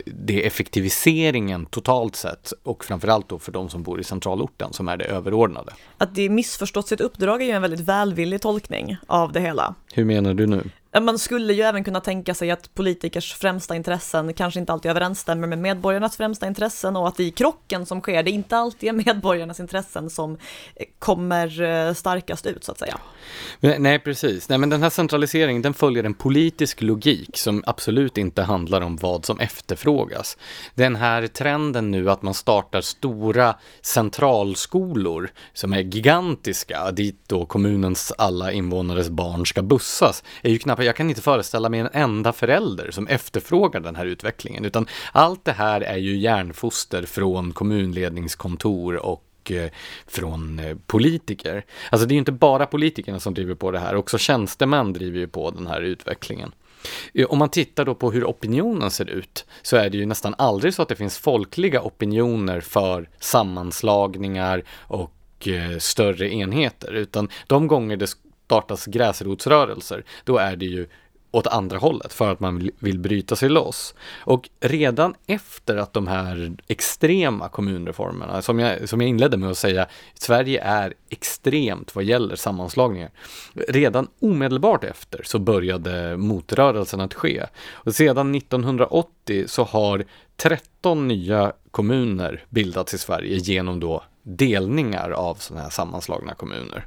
det 0.06 0.44
är 0.44 0.48
effektiviseringen 0.48 1.66
totalt 1.66 2.16
sett 2.16 2.54
och 2.64 2.86
framförallt 2.86 3.30
då 3.30 3.40
för 3.40 3.52
de 3.52 3.70
som 3.70 3.84
bor 3.84 4.00
i 4.00 4.04
centralorten 4.04 4.74
som 4.74 4.88
är 4.88 4.98
det 4.98 5.06
överordnade. 5.06 5.74
Att 5.98 6.16
det 6.16 6.30
missförstått 6.30 6.88
sitt 6.88 7.02
uppdrag 7.02 7.42
är 7.42 7.46
ju 7.46 7.52
en 7.52 7.62
väldigt 7.62 7.80
välvillig 7.80 8.42
tolkning 8.42 8.98
av 9.08 9.32
det 9.32 9.40
hela. 9.40 9.76
Hur 9.94 10.06
menar 10.06 10.34
du 10.34 10.48
nu? 10.48 10.70
Man 11.02 11.20
skulle 11.20 11.54
ju 11.54 11.62
även 11.62 11.84
kunna 11.84 12.02
tänka 12.02 12.34
sig 12.34 12.52
att 12.52 12.74
politikers 12.74 13.34
främsta 13.34 13.76
intressen 13.76 14.34
kanske 14.34 14.60
inte 14.60 14.74
alltid 14.74 14.92
överensstämmer 14.92 15.48
med 15.48 15.58
medborgarnas 15.58 16.18
främsta 16.18 16.48
intressen 16.48 16.96
och 16.96 17.08
att 17.08 17.20
i 17.20 17.32
krocken 17.32 17.86
som 17.86 18.02
sker, 18.02 18.24
det 18.24 18.32
är 18.32 18.34
inte 18.34 18.58
alltid 18.58 18.90
är 18.90 18.94
medborgarnas 19.06 19.60
intressen 19.60 20.10
som 20.10 20.38
eh, 20.76 20.86
kommer 21.00 21.62
eh, 21.62 21.94
starkast 21.94 22.46
ut 22.46 22.64
så 22.64 22.72
att 22.72 22.80
säga. 22.80 22.98
Nej, 23.60 24.00
precis. 24.00 24.50
Nej, 24.50 24.58
men 24.58 24.70
den 24.70 24.84
här 24.84 24.90
centraliseringen, 24.90 25.62
den 25.62 25.74
följer 25.74 26.04
en 26.04 26.14
politisk 26.14 26.82
logik 26.82 27.38
som 27.38 27.64
absolut 27.68 28.18
inte 28.18 28.42
handlar 28.42 28.82
om 28.82 28.96
vad 28.96 29.26
som 29.26 29.40
efterfrågas. 29.40 30.38
Den 30.76 30.96
här 30.96 31.28
trenden 31.28 31.92
nu 31.92 32.12
att 32.12 32.22
man 32.22 32.34
startar 32.34 32.82
stora 32.82 33.56
centralskolor 33.82 35.30
som 35.54 35.74
är 35.74 35.80
gigantiska, 35.80 36.92
dit 36.92 37.20
då 37.28 37.46
kommunens 37.46 38.14
alla 38.18 38.52
invånares 38.52 39.10
barn 39.10 39.46
ska 39.46 39.62
bussas, 39.62 40.24
är 40.42 40.50
ju 40.50 40.58
knappt 40.58 40.85
jag 40.86 40.96
kan 40.96 41.10
inte 41.10 41.22
föreställa 41.22 41.70
mig 41.70 41.80
en 41.80 41.90
enda 41.94 42.34
förälder 42.34 42.92
som 42.92 43.08
efterfrågar 43.08 43.80
den 43.80 43.96
här 43.96 44.06
utvecklingen, 44.06 44.66
utan 44.66 44.88
allt 45.12 45.46
det 45.46 45.52
här 45.52 45.82
är 45.82 45.98
ju 45.98 46.18
hjärnfoster 46.18 47.04
från 47.04 47.52
kommunledningskontor 47.52 48.96
och 48.96 49.52
eh, 49.52 49.70
från 50.08 50.60
eh, 50.60 50.78
politiker. 50.88 51.66
Alltså 51.90 52.08
det 52.08 52.12
är 52.12 52.16
ju 52.16 52.20
inte 52.20 52.32
bara 52.32 52.66
politikerna 52.66 53.20
som 53.20 53.34
driver 53.34 53.56
på 53.56 53.72
det 53.72 53.80
här, 53.80 53.96
också 53.96 54.18
tjänstemän 54.18 54.94
driver 54.94 55.20
ju 55.20 55.28
på 55.28 55.52
den 55.52 55.68
här 55.68 55.82
utvecklingen. 55.82 56.52
Eh, 57.14 57.26
om 57.26 57.40
man 57.40 57.50
tittar 57.50 57.86
då 57.86 57.96
på 57.96 58.12
hur 58.12 58.26
opinionen 58.26 58.92
ser 58.92 59.10
ut 59.10 59.46
så 59.62 59.78
är 59.78 59.90
det 59.90 59.98
ju 59.98 60.06
nästan 60.06 60.36
aldrig 60.38 60.74
så 60.74 60.82
att 60.82 60.90
det 60.90 60.96
finns 60.96 61.18
folkliga 61.18 61.82
opinioner 61.82 62.62
för 62.62 63.10
sammanslagningar 63.20 64.64
och 64.70 65.12
större 65.80 66.34
enheter, 66.34 66.94
utan 66.94 67.30
de 67.48 67.68
gånger 67.68 67.98
det 67.98 68.08
startas 68.46 68.86
gräsrotsrörelser, 68.86 70.04
då 70.24 70.38
är 70.38 70.56
det 70.56 70.66
ju 70.66 70.88
åt 71.36 71.48
andra 71.48 71.78
hållet 71.78 72.14
för 72.14 72.32
att 72.32 72.40
man 72.40 72.70
vill 72.80 73.00
bryta 73.00 73.36
sig 73.36 73.50
loss. 73.50 73.96
Och 74.20 74.50
redan 74.60 75.16
efter 75.28 75.78
att 75.78 75.94
de 75.94 76.08
här 76.08 76.52
extrema 76.68 77.50
kommunreformerna, 77.50 78.42
som 78.42 78.60
jag, 78.60 78.90
som 78.90 79.02
jag 79.02 79.10
inledde 79.10 79.38
med 79.38 79.50
att 79.50 79.58
säga, 79.58 79.88
Sverige 80.14 80.62
är 80.62 80.94
extremt 81.10 81.96
vad 81.96 82.04
gäller 82.04 82.36
sammanslagningar. 82.36 83.10
Redan 83.54 84.08
omedelbart 84.20 84.84
efter 84.84 85.22
så 85.24 85.40
började 85.40 86.18
motrörelsen 86.18 87.00
att 87.00 87.14
ske. 87.14 87.44
Och 87.72 87.96
sedan 87.96 88.36
1980 88.36 89.44
så 89.48 89.64
har 89.64 90.06
13 90.38 91.08
nya 91.08 91.54
kommuner 91.72 92.46
bildats 92.50 92.94
i 92.94 92.98
Sverige 92.98 93.38
genom 93.38 93.80
då 93.80 94.04
delningar 94.24 95.10
av 95.10 95.36
sådana 95.36 95.64
här 95.64 95.70
sammanslagna 95.70 96.34
kommuner. 96.34 96.86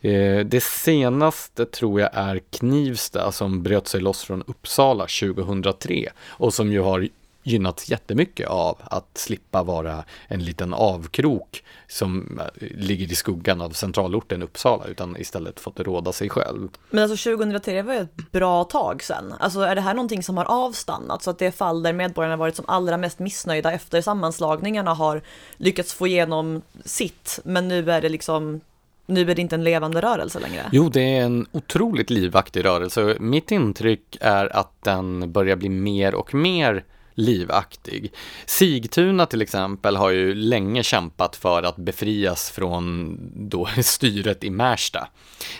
Eh, 0.00 0.44
det 0.46 0.62
senaste 0.62 1.66
tror 1.66 2.00
jag 2.00 2.10
är 2.12 2.38
Knivsta 2.38 3.32
som 3.32 3.62
bröt 3.62 3.88
sig 3.88 4.00
loss 4.00 4.24
från 4.24 4.42
Uppsala 4.46 5.06
2003 5.06 6.08
och 6.26 6.54
som 6.54 6.72
ju 6.72 6.80
har 6.80 7.08
gynnats 7.42 7.90
jättemycket 7.90 8.48
av 8.48 8.78
att 8.80 9.18
slippa 9.18 9.62
vara 9.62 10.04
en 10.28 10.44
liten 10.44 10.74
avkrok 10.74 11.64
som 11.88 12.40
eh, 12.40 12.68
ligger 12.76 13.12
i 13.12 13.14
skuggan 13.14 13.60
av 13.60 13.70
centralorten 13.70 14.42
Uppsala 14.42 14.84
utan 14.84 15.16
istället 15.16 15.60
fått 15.60 15.80
råda 15.80 16.12
sig 16.12 16.28
själv. 16.28 16.68
Men 16.90 17.10
alltså 17.10 17.30
2003 17.30 17.82
var 17.82 17.94
ju 17.94 18.00
ett 18.00 18.30
bra 18.32 18.64
tag 18.64 19.02
sedan. 19.02 19.34
Alltså 19.40 19.60
är 19.60 19.74
det 19.74 19.80
här 19.80 19.94
någonting 19.94 20.22
som 20.22 20.36
har 20.36 20.44
avstannat 20.44 21.22
så 21.22 21.30
att 21.30 21.38
det 21.38 21.52
fall 21.52 21.82
där 21.82 21.92
medborgarna 21.92 22.36
varit 22.36 22.56
som 22.56 22.64
allra 22.68 22.96
mest 22.96 23.18
missnöjda 23.18 23.72
efter 23.72 24.00
sammanslagningarna 24.00 24.94
har 24.94 25.22
lyckats 25.56 25.94
få 25.94 26.06
igenom 26.06 26.62
sitt 26.84 27.40
men 27.44 27.68
nu 27.68 27.90
är 27.90 28.02
det 28.02 28.08
liksom 28.08 28.60
nu 29.08 29.30
är 29.30 29.34
det 29.34 29.42
inte 29.42 29.54
en 29.54 29.64
levande 29.64 30.00
rörelse 30.00 30.40
längre? 30.40 30.62
Jo, 30.72 30.88
det 30.88 31.00
är 31.00 31.22
en 31.22 31.46
otroligt 31.52 32.10
livaktig 32.10 32.64
rörelse. 32.64 33.16
Mitt 33.20 33.50
intryck 33.50 34.16
är 34.20 34.56
att 34.56 34.82
den 34.82 35.32
börjar 35.32 35.56
bli 35.56 35.68
mer 35.68 36.14
och 36.14 36.34
mer 36.34 36.84
livaktig. 37.18 38.12
Sigtuna 38.46 39.26
till 39.26 39.42
exempel 39.42 39.96
har 39.96 40.10
ju 40.10 40.34
länge 40.34 40.82
kämpat 40.82 41.36
för 41.36 41.62
att 41.62 41.76
befrias 41.76 42.50
från 42.50 43.16
då 43.34 43.68
styret 43.82 44.44
i 44.44 44.50
Märsta. 44.50 45.08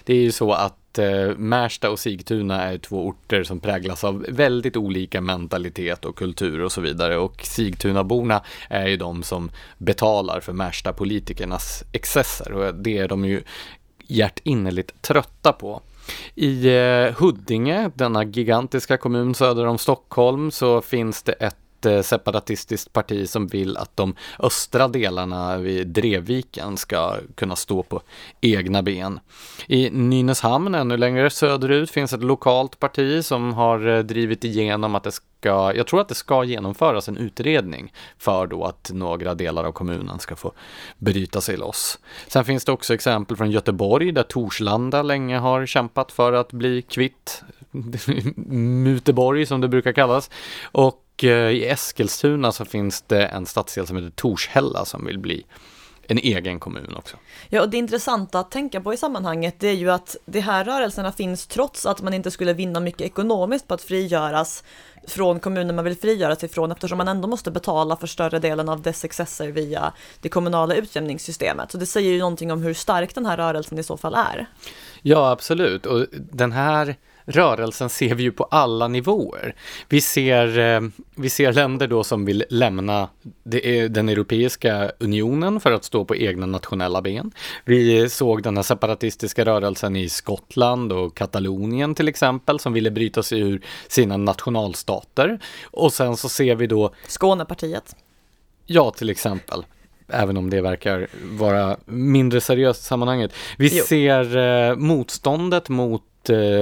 Det 0.05 0.13
är 0.13 0.21
ju 0.21 0.33
så 0.33 0.53
att 0.53 0.99
eh, 0.99 1.37
Märsta 1.37 1.91
och 1.91 1.99
Sigtuna 1.99 2.63
är 2.63 2.79
två 2.79 3.07
orter 3.07 3.45
som 3.45 3.61
präglas 3.61 4.05
av 4.05 4.27
väldigt 4.29 4.77
olika 4.77 5.21
mentalitet 5.21 6.05
och 6.05 6.17
kultur 6.17 6.61
och 6.61 6.73
så 6.73 6.81
vidare 6.81 7.17
och 7.17 7.41
Sigtunaborna 7.43 8.43
är 8.69 8.87
ju 8.87 8.97
de 8.97 9.23
som 9.23 9.51
betalar 9.79 10.41
för 10.41 10.53
Märsta-politikernas 10.53 11.85
excesser 11.93 12.53
och 12.53 12.75
det 12.75 12.99
är 12.99 13.09
de 13.09 13.25
ju 13.25 13.43
hjärtinnerligt 14.07 15.03
trötta 15.03 15.53
på. 15.53 15.83
I 16.35 16.69
eh, 16.69 17.15
Huddinge, 17.15 17.91
denna 17.95 18.25
gigantiska 18.25 18.97
kommun 18.97 19.35
söder 19.35 19.67
om 19.67 19.79
Stockholm, 19.79 20.51
så 20.51 20.81
finns 20.81 21.23
det 21.23 21.33
ett 21.33 21.57
ett 21.79 21.87
eh, 21.87 22.03
separatistiskt 22.03 22.93
parti 22.93 23.29
som 23.29 23.47
vill 23.47 23.77
att 23.77 23.97
de 23.97 24.15
östra 24.39 24.89
delarna 24.89 25.57
vid 25.57 25.87
Drevviken 25.87 26.77
ska 26.77 27.17
kunna 27.35 27.57
stå 27.57 27.83
på 27.83 28.03
egna 28.41 28.83
ben. 28.83 29.21
I 29.67 29.91
Nynäshamn, 29.91 30.75
ännu 30.75 30.97
längre 30.97 31.31
söderut, 31.31 31.91
finns 31.91 32.13
ett 32.13 32.23
lokalt 32.23 32.79
parti 32.79 33.25
som 33.25 33.53
har 33.53 33.89
eh, 33.89 33.99
drivit 33.99 34.45
igenom 34.45 34.95
att 34.95 35.03
det 35.03 35.13
ska, 35.13 35.75
jag 35.75 35.87
tror 35.87 36.01
att 36.01 36.09
det 36.09 36.15
ska 36.15 36.45
genomföras 36.45 37.09
en 37.09 37.17
utredning 37.17 37.93
för 38.19 38.47
då 38.47 38.65
att 38.65 38.91
några 38.95 39.35
delar 39.35 39.65
av 39.65 39.73
kommunen 39.73 40.19
ska 40.19 40.37
få 40.37 40.53
bryta 40.99 41.41
sig 41.41 41.57
loss. 41.57 41.99
Sen 42.27 42.45
finns 42.45 42.65
det 42.65 42.73
också 42.73 42.95
exempel 42.95 43.37
från 43.37 43.51
Göteborg 43.51 44.13
där 44.13 44.23
Torslanda 44.23 45.03
länge 45.03 45.39
har 45.39 45.67
kämpat 45.67 46.13
för 46.13 46.33
att 46.33 46.53
bli 46.53 46.83
kvitt 46.83 47.43
Muteborg 48.47 49.47
som 49.47 49.61
det 49.61 49.69
brukar 49.69 49.93
kallas. 49.93 50.31
Och 50.73 51.05
Eh, 51.25 51.51
i 51.51 51.69
Eskilstuna 51.69 52.53
så 52.53 52.65
finns 52.65 53.03
det 53.07 53.27
en 53.27 53.47
stadsdel 53.47 53.87
som 53.87 53.97
heter 53.97 54.11
Torshälla 54.11 54.85
som 54.85 55.07
vill 55.07 55.19
bli 55.19 55.45
en 56.09 56.19
egen 56.19 56.61
kommun 56.61 56.95
också. 56.97 57.17
Ja, 57.49 57.63
och 57.63 57.69
det 57.69 57.77
intressanta 57.77 58.41
att 58.41 58.51
tänka 58.51 58.81
på 58.81 58.95
i 58.95 58.97
sammanhanget 58.97 59.55
det 59.59 59.69
är 59.69 59.75
ju 59.75 59.91
att 59.91 60.17
de 60.25 60.41
här 60.41 60.65
rörelserna 60.65 61.13
finns 61.13 61.47
trots 61.47 61.87
att 61.87 62.03
man 62.03 62.15
inte 62.15 62.31
skulle 62.31 62.53
vinna 62.53 62.81
mycket 62.81 63.01
ekonomiskt 63.01 63.69
på 63.69 63.75
att 63.75 63.83
frigöras 63.83 64.65
från 65.07 65.41
kommunen 65.41 65.77
man 65.77 65.85
vill 65.85 65.99
frigöra 65.99 66.37
sig 66.37 66.49
från 66.49 66.73
eftersom 66.73 66.99
man 66.99 67.09
ändå 67.09 67.29
måste 67.29 67.51
betala 67.51 67.97
för 67.97 68.07
större 68.07 68.39
delen 68.39 68.69
av 68.69 68.83
dess 68.83 69.05
excesser 69.05 69.49
via 69.49 69.93
det 70.21 70.29
kommunala 70.29 70.75
utjämningssystemet. 70.75 71.73
Så 71.73 71.79
det 71.79 71.87
säger 71.87 72.13
ju 72.13 72.19
någonting 72.19 72.53
om 72.53 72.63
hur 72.63 72.75
stark 72.75 73.15
den 73.15 73.27
här 73.27 73.37
rörelsen 73.37 73.79
i 73.79 73.83
så 73.83 73.97
fall 73.97 74.15
är. 74.15 74.47
Ja, 75.03 75.31
absolut. 75.31 75.87
Och 75.87 76.07
den 76.13 76.53
här 76.53 76.97
rörelsen 77.29 77.89
ser 77.89 78.15
vi 78.15 78.23
ju 78.23 78.33
på 78.33 78.45
alla 78.45 78.89
nivåer. 78.89 79.55
Vi 79.89 80.01
ser, 80.01 80.59
eh, 80.59 80.81
vi 81.15 81.31
ser 81.31 81.53
länder 81.53 81.87
då 81.87 82.05
som 82.05 82.25
vill 82.25 82.45
lämna 82.51 83.09
den 83.89 84.09
Europeiska 84.09 84.93
unionen 84.99 85.61
för 85.61 85.73
att 85.73 85.85
stå 85.85 86.05
på 86.05 86.17
egna 86.17 86.47
nationella 86.47 87.03
ben. 87.03 87.31
Vi 87.65 88.09
såg 88.09 88.43
den 88.43 88.57
här 88.57 88.63
separatistiska 88.63 89.45
rörelsen 89.45 89.97
i 89.97 90.09
Skottland 90.09 90.93
och 90.93 91.17
Katalonien 91.17 91.95
till 91.95 92.09
exempel 92.09 92.61
som 92.61 92.73
ville 92.73 92.91
bryta 92.91 93.23
sig 93.23 93.41
ur 93.41 93.63
sina 93.89 94.17
nationalstater. 94.17 95.39
Och 95.65 95.93
sen 95.93 96.17
så 96.17 96.29
ser 96.29 96.55
vi 96.55 96.67
då 96.67 96.95
Skånepartiet. 97.07 97.97
Ja, 98.67 98.91
till 98.91 99.11
exempel 99.11 99.65
även 100.11 100.37
om 100.37 100.51
det 100.51 100.61
verkar 100.61 101.07
vara 101.23 101.77
mindre 101.87 102.41
seriöst 102.41 102.81
i 102.81 102.85
sammanhanget. 102.85 103.33
Vi 103.59 103.79
jo. 103.79 103.85
ser 103.85 104.37
eh, 104.37 104.77
motståndet 104.77 105.69
mot 105.69 106.03
Eh, 106.18 106.18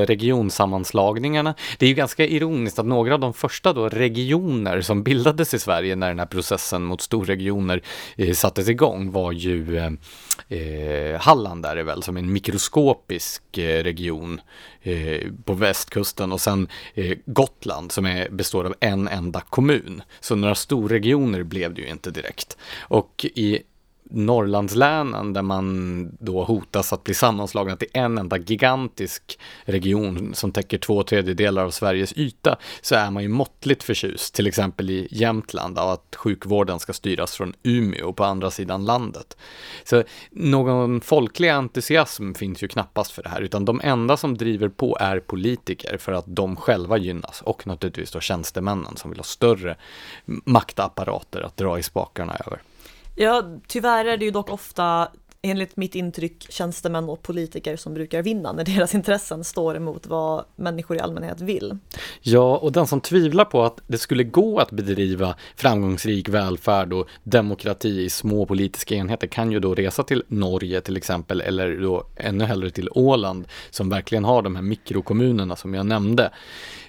regionsammanslagningarna. 0.06 1.54
Det 1.78 1.86
är 1.86 1.88
ju 1.88 1.94
ganska 1.94 2.26
ironiskt 2.26 2.78
att 2.78 2.86
några 2.86 3.14
av 3.14 3.20
de 3.20 3.34
första 3.34 3.72
då 3.72 3.88
regioner 3.88 4.80
som 4.80 5.02
bildades 5.02 5.54
i 5.54 5.58
Sverige 5.58 5.96
när 5.96 6.08
den 6.08 6.18
här 6.18 6.26
processen 6.26 6.84
mot 6.84 7.00
storregioner 7.00 7.82
eh, 8.16 8.34
sattes 8.34 8.68
igång 8.68 9.10
var 9.12 9.32
ju 9.32 9.78
eh, 9.78 9.90
eh 10.48 11.20
Halland 11.20 11.62
där 11.62 11.76
är 11.76 11.82
väl 11.82 12.02
som 12.02 12.16
en 12.16 12.32
mikroskopisk 12.32 13.58
eh, 13.58 13.82
region 13.82 14.40
eh, 14.82 15.30
på 15.44 15.52
västkusten 15.52 16.32
och 16.32 16.40
sen 16.40 16.68
eh, 16.94 17.18
Gotland 17.26 17.92
som 17.92 18.06
är, 18.06 18.28
består 18.30 18.64
av 18.64 18.74
en 18.80 19.08
enda 19.08 19.40
kommun. 19.40 20.02
Så 20.20 20.36
några 20.36 20.54
storregioner 20.54 21.42
blev 21.42 21.74
det 21.74 21.82
ju 21.82 21.88
inte 21.88 22.10
direkt. 22.10 22.56
Och 22.80 23.26
i 23.34 23.62
Norrlandslänen 24.10 25.32
där 25.32 25.42
man 25.42 26.08
då 26.20 26.44
hotas 26.44 26.92
att 26.92 27.04
bli 27.04 27.14
sammanslagna 27.14 27.76
till 27.76 27.88
en 27.92 28.18
enda 28.18 28.38
gigantisk 28.38 29.38
region 29.64 30.34
som 30.34 30.52
täcker 30.52 30.78
två 30.78 31.02
tredjedelar 31.02 31.64
av 31.64 31.70
Sveriges 31.70 32.12
yta 32.12 32.56
så 32.80 32.94
är 32.94 33.10
man 33.10 33.22
ju 33.22 33.28
måttligt 33.28 33.82
förtjust, 33.82 34.34
till 34.34 34.46
exempel 34.46 34.90
i 34.90 35.08
Jämtland, 35.10 35.78
av 35.78 35.90
att 35.90 36.16
sjukvården 36.16 36.78
ska 36.78 36.92
styras 36.92 37.36
från 37.36 37.54
Umeå 37.62 38.12
på 38.12 38.24
andra 38.24 38.50
sidan 38.50 38.84
landet. 38.84 39.36
Så 39.84 40.02
någon 40.30 41.00
folklig 41.00 41.48
entusiasm 41.48 42.34
finns 42.34 42.62
ju 42.62 42.68
knappast 42.68 43.10
för 43.10 43.22
det 43.22 43.28
här, 43.28 43.40
utan 43.40 43.64
de 43.64 43.80
enda 43.84 44.16
som 44.16 44.36
driver 44.36 44.68
på 44.68 44.96
är 45.00 45.20
politiker 45.20 45.98
för 45.98 46.12
att 46.12 46.24
de 46.26 46.56
själva 46.56 46.98
gynnas 46.98 47.42
och 47.42 47.66
naturligtvis 47.66 48.10
då 48.10 48.20
tjänstemännen 48.20 48.96
som 48.96 49.10
vill 49.10 49.18
ha 49.18 49.24
större 49.24 49.76
maktapparater 50.24 51.40
att 51.40 51.56
dra 51.56 51.78
i 51.78 51.82
spakarna 51.82 52.36
över. 52.46 52.60
Ja, 53.18 53.42
tyvärr 53.66 54.04
är 54.04 54.16
det 54.16 54.24
ju 54.24 54.30
dock 54.30 54.50
ofta 54.50 55.08
enligt 55.42 55.76
mitt 55.76 55.94
intryck 55.94 56.46
tjänstemän 56.52 57.08
och 57.08 57.22
politiker 57.22 57.76
som 57.76 57.94
brukar 57.94 58.22
vinna 58.22 58.52
när 58.52 58.64
deras 58.64 58.94
intressen 58.94 59.44
står 59.44 59.76
emot 59.76 60.06
vad 60.06 60.44
människor 60.56 60.96
i 60.96 61.00
allmänhet 61.00 61.40
vill. 61.40 61.78
Ja, 62.20 62.56
och 62.56 62.72
den 62.72 62.86
som 62.86 63.00
tvivlar 63.00 63.44
på 63.44 63.62
att 63.62 63.80
det 63.86 63.98
skulle 63.98 64.24
gå 64.24 64.58
att 64.58 64.70
bedriva 64.70 65.34
framgångsrik 65.56 66.28
välfärd 66.28 66.92
och 66.92 67.08
demokrati 67.22 68.00
i 68.00 68.10
små 68.10 68.46
politiska 68.46 68.94
enheter 68.94 69.26
kan 69.26 69.52
ju 69.52 69.60
då 69.60 69.74
resa 69.74 70.02
till 70.02 70.22
Norge 70.28 70.80
till 70.80 70.96
exempel 70.96 71.40
eller 71.40 71.76
då 71.76 72.06
ännu 72.16 72.44
hellre 72.44 72.70
till 72.70 72.88
Åland 72.92 73.48
som 73.70 73.88
verkligen 73.88 74.24
har 74.24 74.42
de 74.42 74.56
här 74.56 74.62
mikrokommunerna 74.62 75.56
som 75.56 75.74
jag 75.74 75.86
nämnde. 75.86 76.30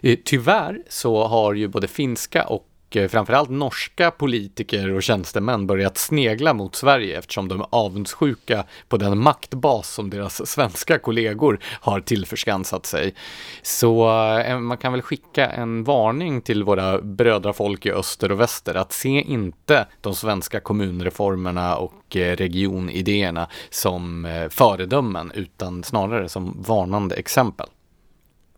Eh, 0.02 0.18
tyvärr 0.26 0.84
så 0.90 1.28
har 1.28 1.54
ju 1.54 1.68
både 1.68 1.88
finska 1.88 2.48
och 2.48 2.67
eh, 2.96 3.08
framförallt 3.08 3.50
norska 3.50 4.12
politiker 4.12 4.92
och 4.92 5.04
tjänstemän 5.04 5.68
börjat 5.68 5.98
snegla 5.98 6.54
mot 6.54 6.76
Sverige 6.76 7.18
eftersom 7.18 7.48
de 7.48 7.62
är 7.62 7.68
avundsjuka 7.70 8.64
på 8.88 8.98
den 8.98 9.18
maktbas 9.18 9.94
som 9.94 10.10
deras 10.10 10.50
svenska 10.50 11.00
kollegor 11.00 11.60
har 11.64 12.00
tillförskansat 12.00 12.86
sig. 12.86 13.14
Så 13.62 14.10
eh, 14.40 14.60
man 14.60 14.78
kan 14.78 14.92
väl 14.92 15.02
skicka 15.02 15.50
en 15.50 15.84
varning 15.84 16.42
till 16.42 16.64
våra 16.64 17.02
brödrafolk 17.02 17.86
i 17.86 17.92
öster 17.92 18.32
och 18.32 18.40
väster 18.40 18.76
att 18.76 18.94
se 18.94 19.22
inte 19.22 19.88
de 20.02 20.16
svenska 20.16 20.60
kommunreformerna 20.60 21.78
och 21.78 22.16
eh, 22.16 22.36
regionidéerna 22.36 23.48
som 23.70 24.28
föredömen 24.50 25.32
utan 25.36 25.84
snarare 25.84 26.30
som 26.30 26.64
varnande 26.68 27.16
exempel. 27.16 27.68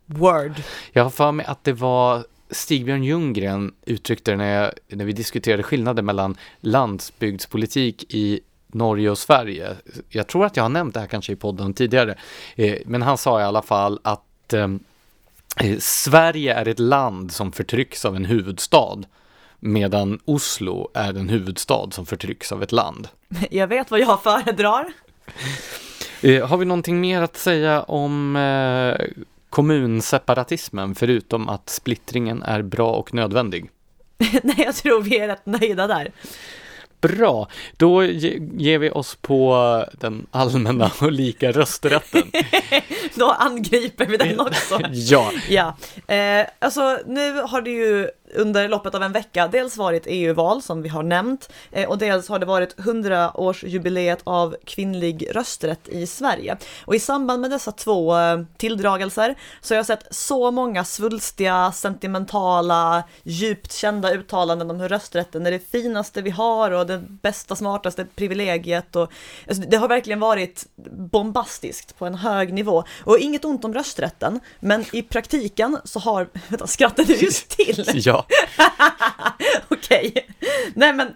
Word. 0.06 0.62
Jag 0.92 1.02
har 1.02 1.10
för 1.10 1.32
mig 1.32 1.46
att 1.46 1.64
det 1.64 1.72
var 1.72 2.24
Stigbjörn 2.50 3.04
Ljunggren 3.04 3.74
uttryckte 3.84 4.30
det 4.30 4.36
när, 4.36 4.62
jag, 4.62 4.72
när 4.88 5.04
vi 5.04 5.12
diskuterade 5.12 5.62
skillnaden 5.62 6.06
mellan 6.06 6.36
landsbygdspolitik 6.60 8.14
i 8.14 8.40
Norge 8.66 9.10
och 9.10 9.18
Sverige. 9.18 9.76
Jag 10.08 10.26
tror 10.26 10.46
att 10.46 10.56
jag 10.56 10.64
har 10.64 10.68
nämnt 10.68 10.94
det 10.94 11.00
här 11.00 11.06
kanske 11.06 11.32
i 11.32 11.36
podden 11.36 11.74
tidigare, 11.74 12.14
eh, 12.54 12.78
men 12.86 13.02
han 13.02 13.18
sa 13.18 13.40
i 13.40 13.44
alla 13.44 13.62
fall 13.62 14.00
att 14.02 14.52
ehm, 14.52 14.80
eh, 15.56 15.78
Sverige 15.78 16.54
är 16.54 16.68
ett 16.68 16.78
land 16.78 17.32
som 17.32 17.52
förtrycks 17.52 18.04
av 18.04 18.16
en 18.16 18.24
huvudstad, 18.24 18.98
medan 19.58 20.20
Oslo 20.24 20.90
är 20.94 21.14
en 21.14 21.28
huvudstad 21.28 21.90
som 21.90 22.06
förtrycks 22.06 22.52
av 22.52 22.62
ett 22.62 22.72
land. 22.72 23.08
Jag 23.50 23.66
vet 23.66 23.90
vad 23.90 24.00
jag 24.00 24.22
föredrar. 24.22 24.92
Eh, 26.22 26.46
har 26.46 26.56
vi 26.56 26.64
någonting 26.64 27.00
mer 27.00 27.22
att 27.22 27.36
säga 27.36 27.82
om 27.82 28.36
eh, 28.36 29.06
kommunseparatismen 29.50 30.94
förutom 30.94 31.48
att 31.48 31.68
splittringen 31.68 32.42
är 32.42 32.62
bra 32.62 32.92
och 32.92 33.14
nödvändig? 33.14 33.70
Nej, 34.42 34.54
jag 34.58 34.74
tror 34.74 35.02
vi 35.02 35.18
är 35.18 35.28
rätt 35.28 35.46
nöjda 35.46 35.86
där. 35.86 36.12
Bra, 37.00 37.48
då 37.76 38.04
ge, 38.04 38.40
ger 38.56 38.78
vi 38.78 38.90
oss 38.90 39.18
på 39.20 39.84
den 39.92 40.26
allmänna 40.30 40.90
och 41.00 41.12
lika 41.12 41.52
rösträtten. 41.52 42.22
då 43.14 43.30
angriper 43.30 44.06
vi 44.06 44.16
den 44.16 44.40
också. 44.40 44.80
ja. 44.92 45.32
ja. 45.48 45.76
Eh, 46.14 46.46
alltså 46.58 46.98
nu 47.06 47.42
har 47.42 47.62
det 47.62 47.70
ju 47.70 48.08
under 48.34 48.68
loppet 48.68 48.94
av 48.94 49.02
en 49.02 49.12
vecka 49.12 49.48
dels 49.48 49.76
varit 49.76 50.02
EU-val 50.06 50.62
som 50.62 50.82
vi 50.82 50.88
har 50.88 51.02
nämnt 51.02 51.52
eh, 51.70 51.88
och 51.88 51.98
dels 51.98 52.28
har 52.28 52.38
det 52.38 52.46
varit 52.46 52.76
100-årsjubileet 52.76 54.18
av 54.24 54.56
kvinnlig 54.64 55.28
rösträtt 55.32 55.88
i 55.88 56.06
Sverige. 56.06 56.56
Och 56.84 56.94
i 56.94 56.98
samband 56.98 57.40
med 57.40 57.50
dessa 57.50 57.72
två 57.72 58.16
eh, 58.16 58.40
tilldragelser 58.56 59.34
så 59.60 59.74
har 59.74 59.76
jag 59.76 59.86
sett 59.86 60.06
så 60.10 60.50
många 60.50 60.84
svulstiga, 60.84 61.72
sentimentala, 61.72 63.02
djupt 63.22 63.72
kända 63.72 64.12
uttalanden 64.12 64.70
om 64.70 64.80
hur 64.80 64.88
rösträtten 64.88 65.46
är 65.46 65.50
det 65.50 65.70
finaste 65.70 66.22
vi 66.22 66.30
har 66.30 66.70
och 66.70 66.86
det 66.86 66.98
bästa, 66.98 67.56
smartaste 67.56 68.04
privilegiet. 68.04 68.96
Och, 68.96 69.12
alltså, 69.48 69.62
det 69.68 69.76
har 69.76 69.88
verkligen 69.88 70.20
varit 70.20 70.66
bombastiskt 70.90 71.98
på 71.98 72.06
en 72.06 72.14
hög 72.14 72.52
nivå. 72.52 72.84
Och 73.04 73.18
inget 73.18 73.44
ont 73.44 73.64
om 73.64 73.74
rösträtten, 73.74 74.40
men 74.60 74.84
i 74.92 75.02
praktiken 75.02 75.78
så 75.84 75.98
har, 75.98 76.28
vänta, 76.48 76.66
skrattade 76.66 77.08
du 77.08 77.14
just 77.14 77.48
till? 77.48 77.84
ja. 77.94 78.19
Okej. 79.68 80.08
Okay. 80.08 80.22
Nej 80.74 80.92
men 80.92 81.14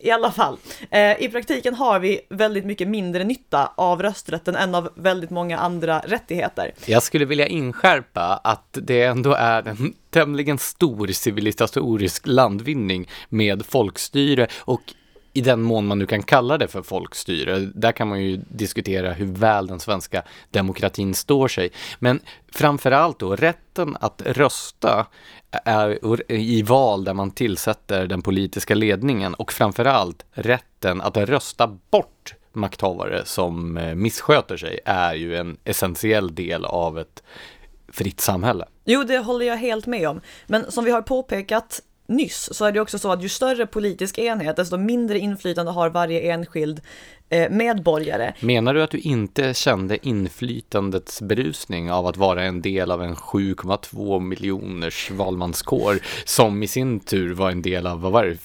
i 0.00 0.10
alla 0.10 0.32
fall, 0.32 0.58
eh, 0.90 1.22
i 1.22 1.28
praktiken 1.28 1.74
har 1.74 1.98
vi 2.00 2.20
väldigt 2.28 2.64
mycket 2.64 2.88
mindre 2.88 3.24
nytta 3.24 3.72
av 3.74 4.02
rösträtten 4.02 4.56
än 4.56 4.74
av 4.74 4.92
väldigt 4.94 5.30
många 5.30 5.58
andra 5.58 5.98
rättigheter. 5.98 6.72
Jag 6.86 7.02
skulle 7.02 7.24
vilja 7.24 7.46
inskärpa 7.46 8.40
att 8.44 8.78
det 8.82 9.02
ändå 9.02 9.32
är 9.32 9.68
en 9.68 9.94
tämligen 10.10 10.58
stor 10.58 11.06
civilisatorisk 11.06 12.26
landvinning 12.26 13.08
med 13.28 13.66
folkstyre 13.66 14.46
och 14.58 14.82
i 15.36 15.40
den 15.40 15.62
mån 15.62 15.86
man 15.86 15.98
nu 15.98 16.06
kan 16.06 16.22
kalla 16.22 16.58
det 16.58 16.68
för 16.68 16.82
folkstyre. 16.82 17.58
Där 17.58 17.92
kan 17.92 18.08
man 18.08 18.22
ju 18.22 18.40
diskutera 18.48 19.12
hur 19.12 19.26
väl 19.26 19.66
den 19.66 19.80
svenska 19.80 20.22
demokratin 20.50 21.14
står 21.14 21.48
sig. 21.48 21.70
Men 21.98 22.20
framförallt 22.52 23.18
då 23.18 23.36
rätten 23.36 23.96
att 24.00 24.22
rösta 24.24 25.06
är 25.64 25.98
i 26.32 26.62
val 26.62 27.04
där 27.04 27.14
man 27.14 27.30
tillsätter 27.30 28.06
den 28.06 28.22
politiska 28.22 28.74
ledningen 28.74 29.34
och 29.34 29.52
framförallt 29.52 30.24
rätten 30.32 31.00
att 31.00 31.16
rösta 31.16 31.66
bort 31.90 32.34
makthavare 32.52 33.22
som 33.24 33.76
eh, 33.76 33.94
missköter 33.94 34.56
sig 34.56 34.80
är 34.84 35.14
ju 35.14 35.36
en 35.36 35.56
essentiell 35.64 36.34
del 36.34 36.64
av 36.64 36.98
ett 36.98 37.22
fritt 37.88 38.20
samhälle. 38.20 38.64
Jo, 38.84 39.04
det 39.04 39.18
håller 39.18 39.46
jag 39.46 39.56
helt 39.56 39.86
med 39.86 40.08
om. 40.08 40.20
Men 40.46 40.70
som 40.72 40.84
vi 40.84 40.90
har 40.90 41.02
påpekat 41.02 41.80
nyss 42.08 42.48
så 42.52 42.64
är 42.64 42.72
det 42.72 42.80
också 42.80 42.98
så 42.98 43.12
att 43.12 43.22
ju 43.22 43.28
större 43.28 43.66
politisk 43.66 44.18
enhet, 44.18 44.56
desto 44.56 44.76
mindre 44.76 45.18
inflytande 45.18 45.72
har 45.72 45.90
varje 45.90 46.32
enskild 46.32 46.80
eh, 47.28 47.50
medborgare. 47.50 48.32
Menar 48.40 48.74
du 48.74 48.82
att 48.82 48.90
du 48.90 48.98
inte 48.98 49.54
kände 49.54 50.06
inflytandets 50.08 51.22
berusning 51.22 51.92
av 51.92 52.06
att 52.06 52.16
vara 52.16 52.44
en 52.44 52.62
del 52.62 52.90
av 52.90 53.02
en 53.02 53.14
7,2 53.14 54.20
miljoners 54.20 55.10
valmanskår 55.10 55.98
som 56.24 56.62
i 56.62 56.68
sin 56.68 57.00
tur 57.00 57.34
var 57.34 57.50
en 57.50 57.62
del 57.62 57.86
av, 57.86 58.00
vad 58.00 58.12
var 58.12 58.24
det, 58.24 58.38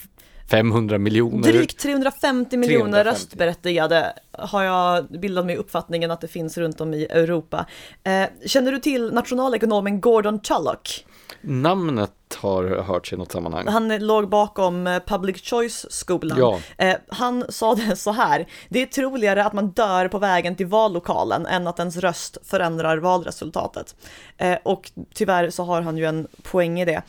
500 0.51 0.97
miljoner? 0.97 1.51
Drygt 1.51 1.79
350 1.79 2.57
miljoner 2.57 3.03
350. 3.03 3.09
röstberättigade 3.09 4.13
har 4.31 4.63
jag 4.63 5.05
bildat 5.05 5.45
mig 5.45 5.57
uppfattningen 5.57 6.11
att 6.11 6.21
det 6.21 6.27
finns 6.27 6.57
runt 6.57 6.81
om 6.81 6.93
i 6.93 7.05
Europa. 7.05 7.65
Eh, 8.03 8.47
känner 8.47 8.71
du 8.71 8.79
till 8.79 9.13
nationalekonomen 9.13 10.01
Gordon 10.01 10.39
Tullock? 10.39 11.05
Namnet 11.41 12.11
har 12.37 12.63
hörts 12.63 13.13
i 13.13 13.17
något 13.17 13.31
sammanhang. 13.31 13.67
Han 13.67 13.97
låg 13.97 14.29
bakom 14.29 14.87
eh, 14.87 14.99
Public 14.99 15.41
Choice-skolan. 15.41 16.37
Ja. 16.39 16.59
Eh, 16.77 16.97
han 17.09 17.45
sa 17.49 17.75
det 17.75 17.95
så 17.99 18.11
här, 18.11 18.47
det 18.69 18.81
är 18.81 18.85
troligare 18.85 19.45
att 19.45 19.53
man 19.53 19.69
dör 19.69 20.07
på 20.07 20.19
vägen 20.19 20.55
till 20.55 20.65
vallokalen 20.65 21.45
än 21.45 21.67
att 21.67 21.79
ens 21.79 21.97
röst 21.97 22.37
förändrar 22.43 22.97
valresultatet. 22.97 23.95
Eh, 24.37 24.57
och 24.63 24.91
tyvärr 25.13 25.49
så 25.49 25.63
har 25.63 25.81
han 25.81 25.97
ju 25.97 26.05
en 26.05 26.27
poäng 26.43 26.79
i 26.79 26.85
det. 26.85 27.01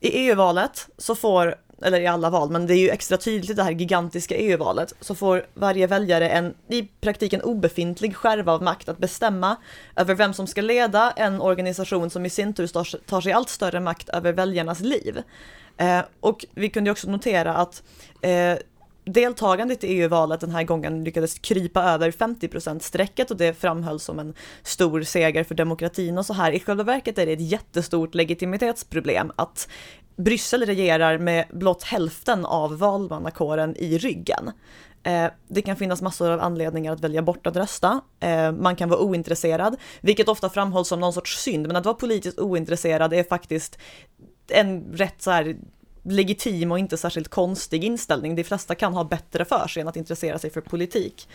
I 0.00 0.08
EU-valet 0.08 0.88
så 0.98 1.14
får 1.14 1.54
eller 1.82 2.00
i 2.00 2.06
alla 2.06 2.30
val, 2.30 2.50
men 2.50 2.66
det 2.66 2.74
är 2.74 2.78
ju 2.78 2.90
extra 2.90 3.16
tydligt 3.16 3.56
det 3.56 3.62
här 3.62 3.70
gigantiska 3.70 4.36
EU-valet, 4.36 4.92
så 5.00 5.14
får 5.14 5.46
varje 5.54 5.86
väljare 5.86 6.28
en 6.28 6.54
i 6.68 6.82
praktiken 6.82 7.42
obefintlig 7.42 8.16
skärva 8.16 8.52
av 8.52 8.62
makt 8.62 8.88
att 8.88 8.98
bestämma 8.98 9.56
över 9.96 10.14
vem 10.14 10.34
som 10.34 10.46
ska 10.46 10.60
leda 10.60 11.10
en 11.16 11.40
organisation 11.40 12.10
som 12.10 12.26
i 12.26 12.30
sin 12.30 12.54
tur 12.54 12.66
tar 13.06 13.20
sig 13.20 13.32
allt 13.32 13.48
större 13.48 13.80
makt 13.80 14.08
över 14.08 14.32
väljarnas 14.32 14.80
liv. 14.80 15.22
Eh, 15.76 16.00
och 16.20 16.44
vi 16.54 16.68
kunde 16.68 16.90
också 16.90 17.10
notera 17.10 17.54
att 17.54 17.82
eh, 18.22 18.58
deltagandet 19.04 19.84
i 19.84 19.86
EU-valet 19.86 20.40
den 20.40 20.50
här 20.50 20.62
gången 20.62 21.04
lyckades 21.04 21.38
krypa 21.38 21.82
över 21.82 22.10
50 22.10 22.80
strecket 22.80 23.30
och 23.30 23.36
det 23.36 23.60
framhölls 23.60 24.04
som 24.04 24.18
en 24.18 24.34
stor 24.62 25.02
seger 25.02 25.44
för 25.44 25.54
demokratin 25.54 26.18
och 26.18 26.26
så 26.26 26.32
här. 26.32 26.52
I 26.52 26.60
själva 26.60 26.84
verket 26.84 27.18
är 27.18 27.26
det 27.26 27.32
ett 27.32 27.50
jättestort 27.50 28.14
legitimitetsproblem 28.14 29.32
att 29.36 29.68
Bryssel 30.18 30.66
regerar 30.66 31.18
med 31.18 31.44
blott 31.50 31.82
hälften 31.82 32.44
av 32.44 32.78
valmannakåren 32.78 33.76
i 33.76 33.98
ryggen. 33.98 34.52
Eh, 35.02 35.26
det 35.48 35.62
kan 35.62 35.76
finnas 35.76 36.02
massor 36.02 36.30
av 36.30 36.40
anledningar 36.40 36.92
att 36.92 37.00
välja 37.00 37.22
bort 37.22 37.46
att 37.46 37.56
rösta. 37.56 38.00
Eh, 38.20 38.52
man 38.52 38.76
kan 38.76 38.88
vara 38.88 39.00
ointresserad, 39.00 39.76
vilket 40.00 40.28
ofta 40.28 40.50
framhålls 40.50 40.88
som 40.88 41.00
någon 41.00 41.12
sorts 41.12 41.38
synd, 41.38 41.66
men 41.66 41.76
att 41.76 41.84
vara 41.84 41.94
politiskt 41.94 42.38
ointresserad 42.38 43.12
är 43.12 43.24
faktiskt 43.24 43.78
en 44.48 44.84
rätt 44.92 45.22
så 45.22 45.30
här 45.30 45.56
legitim 46.10 46.72
och 46.72 46.78
inte 46.78 46.96
särskilt 46.96 47.28
konstig 47.28 47.84
inställning. 47.84 48.34
De 48.34 48.44
flesta 48.44 48.74
kan 48.74 48.94
ha 48.94 49.04
bättre 49.04 49.44
för 49.44 49.68
sig 49.68 49.80
än 49.80 49.88
att 49.88 49.96
intressera 49.96 50.38
sig 50.38 50.50
för 50.50 50.60
politik. 50.60 51.28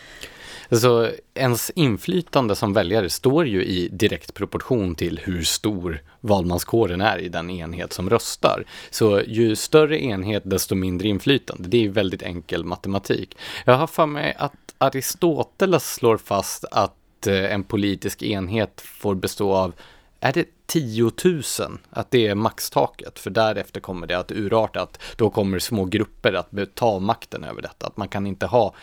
Så 0.71 1.09
ens 1.33 1.69
inflytande 1.69 2.55
som 2.55 2.73
väljare 2.73 3.09
står 3.09 3.47
ju 3.47 3.63
i 3.63 3.89
direkt 3.91 4.33
proportion 4.33 4.95
till 4.95 5.19
hur 5.23 5.43
stor 5.43 6.01
valmanskåren 6.19 7.01
är 7.01 7.17
i 7.17 7.29
den 7.29 7.49
enhet 7.49 7.93
som 7.93 8.09
röstar. 8.09 8.63
Så 8.89 9.21
ju 9.21 9.55
större 9.55 10.03
enhet 10.03 10.43
desto 10.45 10.75
mindre 10.75 11.07
inflytande. 11.07 11.69
Det 11.69 11.85
är 11.85 11.89
väldigt 11.89 12.21
enkel 12.21 12.63
matematik. 12.63 13.37
Jag 13.65 13.77
har 13.77 13.87
för 13.87 14.05
mig 14.05 14.35
att 14.37 14.53
Aristoteles 14.77 15.93
slår 15.93 16.17
fast 16.17 16.65
att 16.71 17.27
eh, 17.27 17.53
en 17.53 17.63
politisk 17.63 18.23
enhet 18.23 18.81
får 18.81 19.15
bestå 19.15 19.53
av 19.53 19.73
är 20.19 20.33
det 20.33 20.45
10 20.73 21.11
000, 21.23 21.41
att 21.89 22.11
det 22.11 22.27
är 22.27 22.35
maxtaket, 22.35 23.19
för 23.19 23.29
därefter 23.29 23.79
kommer 23.79 24.07
det 24.07 24.17
att 24.17 24.31
urarta, 24.31 24.81
att 24.81 25.01
då 25.15 25.29
kommer 25.29 25.59
små 25.59 25.85
grupper 25.85 26.33
att 26.33 26.75
ta 26.75 26.99
makten 26.99 27.43
över 27.43 27.61
detta, 27.61 27.87
att 27.87 27.97
man 27.97 28.07
kan 28.07 28.27
inte 28.27 28.45
ha 28.45 28.73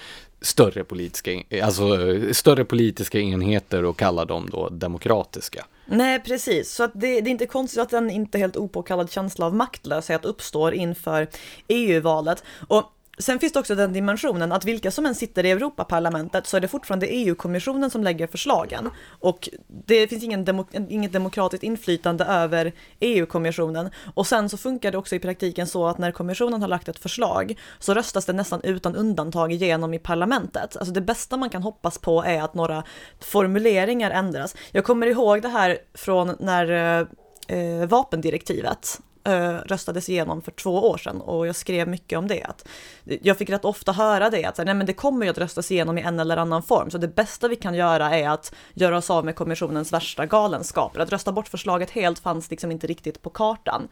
större 0.41 0.85
politiska, 0.85 1.43
alltså 1.63 1.85
större 2.33 2.65
politiska 2.65 3.21
enheter 3.21 3.85
och 3.85 3.99
kalla 3.99 4.25
dem 4.25 4.49
då 4.53 4.69
demokratiska. 4.69 5.67
Nej, 5.87 6.21
precis. 6.21 6.75
Så 6.75 6.83
att 6.83 6.93
det, 6.95 7.21
det, 7.21 7.29
är 7.29 7.33
inte 7.33 7.47
konstigt 7.47 7.83
att 7.83 7.93
en 7.93 8.11
inte 8.11 8.39
helt 8.39 8.57
opåkallad 8.57 9.11
känsla 9.11 9.47
av 9.47 9.55
maktlöshet 9.55 10.25
uppstår 10.25 10.75
inför 10.75 11.29
EU-valet. 11.69 12.45
Och 12.69 12.93
Sen 13.21 13.39
finns 13.39 13.53
det 13.53 13.59
också 13.59 13.75
den 13.75 13.93
dimensionen 13.93 14.53
att 14.53 14.65
vilka 14.65 14.91
som 14.91 15.07
än 15.07 15.15
sitter 15.15 15.47
i 15.47 15.51
Europaparlamentet 15.51 16.47
så 16.47 16.57
är 16.57 16.61
det 16.61 16.69
fortfarande 16.69 17.07
EU-kommissionen 17.07 17.91
som 17.91 18.05
lägger 18.05 18.27
förslagen. 18.27 18.91
Och 19.09 19.49
det 19.87 20.09
finns 20.09 20.25
ingen 20.25 20.45
demok 20.45 20.75
inget 20.75 21.13
demokratiskt 21.13 21.65
inflytande 21.65 22.25
över 22.25 22.73
EU-kommissionen. 23.01 23.91
Och 24.15 24.27
sen 24.27 24.49
så 24.49 24.57
funkar 24.57 24.93
det 24.93 24.99
också 24.99 25.15
i 25.15 25.19
praktiken 25.19 25.67
så 25.67 25.87
att 25.87 25.99
när 25.99 26.13
kommissionen 26.13 26.61
har 26.61 26.69
lagt 26.69 26.89
ett 26.89 26.99
förslag 26.99 27.59
så 27.79 27.95
röstas 27.95 28.27
det 28.27 28.33
nästan 28.33 28.61
utan 28.63 28.97
undantag 28.97 29.53
igenom 29.53 29.95
i 29.95 29.99
parlamentet. 29.99 30.77
Alltså 30.77 30.93
det 30.93 31.01
bästa 31.01 31.37
man 31.37 31.51
kan 31.51 31.63
hoppas 31.63 31.99
på 31.99 32.23
är 32.23 32.43
att 32.43 32.55
några 32.55 32.83
formuleringar 33.21 34.11
ändras. 34.11 34.57
Jag 34.73 34.85
kommer 34.85 35.07
ihåg 35.07 35.43
det 35.43 35.49
här 35.49 35.79
från 35.95 36.37
när 36.41 36.71
eh, 36.71 37.07
eh 37.49 37.87
vapendirektivet 37.87 39.01
eh, 39.25 39.53
röstades 39.53 40.09
igenom 40.09 40.43
för 40.43 40.51
två 40.51 40.91
år 40.91 40.99
sedan 40.99 41.21
och 41.21 41.47
jag 41.47 41.57
skrev 41.57 41.89
mycket 41.89 42.19
om 42.19 42.29
det. 42.29 42.43
Att 42.45 42.69
jag 43.05 43.39
fick 43.39 43.51
rätt 43.51 43.65
ofta 43.65 43.93
höra 43.93 44.31
det, 44.31 44.45
att 44.45 44.59
nej, 44.59 44.75
men 44.75 44.87
det 44.87 44.93
kommer 44.93 45.27
ju 45.27 45.31
att 45.31 45.39
röstas 45.39 45.71
igenom 45.71 45.99
i 45.99 46.03
en 46.03 46.21
eller 46.21 46.37
annan 46.37 46.63
form, 46.63 46.91
så 46.91 46.99
det 46.99 47.09
bästa 47.09 47.49
vi 47.49 47.57
kan 47.57 47.75
göra 47.75 48.19
är 48.19 48.29
att 48.29 48.55
göra 48.75 48.97
oss 48.97 49.11
av 49.11 49.25
med 49.25 49.35
kommissionens 49.35 49.93
värsta 49.93 50.27
galenskaper. 50.27 51.01
Att 51.01 51.13
rösta 51.13 51.33
bort 51.33 51.49
förslaget 51.49 51.91
helt 51.91 52.19
fanns 52.19 52.51
liksom 52.51 52.71
inte 52.71 52.87
riktigt 52.87 53.23
på 53.23 53.31
kartan. 53.31 53.89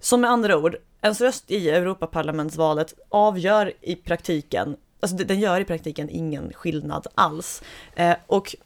Så 0.00 0.16
med 0.16 0.30
andra 0.30 0.58
ord, 0.58 0.76
ens 1.02 1.20
röst 1.20 1.50
i 1.50 1.70
Europaparlamentsvalet 1.70 2.94
avgör 3.08 3.72
i 3.80 3.96
praktiken 3.96 4.76
Alltså 5.00 5.16
den 5.16 5.40
gör 5.40 5.60
i 5.60 5.64
praktiken 5.64 6.10
ingen 6.10 6.52
skillnad 6.52 7.06
alls. 7.14 7.62
Eh, 7.94 8.16
och 8.26 8.56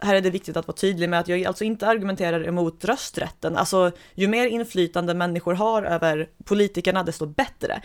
här 0.00 0.14
är 0.14 0.20
det 0.20 0.30
viktigt 0.30 0.56
att 0.56 0.66
vara 0.66 0.76
tydlig 0.76 1.08
med 1.08 1.20
att 1.20 1.28
jag 1.28 1.44
alltså 1.44 1.64
inte 1.64 1.86
argumenterar 1.86 2.48
emot 2.48 2.84
rösträtten. 2.84 3.56
Alltså, 3.56 3.90
ju 4.14 4.28
mer 4.28 4.46
inflytande 4.46 5.14
människor 5.14 5.54
har 5.54 5.82
över 5.82 6.28
politikerna, 6.44 7.02
desto 7.02 7.26
bättre. 7.26 7.82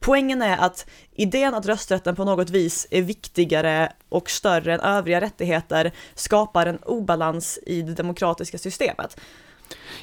Poängen 0.00 0.42
är 0.42 0.58
att 0.58 0.86
idén 1.12 1.54
att 1.54 1.66
rösträtten 1.66 2.16
på 2.16 2.24
något 2.24 2.50
vis 2.50 2.86
är 2.90 3.02
viktigare 3.02 3.92
och 4.08 4.30
större 4.30 4.74
än 4.74 4.80
övriga 4.80 5.20
rättigheter 5.20 5.92
skapar 6.14 6.66
en 6.66 6.78
obalans 6.78 7.58
i 7.66 7.82
det 7.82 7.94
demokratiska 7.94 8.58
systemet. 8.58 9.20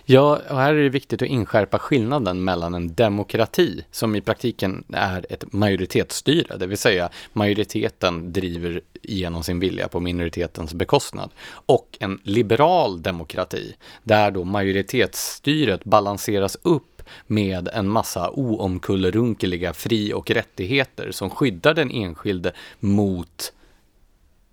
Ja, 0.05 0.41
och 0.49 0.57
här 0.57 0.73
är 0.73 0.83
det 0.83 0.89
viktigt 0.89 1.21
att 1.21 1.27
inskärpa 1.27 1.79
skillnaden 1.79 2.43
mellan 2.43 2.73
en 2.73 2.93
demokrati, 2.93 3.85
som 3.91 4.15
i 4.15 4.21
praktiken 4.21 4.83
är 4.93 5.25
ett 5.29 5.53
majoritetsstyre, 5.53 6.57
det 6.57 6.67
vill 6.67 6.77
säga 6.77 7.09
majoriteten 7.33 8.33
driver 8.33 8.81
igenom 9.01 9.43
sin 9.43 9.59
vilja 9.59 9.87
på 9.87 9.99
minoritetens 9.99 10.73
bekostnad, 10.73 11.29
och 11.65 11.97
en 11.99 12.19
liberal 12.23 13.01
demokrati, 13.01 13.75
där 14.03 14.31
då 14.31 14.43
majoritetsstyret 14.43 15.83
balanseras 15.83 16.57
upp 16.61 17.01
med 17.27 17.69
en 17.73 17.89
massa 17.89 18.31
oomkullrunkeliga 18.31 19.73
fri 19.73 20.13
och 20.13 20.31
rättigheter 20.31 21.11
som 21.11 21.29
skyddar 21.29 21.73
den 21.73 21.91
enskilde 21.91 22.51
mot 22.79 23.53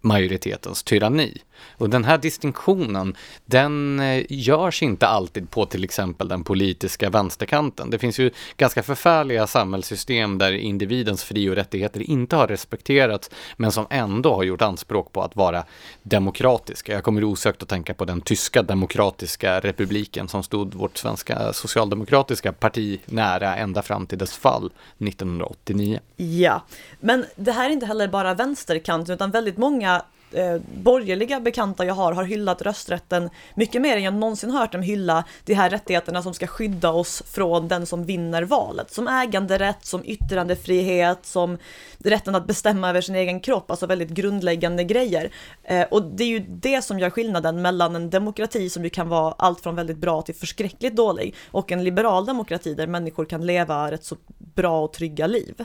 majoritetens 0.01 0.83
tyranni. 0.83 1.43
Och 1.77 1.91
den 1.91 2.05
här 2.05 2.19
distinktionen, 2.19 3.17
den 3.45 4.01
eh, 4.01 4.25
görs 4.29 4.83
inte 4.83 5.07
alltid 5.07 5.51
på 5.51 5.67
till 5.67 5.85
exempel 5.85 6.29
den 6.29 6.45
politiska 6.45 7.11
vänsterkanten. 7.11 7.91
Det 7.91 7.99
finns 7.99 8.19
ju 8.19 8.31
ganska 8.57 8.83
förfärliga 8.83 9.47
samhällssystem 9.47 10.39
där 10.39 10.53
individens 10.53 11.25
fri 11.25 11.51
och 11.51 11.55
rättigheter 11.55 12.03
inte 12.03 12.37
har 12.37 12.47
respekterats, 12.47 13.31
men 13.57 13.73
som 13.73 13.87
ändå 13.91 14.35
har 14.35 14.43
gjort 14.43 14.63
anspråk 14.63 15.13
på 15.13 15.23
att 15.23 15.37
vara 15.37 15.65
demokratiska. 16.03 16.93
Jag 16.93 17.05
kommer 17.05 17.25
osökt 17.25 17.63
att 17.63 17.69
tänka 17.69 17.95
på 17.95 18.05
den 18.05 18.21
tyska 18.21 18.63
demokratiska 18.63 19.61
republiken 19.61 20.29
som 20.29 20.43
stod 20.43 20.75
vårt 20.75 20.99
svenska 20.99 21.53
socialdemokratiska 21.53 22.53
parti 22.53 23.01
nära 23.07 23.57
ända 23.57 23.83
fram 23.83 24.07
till 24.07 24.19
dess 24.19 24.37
fall 24.37 24.71
1989. 24.99 26.01
Ja, 26.17 26.63
men 27.01 27.25
det 27.37 27.53
här 27.53 27.67
är 27.67 27.73
inte 27.73 27.87
heller 27.87 28.09
bara 28.09 28.35
vänsterkanten, 28.35 29.15
utan 29.15 29.31
väldigt 29.31 29.57
många 29.57 30.03
eh, 30.33 30.57
borgerliga 30.83 31.41
bekanta 31.41 31.85
jag 31.85 31.95
har 31.95 32.13
har 32.13 32.25
hyllat 32.25 32.63
rösträtten 32.63 33.31
mycket 33.55 33.83
mer 33.83 33.97
än 33.97 34.03
jag 34.03 34.15
någonsin 34.15 34.51
hört 34.51 34.73
dem 34.73 34.83
hylla 34.83 35.25
de 35.45 35.55
här 35.55 35.71
rättigheterna 35.71 36.23
som 36.23 36.35
ska 36.35 36.47
skydda 36.47 36.91
oss 36.91 37.23
från 37.27 37.69
den 37.69 37.87
som 37.87 38.05
vinner 38.05 38.43
valet. 38.43 38.93
Som 38.93 39.09
äganderätt, 39.09 39.87
som 39.87 40.03
yttrandefrihet, 40.05 41.27
som 41.27 41.59
rätten 41.99 42.35
att 42.35 42.47
bestämma 42.47 42.89
över 42.89 43.01
sin 43.01 43.15
egen 43.15 43.41
kropp, 43.41 43.71
alltså 43.71 43.87
väldigt 43.87 44.11
grundläggande 44.11 44.85
grejer. 44.85 45.31
Eh, 45.65 45.87
och 45.91 46.03
det 46.03 46.25
är 46.25 46.29
ju 46.29 46.39
det 46.39 46.83
som 46.83 46.99
gör 46.99 47.11
skillnaden 47.11 47.63
mellan 47.63 47.97
en 47.97 48.11
demokrati 48.11 48.71
som 48.71 48.85
ju 48.85 48.91
kan 48.91 49.09
vara 49.09 49.35
allt 49.39 49.61
från 49.61 49.77
väldigt 49.77 49.99
bra 49.99 50.23
till 50.23 50.35
förskräckligt 50.35 50.97
dålig 50.97 51.35
och 51.51 51.73
en 51.73 51.85
liberal 51.85 52.27
demokrati 52.27 52.75
där 52.75 52.87
människor 52.87 53.25
kan 53.25 53.47
leva 53.47 53.91
rätt 53.91 54.05
så 54.05 54.17
bra 54.39 54.85
och 54.85 54.93
trygga 54.93 55.27
liv. 55.27 55.65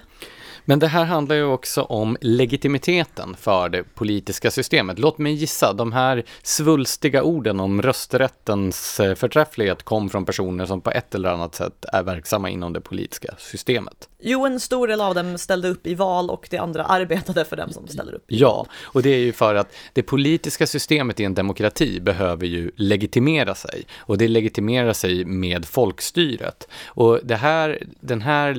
Men 0.66 0.80
det 0.80 0.88
här 0.88 1.06
handlar 1.06 1.36
ju 1.36 1.44
också 1.44 1.82
om 1.82 2.18
legitimiteten 2.22 3.36
för 3.40 3.70
det 3.70 3.84
politiska 3.84 4.52
systemet. 4.52 5.00
Låt 5.00 5.18
mig 5.18 5.34
gissa, 5.34 5.74
de 5.74 5.94
här 5.94 6.24
svulstiga 6.44 7.24
orden 7.24 7.60
om 7.60 7.82
rösträttens 7.82 9.00
eh, 9.00 9.16
förträfflighet 9.16 9.84
kom 9.84 10.10
från 10.10 10.26
personer 10.26 10.66
som 10.66 10.82
på 10.82 10.92
ett 10.92 11.16
eller 11.16 11.30
annat 11.30 11.56
sätt 11.56 11.86
är 11.94 12.04
verksamma 12.04 12.50
inom 12.50 12.74
det 12.74 12.82
politiska 12.82 13.36
systemet. 13.38 14.10
Jo, 14.28 14.46
en 14.46 14.60
stor 14.60 14.88
del 14.88 15.02
av 15.02 15.16
dem 15.16 15.38
ställde 15.38 15.70
upp 15.70 15.88
i 15.88 15.96
val 15.96 16.30
och 16.30 16.48
de 16.50 16.58
andra 16.58 16.84
arbetade 16.84 17.46
för 17.46 17.56
dem 17.56 17.72
som 17.72 17.88
ställer 17.88 18.14
upp. 18.14 18.24
Ja, 18.28 18.66
och 18.84 19.02
det 19.02 19.10
är 19.10 19.20
ju 19.20 19.34
för 19.34 19.56
att 19.56 19.76
det 19.94 20.04
politiska 20.04 20.68
systemet 20.68 21.20
i 21.20 21.24
en 21.24 21.34
demokrati 21.34 22.00
behöver 22.02 22.46
ju 22.46 22.72
legitimera 22.76 23.56
sig 23.56 23.86
och 23.98 24.18
det 24.18 24.28
legitimerar 24.28 24.94
sig 24.94 25.26
med 25.26 25.66
folkstyret. 25.66 26.68
Och 26.86 27.20
det 27.24 27.36
här, 27.36 27.84
den 28.00 28.22
här 28.22 28.50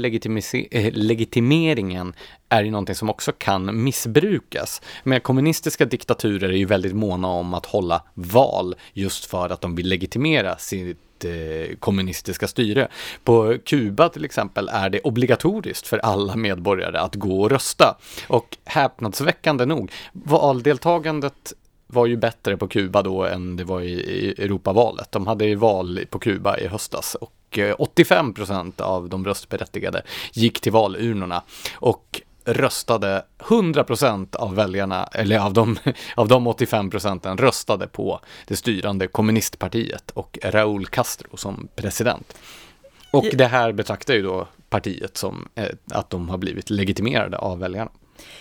äh, 0.70 0.92
legitimeringen 0.92 2.14
är 2.48 2.62
ju 2.62 2.70
någonting 2.70 2.94
som 2.94 3.10
också 3.10 3.32
kan 3.32 3.84
missbrukas. 3.84 4.82
Men 5.04 5.20
kommunistiska 5.20 5.84
diktaturer 5.84 6.48
är 6.48 6.56
ju 6.56 6.66
väldigt 6.66 6.94
måna 6.94 7.28
om 7.28 7.54
att 7.54 7.66
hålla 7.66 8.02
val 8.14 8.74
just 8.92 9.24
för 9.24 9.50
att 9.50 9.60
de 9.60 9.74
vill 9.74 9.88
legitimera 9.88 10.58
sitt 10.58 11.05
Eh, 11.24 11.76
kommunistiska 11.76 12.48
styre. 12.48 12.88
På 13.24 13.58
Kuba 13.64 14.08
till 14.08 14.24
exempel 14.24 14.68
är 14.68 14.90
det 14.90 15.00
obligatoriskt 15.00 15.86
för 15.86 15.98
alla 15.98 16.36
medborgare 16.36 16.98
att 16.98 17.14
gå 17.14 17.40
och 17.40 17.50
rösta. 17.50 17.96
Och 18.28 18.56
häpnadsväckande 18.64 19.66
nog, 19.66 19.92
valdeltagandet 20.12 21.52
var 21.86 22.06
ju 22.06 22.16
bättre 22.16 22.56
på 22.56 22.68
Kuba 22.68 23.02
då 23.02 23.24
än 23.24 23.56
det 23.56 23.64
var 23.64 23.80
i 23.80 24.34
Europavalet. 24.38 25.12
De 25.12 25.26
hade 25.26 25.44
ju 25.44 25.54
val 25.54 26.00
på 26.10 26.18
Kuba 26.18 26.58
i 26.58 26.66
höstas 26.66 27.14
och 27.14 27.58
eh, 27.58 27.74
85 27.78 28.34
procent 28.34 28.80
av 28.80 29.08
de 29.08 29.24
röstberättigade 29.24 30.02
gick 30.32 30.60
till 30.60 30.72
valurnorna. 30.72 31.42
Och 31.74 32.22
röstade 32.46 33.24
100% 33.38 34.36
av 34.36 34.54
väljarna, 34.54 35.04
eller 35.04 35.38
av 35.38 35.52
de, 35.52 35.76
av 36.14 36.28
de 36.28 36.46
85 36.46 36.90
procenten 36.90 37.38
röstade 37.38 37.86
på 37.86 38.20
det 38.46 38.56
styrande 38.56 39.06
kommunistpartiet 39.06 40.10
och 40.10 40.38
Raúl 40.42 40.86
Castro 40.86 41.36
som 41.36 41.68
president. 41.74 42.34
Och 43.10 43.26
det 43.32 43.46
här 43.46 43.72
betraktar 43.72 44.14
ju 44.14 44.22
då 44.22 44.48
partiet 44.68 45.16
som 45.16 45.48
eh, 45.54 45.68
att 45.90 46.10
de 46.10 46.28
har 46.28 46.38
blivit 46.38 46.70
legitimerade 46.70 47.38
av 47.38 47.58
väljarna. 47.58 47.90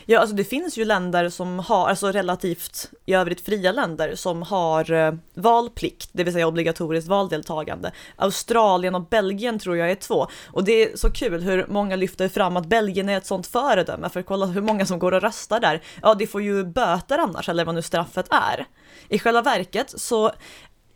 Ja, 0.06 0.20
alltså 0.20 0.36
det 0.36 0.44
finns 0.44 0.78
ju 0.78 0.86
länder 0.86 1.30
som 1.30 1.60
har, 1.60 1.88
alltså 1.88 2.12
relativt 2.12 2.92
i 3.06 3.14
övrigt 3.14 3.42
fria 3.42 3.72
länder 3.72 4.16
som 4.16 4.42
har 4.42 4.92
eh, 4.92 5.14
valplikt, 5.34 6.10
det 6.12 6.24
vill 6.24 6.34
säga 6.34 6.48
obligatoriskt 6.48 7.10
valdeltagande. 7.10 7.92
Australien 8.16 8.96
och 8.96 9.08
Belgien 9.08 9.60
tror 9.60 9.78
jag 9.78 9.92
är 9.92 9.96
två. 9.96 10.28
Och 10.48 10.64
det 10.64 10.72
är 10.72 10.98
så 10.98 11.12
kul 11.12 11.42
hur 11.42 11.66
många 11.68 11.96
lyfter 11.96 12.30
fram 12.30 12.58
att 12.58 12.66
Belgien 12.66 13.10
är 13.10 13.18
ett 13.18 13.26
sånt 13.26 13.48
föredöme, 13.48 14.10
för 14.10 14.22
kolla 14.22 14.46
hur 14.46 14.62
många 14.62 14.86
som 14.86 15.00
går 15.00 15.12
och 15.12 15.22
röstar 15.22 15.60
där. 15.60 15.82
Ja, 16.02 16.14
de 16.16 16.28
får 16.28 16.42
ju 16.42 16.64
böter 16.64 17.18
annars, 17.18 17.50
eller 17.50 17.66
vad 17.66 17.76
nu 17.76 17.82
straffet 17.82 18.28
är. 18.30 18.66
I 19.10 19.20
själva 19.20 19.42
verket 19.42 19.94
så 20.00 20.32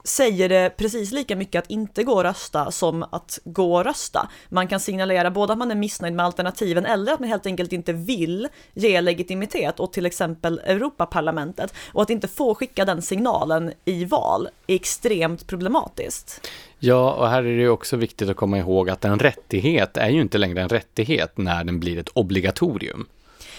säger 0.03 0.49
det 0.49 0.69
precis 0.77 1.11
lika 1.11 1.35
mycket 1.35 1.63
att 1.63 1.69
inte 1.69 2.03
gå 2.03 2.13
och 2.13 2.23
rösta 2.23 2.71
som 2.71 3.03
att 3.03 3.39
gå 3.43 3.75
och 3.75 3.85
rösta. 3.85 4.29
Man 4.49 4.67
kan 4.67 4.79
signalera 4.79 5.31
både 5.31 5.53
att 5.53 5.59
man 5.59 5.71
är 5.71 5.75
missnöjd 5.75 6.13
med 6.13 6.25
alternativen 6.25 6.85
eller 6.85 7.13
att 7.13 7.19
man 7.19 7.29
helt 7.29 7.45
enkelt 7.45 7.73
inte 7.73 7.93
vill 7.93 8.47
ge 8.73 9.01
legitimitet 9.01 9.79
åt 9.79 9.93
till 9.93 10.05
exempel 10.05 10.61
Europaparlamentet 10.65 11.73
och 11.93 12.01
att 12.01 12.09
inte 12.09 12.27
få 12.27 12.55
skicka 12.55 12.85
den 12.85 13.01
signalen 13.01 13.73
i 13.85 14.05
val 14.05 14.49
är 14.67 14.75
extremt 14.75 15.47
problematiskt. 15.47 16.47
Ja, 16.79 17.13
och 17.13 17.27
här 17.29 17.43
är 17.43 17.57
det 17.57 17.69
också 17.69 17.97
viktigt 17.97 18.29
att 18.29 18.35
komma 18.35 18.57
ihåg 18.57 18.89
att 18.89 19.05
en 19.05 19.19
rättighet 19.19 19.97
är 19.97 20.09
ju 20.09 20.21
inte 20.21 20.37
längre 20.37 20.61
en 20.61 20.69
rättighet 20.69 21.37
när 21.37 21.63
den 21.63 21.79
blir 21.79 21.97
ett 21.97 22.09
obligatorium. 22.13 23.07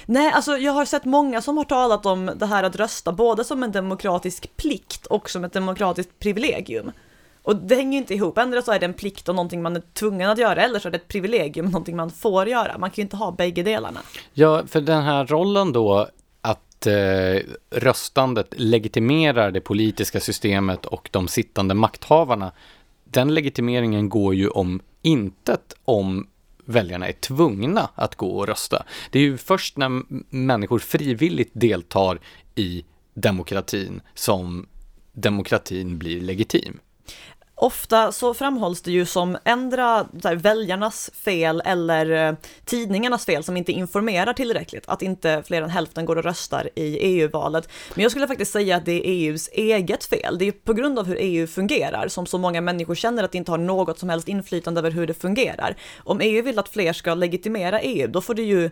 Nej, 0.07 0.33
alltså 0.33 0.57
jag 0.57 0.73
har 0.73 0.85
sett 0.85 1.05
många 1.05 1.41
som 1.41 1.57
har 1.57 1.65
talat 1.65 2.07
om 2.07 2.31
det 2.37 2.47
här 2.47 2.65
att 2.65 2.77
rösta 2.77 3.13
både 3.13 3.45
som 3.45 3.63
en 3.63 3.73
demokratisk 3.73 4.57
plikt 4.57 5.07
och 5.07 5.31
som 5.31 5.45
ett 5.45 5.53
demokratiskt 5.53 6.19
privilegium. 6.19 6.93
Och 7.43 7.57
det 7.57 7.75
hänger 7.75 7.93
ju 7.93 7.99
inte 7.99 8.15
ihop, 8.15 8.39
ändå 8.39 8.63
så 8.63 8.73
är 8.73 8.79
det 8.79 8.87
en 8.87 8.95
plikt 8.95 9.29
och 9.29 9.35
någonting 9.35 9.63
man 9.63 9.77
är 9.77 9.83
tvungen 9.93 10.31
att 10.31 10.39
göra, 10.39 10.63
eller 10.63 10.79
så 10.79 10.89
är 10.89 10.93
det 10.93 10.97
ett 10.97 11.09
privilegium, 11.09 11.67
någonting 11.67 11.97
man 11.97 12.11
får 12.11 12.49
göra. 12.49 12.79
Man 12.79 12.91
kan 12.91 12.95
ju 12.97 13.03
inte 13.03 13.17
ha 13.17 13.31
bägge 13.31 13.63
delarna. 13.63 14.01
Ja, 14.33 14.63
för 14.67 14.81
den 14.81 15.03
här 15.03 15.27
rollen 15.27 15.73
då 15.73 16.09
att 16.41 16.87
eh, 16.87 17.43
röstandet 17.71 18.55
legitimerar 18.57 19.51
det 19.51 19.61
politiska 19.61 20.21
systemet 20.21 20.87
och 20.87 21.09
de 21.13 21.29
sittande 21.29 21.75
makthavarna, 21.75 22.53
den 23.05 23.35
legitimeringen 23.35 24.09
går 24.09 24.35
ju 24.35 24.49
om 24.49 24.81
intet 25.03 25.75
om 25.85 26.27
väljarna 26.71 27.09
är 27.09 27.13
tvungna 27.13 27.89
att 27.95 28.15
gå 28.15 28.39
och 28.39 28.47
rösta. 28.47 28.85
Det 29.11 29.19
är 29.19 29.23
ju 29.23 29.37
först 29.37 29.77
när 29.77 30.03
människor 30.35 30.79
frivilligt 30.79 31.51
deltar 31.53 32.21
i 32.55 32.85
demokratin 33.15 34.01
som 34.15 34.67
demokratin 35.13 35.99
blir 35.99 36.21
legitim. 36.21 36.79
Ofta 37.63 38.13
så 38.13 38.35
framhålls 38.35 38.83
det 38.83 38.91
ju 38.91 39.07
som 39.07 39.39
ändra 39.45 40.07
här, 40.25 40.37
väljarnas 40.37 41.11
fel 41.15 41.63
eller 41.65 42.29
eh, 42.29 42.35
tidningarnas 42.65 43.27
fel 43.27 43.45
som 43.45 43.57
inte 43.57 43.73
informerar 43.73 44.33
tillräckligt, 44.33 44.85
att 44.87 45.03
inte 45.03 45.43
fler 45.47 45.63
än 45.63 45.71
hälften 45.71 46.05
går 46.05 46.17
och 46.17 46.25
röstar 46.25 46.71
i 46.75 46.99
EU-valet. 46.99 47.69
Men 47.95 48.03
jag 48.03 48.11
skulle 48.11 48.27
faktiskt 48.27 48.53
säga 48.53 48.77
att 48.77 48.85
det 48.85 48.93
är 48.93 49.03
EUs 49.05 49.49
eget 49.53 50.05
fel. 50.05 50.39
Det 50.39 50.45
är 50.45 50.53
på 50.53 50.73
grund 50.73 50.99
av 50.99 51.07
hur 51.07 51.17
EU 51.21 51.47
fungerar 51.47 52.09
som 52.09 52.27
så 52.27 52.39
många 52.39 52.61
människor 52.61 52.95
känner 52.95 53.25
att 53.25 53.33
det 53.33 53.39
inte 53.39 53.51
har 53.51 53.59
något 53.59 53.99
som 53.99 54.09
helst 54.09 54.29
inflytande 54.29 54.81
över 54.81 54.91
hur 54.91 55.07
det 55.07 55.15
fungerar. 55.15 55.77
Om 55.99 56.21
EU 56.21 56.43
vill 56.43 56.59
att 56.59 56.69
fler 56.69 56.93
ska 56.93 57.15
legitimera 57.15 57.81
EU, 57.81 58.09
då 58.09 58.21
får 58.21 58.35
det 58.35 58.43
ju 58.43 58.71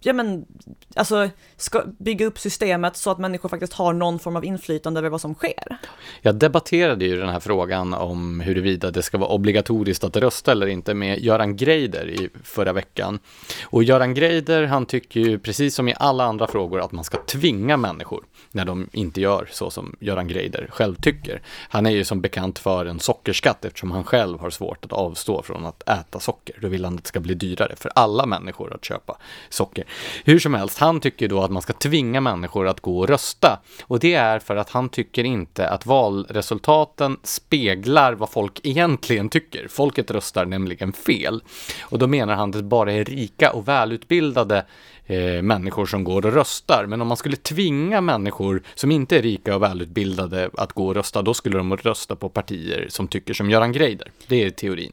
ja 0.00 0.12
men, 0.12 0.46
alltså, 0.94 1.28
ska 1.56 1.84
bygga 1.98 2.26
upp 2.26 2.38
systemet 2.38 2.96
så 2.96 3.10
att 3.10 3.18
människor 3.18 3.48
faktiskt 3.48 3.72
har 3.72 3.92
någon 3.92 4.18
form 4.18 4.36
av 4.36 4.44
inflytande 4.44 5.00
över 5.00 5.08
vad 5.08 5.20
som 5.20 5.34
sker. 5.34 5.78
Jag 6.22 6.34
debatterade 6.34 7.04
ju 7.04 7.16
den 7.16 7.28
här 7.28 7.40
frågan 7.40 7.94
om 7.94 8.40
huruvida 8.40 8.90
det 8.90 9.02
ska 9.02 9.18
vara 9.18 9.30
obligatoriskt 9.30 10.04
att 10.04 10.16
rösta 10.16 10.52
eller 10.52 10.66
inte 10.66 10.94
med 10.94 11.18
Göran 11.18 11.56
Greider 11.56 12.08
i 12.08 12.28
förra 12.44 12.72
veckan. 12.72 13.18
Och 13.64 13.84
Göran 13.84 14.14
Greider, 14.14 14.66
han 14.66 14.86
tycker 14.86 15.20
ju 15.20 15.38
precis 15.38 15.74
som 15.74 15.88
i 15.88 15.94
alla 15.96 16.24
andra 16.24 16.46
frågor 16.46 16.80
att 16.80 16.92
man 16.92 17.04
ska 17.04 17.18
tvinga 17.18 17.76
människor 17.76 18.24
när 18.52 18.64
de 18.64 18.88
inte 18.92 19.20
gör 19.20 19.48
så 19.52 19.70
som 19.70 19.96
Göran 20.00 20.28
Greider 20.28 20.68
själv 20.70 20.94
tycker. 20.94 21.42
Han 21.68 21.86
är 21.86 21.90
ju 21.90 22.04
som 22.04 22.20
bekant 22.20 22.58
för 22.58 22.86
en 22.86 23.00
sockerskatt 23.00 23.64
eftersom 23.64 23.90
han 23.90 24.04
själv 24.04 24.40
har 24.40 24.50
svårt 24.50 24.84
att 24.84 24.92
avstå 24.92 25.42
från 25.42 25.66
att 25.66 25.88
äta 25.88 26.20
socker. 26.20 26.56
Då 26.60 26.68
vill 26.68 26.84
han 26.84 26.94
att 26.94 27.02
det 27.02 27.08
ska 27.08 27.20
bli 27.20 27.34
dyrare 27.34 27.76
för 27.76 27.90
alla 27.94 28.26
människor 28.26 28.74
att 28.74 28.84
köpa 28.84 29.16
socker. 29.48 29.84
Hur 30.24 30.38
som 30.38 30.54
helst, 30.54 30.78
han 30.78 31.00
tycker 31.00 31.28
då 31.28 31.42
att 31.42 31.50
man 31.50 31.62
ska 31.62 31.72
tvinga 31.72 32.20
människor 32.20 32.68
att 32.68 32.80
gå 32.80 32.98
och 32.98 33.08
rösta. 33.08 33.60
Och 33.84 34.00
det 34.00 34.14
är 34.14 34.38
för 34.38 34.56
att 34.56 34.70
han 34.70 34.88
tycker 34.88 35.24
inte 35.24 35.68
att 35.68 35.86
valresultaten 35.86 37.16
speglar 37.22 38.12
vad 38.12 38.30
folk 38.30 38.60
egentligen 38.62 39.28
tycker. 39.28 39.68
Folket 39.68 40.10
röstar 40.10 40.46
nämligen 40.46 40.92
fel. 40.92 41.42
Och 41.82 41.98
då 41.98 42.06
menar 42.06 42.34
han 42.34 42.50
att 42.50 42.56
det 42.56 42.62
bara 42.62 42.92
är 42.92 43.04
rika 43.04 43.52
och 43.52 43.68
välutbildade 43.68 44.64
eh, 45.06 45.42
människor 45.42 45.86
som 45.86 46.04
går 46.04 46.26
och 46.26 46.32
röstar. 46.32 46.86
Men 46.86 47.00
om 47.00 47.08
man 47.08 47.16
skulle 47.16 47.36
tvinga 47.36 48.00
människor 48.00 48.62
som 48.74 48.90
inte 48.90 49.18
är 49.18 49.22
rika 49.22 49.56
och 49.56 49.62
välutbildade 49.62 50.50
att 50.54 50.72
gå 50.72 50.86
och 50.86 50.94
rösta, 50.94 51.22
då 51.22 51.34
skulle 51.34 51.56
de 51.56 51.76
rösta 51.76 52.16
på 52.16 52.28
partier 52.28 52.86
som 52.88 53.08
tycker 53.08 53.34
som 53.34 53.50
Göran 53.50 53.72
Greider. 53.72 54.10
Det 54.26 54.44
är 54.44 54.50
teorin. 54.50 54.92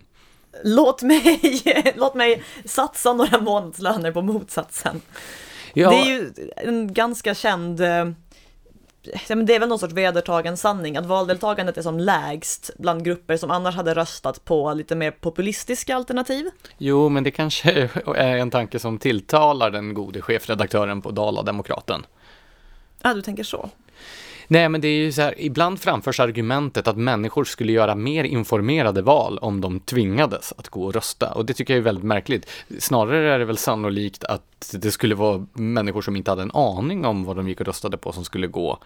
Låt 0.63 1.01
mig, 1.01 1.39
låt 1.95 2.13
mig 2.13 2.43
satsa 2.65 3.13
några 3.13 3.39
månadslöner 3.39 4.11
på 4.11 4.21
motsatsen. 4.21 5.01
Ja, 5.73 5.89
Det 5.89 5.95
är 5.95 6.05
ju 6.05 6.31
en 6.55 6.93
ganska 6.93 7.35
känd, 7.35 7.81
eh, 7.81 8.05
det 9.45 9.55
är 9.55 9.59
väl 9.59 9.69
någon 9.69 9.79
sorts 9.79 9.93
vedertagen 9.93 10.57
sanning 10.57 10.97
att 10.97 11.05
valdeltagandet 11.05 11.77
är 11.77 11.81
som 11.81 11.99
lägst 11.99 12.71
bland 12.77 13.05
grupper 13.05 13.37
som 13.37 13.51
annars 13.51 13.75
hade 13.75 13.93
röstat 13.93 14.45
på 14.45 14.73
lite 14.73 14.95
mer 14.95 15.11
populistiska 15.11 15.95
alternativ. 15.95 16.49
Jo, 16.77 17.09
men 17.09 17.23
det 17.23 17.31
kanske 17.31 17.71
är 18.15 18.37
en 18.37 18.51
tanke 18.51 18.79
som 18.79 18.97
tilltalar 18.97 19.71
den 19.71 19.93
gode 19.93 20.21
chefredaktören 20.21 21.01
på 21.01 21.11
Dala-Demokraten. 21.11 22.05
Ja, 23.01 23.13
du 23.13 23.21
tänker 23.21 23.43
så. 23.43 23.69
Nej, 24.47 24.69
men 24.69 24.81
det 24.81 24.87
är 24.87 24.97
ju 24.97 25.11
så 25.11 25.21
här, 25.21 25.33
ibland 25.37 25.81
framförs 25.81 26.19
argumentet 26.19 26.87
att 26.87 26.97
människor 26.97 27.43
skulle 27.43 27.71
göra 27.71 27.95
mer 27.95 28.23
informerade 28.23 29.01
val 29.01 29.37
om 29.37 29.61
de 29.61 29.79
tvingades 29.79 30.53
att 30.57 30.69
gå 30.69 30.85
och 30.85 30.93
rösta. 30.93 31.31
Och 31.31 31.45
det 31.45 31.53
tycker 31.53 31.73
jag 31.73 31.79
är 31.79 31.83
väldigt 31.83 32.03
märkligt. 32.03 32.49
Snarare 32.79 33.33
är 33.33 33.39
det 33.39 33.45
väl 33.45 33.57
sannolikt 33.57 34.23
att 34.23 34.73
det 34.73 34.91
skulle 34.91 35.15
vara 35.15 35.45
människor 35.53 36.01
som 36.01 36.15
inte 36.15 36.31
hade 36.31 36.41
en 36.41 36.51
aning 36.51 37.05
om 37.05 37.23
vad 37.23 37.35
de 37.35 37.49
gick 37.49 37.59
och 37.59 37.67
röstade 37.67 37.97
på 37.97 38.11
som 38.11 38.25
skulle 38.25 38.47
gå 38.47 38.79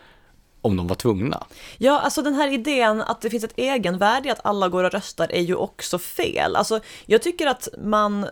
om 0.62 0.78
de 0.78 0.88
var 0.88 0.96
tvungna. 0.96 1.44
Ja, 1.78 2.00
alltså 2.00 2.22
den 2.22 2.34
här 2.34 2.54
idén 2.54 3.02
att 3.02 3.22
det 3.22 3.30
finns 3.30 3.44
ett 3.44 3.54
egenvärde 3.58 4.28
i 4.28 4.32
att 4.32 4.46
alla 4.46 4.70
går 4.70 4.84
och 4.84 4.92
röstar 4.92 5.32
är 5.32 5.42
ju 5.42 5.56
också 5.56 6.00
fel. 6.00 6.56
Alltså, 6.56 6.80
jag 7.06 7.22
tycker 7.22 7.48
att 7.48 7.68
man 7.84 8.26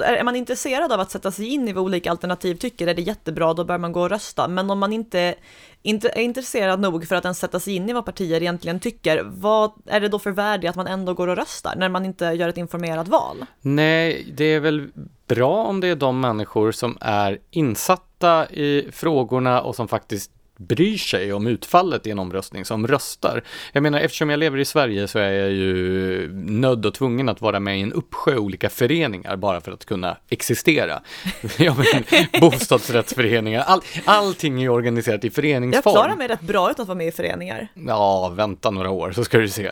är 0.00 0.24
man 0.24 0.36
intresserad 0.36 0.92
av 0.92 1.00
att 1.00 1.10
sätta 1.10 1.30
sig 1.30 1.46
in 1.46 1.68
i 1.68 1.72
vad 1.72 1.84
olika 1.84 2.10
alternativ 2.10 2.54
tycker 2.54 2.86
är 2.86 2.94
det 2.94 3.02
jättebra, 3.02 3.54
då 3.54 3.64
bör 3.64 3.78
man 3.78 3.92
gå 3.92 4.00
och 4.00 4.10
rösta. 4.10 4.48
Men 4.48 4.70
om 4.70 4.78
man 4.78 4.92
inte, 4.92 5.34
inte 5.82 6.08
är 6.08 6.22
intresserad 6.22 6.80
nog 6.80 7.08
för 7.08 7.16
att 7.16 7.24
ens 7.24 7.38
sätta 7.38 7.60
sig 7.60 7.74
in 7.74 7.90
i 7.90 7.92
vad 7.92 8.04
partier 8.04 8.40
egentligen 8.40 8.80
tycker, 8.80 9.22
vad 9.24 9.72
är 9.86 10.00
det 10.00 10.08
då 10.08 10.18
för 10.18 10.30
värde 10.30 10.70
att 10.70 10.76
man 10.76 10.86
ändå 10.86 11.14
går 11.14 11.28
och 11.28 11.36
röstar 11.36 11.74
när 11.76 11.88
man 11.88 12.04
inte 12.04 12.24
gör 12.24 12.48
ett 12.48 12.56
informerat 12.56 13.08
val? 13.08 13.44
Nej, 13.60 14.32
det 14.36 14.44
är 14.44 14.60
väl 14.60 14.88
bra 15.26 15.64
om 15.64 15.80
det 15.80 15.88
är 15.88 15.96
de 15.96 16.20
människor 16.20 16.72
som 16.72 16.98
är 17.00 17.38
insatta 17.50 18.50
i 18.50 18.88
frågorna 18.92 19.62
och 19.62 19.76
som 19.76 19.88
faktiskt 19.88 20.30
bryr 20.56 20.98
sig 20.98 21.32
om 21.32 21.46
utfallet 21.46 22.06
i 22.06 22.10
en 22.10 22.18
omröstning 22.18 22.64
som 22.64 22.86
röstar. 22.86 23.42
Jag 23.72 23.82
menar, 23.82 24.00
eftersom 24.00 24.30
jag 24.30 24.38
lever 24.38 24.58
i 24.58 24.64
Sverige 24.64 25.08
så 25.08 25.18
är 25.18 25.30
jag 25.30 25.50
ju 25.50 26.28
nödd 26.34 26.86
och 26.86 26.94
tvungen 26.94 27.28
att 27.28 27.40
vara 27.40 27.60
med 27.60 27.78
i 27.78 27.82
en 27.82 27.92
uppsjö 27.92 28.36
olika 28.36 28.70
föreningar 28.70 29.36
bara 29.36 29.60
för 29.60 29.72
att 29.72 29.84
kunna 29.84 30.16
existera. 30.28 31.00
ja, 31.58 31.76
men, 31.76 32.04
bostadsrättsföreningar, 32.40 33.62
all, 33.62 33.80
allting 34.04 34.62
är 34.62 34.68
organiserat 34.68 35.24
i 35.24 35.26
Jag 35.26 35.34
föreningsform. 35.34 35.94
klarar 35.94 36.16
mig 36.16 36.28
rätt 36.28 36.40
bra 36.40 36.70
utan 36.70 36.82
att 36.82 36.88
vara 36.88 36.98
med 36.98 37.06
i 37.06 37.12
föreningar. 37.12 37.68
Ja, 37.74 38.28
vänta 38.28 38.70
några 38.70 38.90
år 38.90 39.12
så 39.12 39.24
ska 39.24 39.38
du 39.38 39.48
se. 39.48 39.70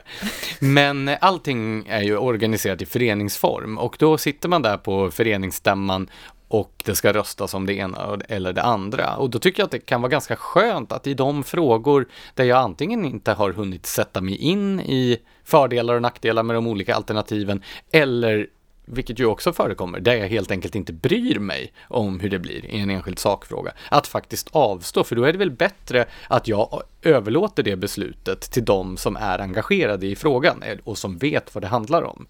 Men 0.59 1.09
eh, 1.09 1.19
allting 1.21 1.87
är 1.89 2.03
ju 2.03 2.17
organiserat 2.17 2.83
i 2.83 2.87
föreningsform 2.87 3.79
och 3.79 3.97
då 3.99 4.19
sitter 4.19 4.49
man 4.49 4.63
där 4.63 4.77
på 4.77 5.11
föreningsstämman 5.11 6.09
och 6.55 6.83
det 6.85 6.95
ska 6.95 7.13
röstas 7.13 7.55
om 7.55 7.67
det 7.67 7.75
ena 7.75 8.19
eller 8.29 8.53
det 8.53 8.63
andra. 8.63 9.17
Och 9.17 9.31
då 9.31 9.39
tycker 9.39 9.61
jag 9.61 9.65
att 9.65 9.71
det 9.71 9.79
kan 9.79 10.03
vara 10.03 10.11
ganska 10.11 10.37
skönt 10.37 10.93
att 10.93 11.07
i 11.07 11.15
de 11.15 11.45
frågor 11.45 12.07
där 12.35 12.45
jag 12.45 12.59
antingen 12.59 13.05
inte 13.05 13.33
har 13.33 13.53
hunnit 13.53 13.87
sätta 13.87 14.21
mig 14.21 14.37
in 14.37 14.81
i 14.81 15.19
fördelar 15.45 15.95
och 15.95 16.03
nackdelar 16.03 16.43
med 16.43 16.57
de 16.57 16.67
olika 16.67 16.95
alternativen 16.95 17.63
eller 17.91 18.47
vilket 18.87 19.19
ju 19.19 19.27
också 19.27 19.53
förekommer, 19.53 20.01
där 20.01 20.15
jag 20.15 20.29
helt 20.29 20.51
enkelt 20.51 20.75
inte 20.75 20.93
bryr 20.93 21.39
mig 21.39 21.73
om 21.89 22.21
hur 22.21 22.31
det 22.31 22.39
blir 22.39 22.67
i 22.67 22.81
en 22.81 22.91
enskild 22.91 23.19
sakfråga. 23.19 23.73
Att 23.89 24.07
faktiskt 24.07 24.49
avstå, 24.53 25.05
för 25.05 25.17
då 25.17 25.25
är 25.25 25.33
det 25.33 25.39
väl 25.39 25.51
bättre 25.51 26.07
att 26.29 26.49
jag 26.49 26.83
överlåter 27.03 27.63
det 27.63 27.77
beslutet 27.77 28.41
till 28.41 28.65
de 28.65 28.97
som 28.97 29.17
är 29.17 29.39
engagerade 29.39 30.07
i 30.07 30.17
frågan 30.17 30.63
och 30.85 30.99
som 30.99 31.19
vet 31.19 31.55
vad 31.55 31.65
det 31.65 31.69
handlar 31.69 32.03
om. 32.03 32.27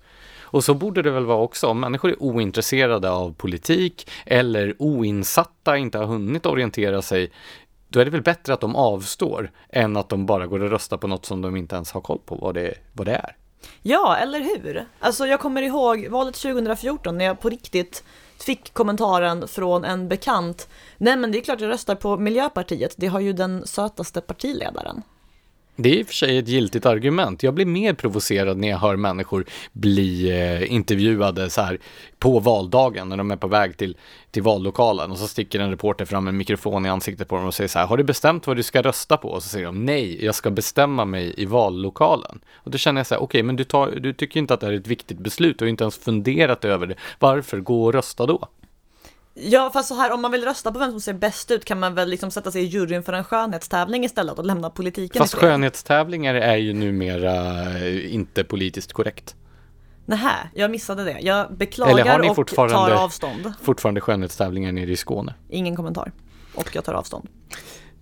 Och 0.55 0.65
så 0.65 0.75
borde 0.75 1.03
det 1.03 1.11
väl 1.11 1.25
vara 1.25 1.39
också, 1.39 1.67
om 1.67 1.81
människor 1.81 2.11
är 2.11 2.23
ointresserade 2.23 3.11
av 3.11 3.35
politik 3.35 4.11
eller 4.27 4.75
oinsatta, 4.79 5.77
inte 5.77 5.99
har 5.99 6.07
hunnit 6.07 6.47
orientera 6.47 7.03
sig, 7.03 7.33
då 7.89 8.01
är 8.01 8.05
det 8.05 8.11
väl 8.11 8.23
bättre 8.23 8.55
att 8.55 8.61
de 8.61 8.77
avstår 8.77 9.51
än 9.69 9.97
att 9.97 10.09
de 10.09 10.27
bara 10.27 10.47
går 10.47 10.63
och 10.63 10.71
röstar 10.71 10.97
på 10.97 11.07
något 11.07 11.27
som 11.27 11.43
de 11.43 11.57
inte 11.57 11.75
ens 11.75 11.93
har 11.93 12.01
koll 12.01 12.19
på 12.27 12.35
vad 12.35 12.55
det, 12.55 12.75
vad 12.93 13.07
det 13.07 13.15
är. 13.15 13.37
Ja, 13.83 14.17
eller 14.17 14.41
hur? 14.41 14.87
Alltså 15.01 15.27
jag 15.27 15.41
kommer 15.41 15.63
ihåg 15.63 16.09
valet 16.11 16.35
2014 16.35 17.19
när 17.19 17.25
jag 17.25 17.41
på 17.41 17.49
riktigt 17.49 18.05
fick 18.39 18.75
kommentaren 18.75 19.49
från 19.49 19.85
en 19.85 20.09
bekant. 20.09 20.69
Nej 20.99 21.17
men 21.17 21.33
det 21.33 21.39
är 21.39 21.43
klart 21.43 21.61
jag 21.61 21.71
röstar 21.71 21.95
på 21.95 22.17
Miljöpartiet, 22.17 22.95
det 22.97 23.07
har 23.07 23.21
ju 23.21 23.33
den 23.33 23.67
sötaste 23.67 24.21
partiledaren. 24.21 25.03
Det 25.77 25.89
är 25.89 25.95
i 25.95 26.03
och 26.03 26.07
för 26.07 26.15
sig 26.15 26.39
ett 26.39 26.49
giltigt 26.49 26.87
argument. 26.87 27.43
Jag 27.43 27.55
blir 27.55 27.67
mer 27.67 27.95
provocerad 27.95 28.59
när 28.59 28.69
jag 28.69 28.79
hör 28.79 28.97
människor 28.97 29.45
bli 29.73 30.31
eh, 30.31 30.73
intervjuade 30.73 31.51
så 31.51 31.61
här 31.61 31.79
på 32.19 32.41
valdagen 32.41 33.09
när 33.09 33.17
de 33.17 33.31
är 33.31 33.37
på 33.37 33.47
väg 33.47 33.77
till, 33.77 33.97
till 34.31 34.43
vallokalen 34.43 35.11
och 35.11 35.19
så 35.19 35.29
sticker 35.29 35.61
en 35.61 35.71
reporter 35.71 36.05
fram 36.05 36.29
en 36.29 36.37
mikrofon 36.37 36.87
i 36.87 36.89
ansiktet 36.89 37.29
på 37.29 37.37
dem 37.37 37.47
och 37.47 37.55
säger 37.55 37.69
så 37.69 37.79
här, 37.79 37.87
har 37.87 37.97
du 37.97 38.05
bestämt 38.05 38.47
vad 38.47 38.57
du 38.57 38.63
ska 38.63 38.83
rösta 38.83 39.17
på? 39.17 39.29
Och 39.29 39.43
så 39.43 39.49
säger 39.49 39.67
de, 39.67 39.85
nej, 39.85 40.25
jag 40.25 40.35
ska 40.35 40.51
bestämma 40.51 41.05
mig 41.05 41.35
i 41.37 41.45
vallokalen. 41.45 42.41
Och 42.55 42.71
då 42.71 42.79
känner 42.79 42.99
jag 42.99 43.07
så 43.07 43.15
här, 43.15 43.23
okej, 43.23 43.39
okay, 43.39 43.43
men 43.43 43.57
du, 43.57 43.65
tar, 43.65 43.91
du 43.91 44.13
tycker 44.13 44.41
inte 44.41 44.55
att 44.55 44.61
det 44.61 44.67
är 44.67 44.73
ett 44.73 44.87
viktigt 44.87 45.19
beslut, 45.19 45.59
du 45.59 45.65
har 45.65 45.71
inte 45.71 45.85
ens 45.85 45.99
funderat 45.99 46.65
över 46.65 46.87
det. 46.87 46.95
Varför 47.19 47.61
gå 47.61 47.85
och 47.85 47.93
rösta 47.93 48.27
då? 48.27 48.49
Ja, 49.35 49.71
fast 49.73 49.89
så 49.89 49.95
här, 49.95 50.13
om 50.13 50.23
man 50.23 50.31
vill 50.31 50.45
rösta 50.45 50.73
på 50.73 50.79
vem 50.79 50.91
som 50.91 51.01
ser 51.01 51.13
bäst 51.13 51.51
ut 51.51 51.65
kan 51.65 51.81
man 51.81 51.95
väl 51.95 52.09
liksom 52.09 52.31
sätta 52.31 52.51
sig 52.51 52.63
i 52.63 52.67
juryn 52.67 53.03
för 53.03 53.13
en 53.13 53.25
skönhetstävling 53.25 54.05
istället 54.05 54.39
och 54.39 54.47
lämna 54.47 54.71
politiken 54.71 55.19
Fast 55.21 55.35
skönhetstävlingar 55.35 56.35
är 56.35 56.57
ju 56.57 56.73
numera 56.73 57.63
eh, 57.79 58.15
inte 58.15 58.45
politiskt 58.45 58.93
korrekt. 58.93 59.37
Nähä, 60.07 60.51
jag 60.55 60.71
missade 60.71 61.05
det. 61.05 61.11
Jag 61.11 61.21
Eller 61.21 61.43
har 61.43 61.51
beklagar 61.51 62.19
ni 62.19 62.31
och 62.31 62.47
tar 62.47 62.91
avstånd. 62.91 63.53
Fortfarande 63.63 64.01
skönhetstävlingar 64.01 64.73
nere 64.73 64.91
i 64.91 64.97
Skåne. 64.97 65.35
Ingen 65.49 65.77
kommentar. 65.77 66.13
Och 66.55 66.77
jag 66.77 66.85
tar 66.85 66.95
avstånd. 66.95 67.29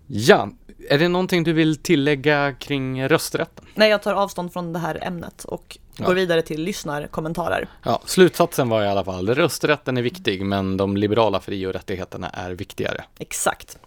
Ja, 0.06 0.50
är 0.88 0.98
det 0.98 1.08
någonting 1.08 1.44
du 1.44 1.52
vill 1.52 1.76
tillägga 1.76 2.52
kring 2.52 3.08
rösträtten? 3.08 3.64
Nej, 3.74 3.90
jag 3.90 4.02
tar 4.02 4.14
avstånd 4.14 4.52
från 4.52 4.72
det 4.72 4.78
här 4.78 4.98
ämnet 5.02 5.44
och 5.44 5.78
Ja. 5.96 6.06
går 6.06 6.14
vidare 6.14 6.42
till 6.42 6.62
lyssnarkommentarer. 6.62 7.68
Ja, 7.82 8.02
slutsatsen 8.04 8.68
var 8.68 8.82
i 8.82 8.88
alla 8.88 9.04
fall, 9.04 9.34
rösträtten 9.34 9.96
är 9.96 10.02
viktig, 10.02 10.44
men 10.44 10.76
de 10.76 10.96
liberala 10.96 11.40
fri 11.40 11.66
och 11.66 11.72
rättigheterna 11.72 12.28
är 12.28 12.50
viktigare. 12.50 13.04
Exakt. 13.18 13.78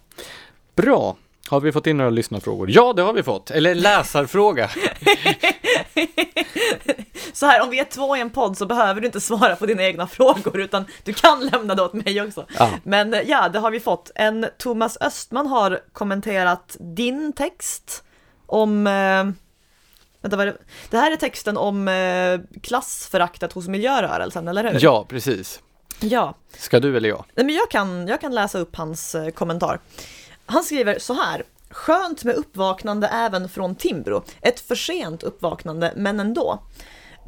Bra! 0.74 1.16
Har 1.48 1.60
vi 1.60 1.72
fått 1.72 1.86
in 1.86 1.96
några 1.96 2.10
lyssnarfrågor? 2.10 2.70
Ja, 2.70 2.92
det 2.92 3.02
har 3.02 3.12
vi 3.12 3.22
fått. 3.22 3.50
Eller 3.50 3.74
läsarfråga. 3.74 4.70
Så 7.32 7.46
här, 7.46 7.62
om 7.62 7.70
vi 7.70 7.78
är 7.78 7.84
två 7.84 8.16
i 8.16 8.20
en 8.20 8.30
podd 8.30 8.58
så 8.58 8.66
behöver 8.66 9.00
du 9.00 9.06
inte 9.06 9.20
svara 9.20 9.56
på 9.56 9.66
dina 9.66 9.82
egna 9.82 10.06
frågor, 10.06 10.60
utan 10.60 10.84
du 11.04 11.12
kan 11.12 11.46
lämna 11.46 11.74
det 11.74 11.82
åt 11.82 11.92
mig 11.92 12.22
också. 12.22 12.46
Ja. 12.58 12.70
Men 12.82 13.14
eh, 13.14 13.20
ja, 13.20 13.48
det 13.48 13.58
har 13.58 13.70
vi 13.70 13.80
fått. 13.80 14.10
En 14.14 14.46
Thomas 14.58 14.98
Östman 15.00 15.46
har 15.46 15.80
kommenterat 15.92 16.76
din 16.96 17.32
text 17.32 18.04
om 18.46 18.86
eh, 18.86 19.24
Vänta, 20.26 20.36
vad 20.36 20.48
är 20.48 20.52
det? 20.52 20.58
det 20.90 20.96
här 20.98 21.12
är 21.12 21.16
texten 21.16 21.56
om 21.56 21.88
eh, 21.88 22.60
klassföraktet 22.60 23.52
hos 23.52 23.68
miljörörelsen, 23.68 24.48
eller 24.48 24.72
hur? 24.72 24.84
Ja, 24.84 25.06
precis. 25.08 25.60
Ja. 26.00 26.34
Ska 26.58 26.80
du 26.80 26.96
eller 26.96 27.08
jag? 27.08 27.24
Nej, 27.34 27.46
men 27.46 27.54
jag 27.54 27.70
kan, 27.70 28.08
jag 28.08 28.20
kan 28.20 28.34
läsa 28.34 28.58
upp 28.58 28.76
hans 28.76 29.14
eh, 29.14 29.28
kommentar. 29.30 29.80
Han 30.46 30.64
skriver 30.64 30.98
så 30.98 31.14
här. 31.14 31.42
Skönt 31.70 32.24
med 32.24 32.34
uppvaknande 32.34 33.06
även 33.08 33.48
från 33.48 33.74
Timbro. 33.74 34.24
Ett 34.40 34.60
för 34.60 34.74
sent 34.74 35.22
uppvaknande, 35.22 35.92
men 35.96 36.20
ändå. 36.20 36.58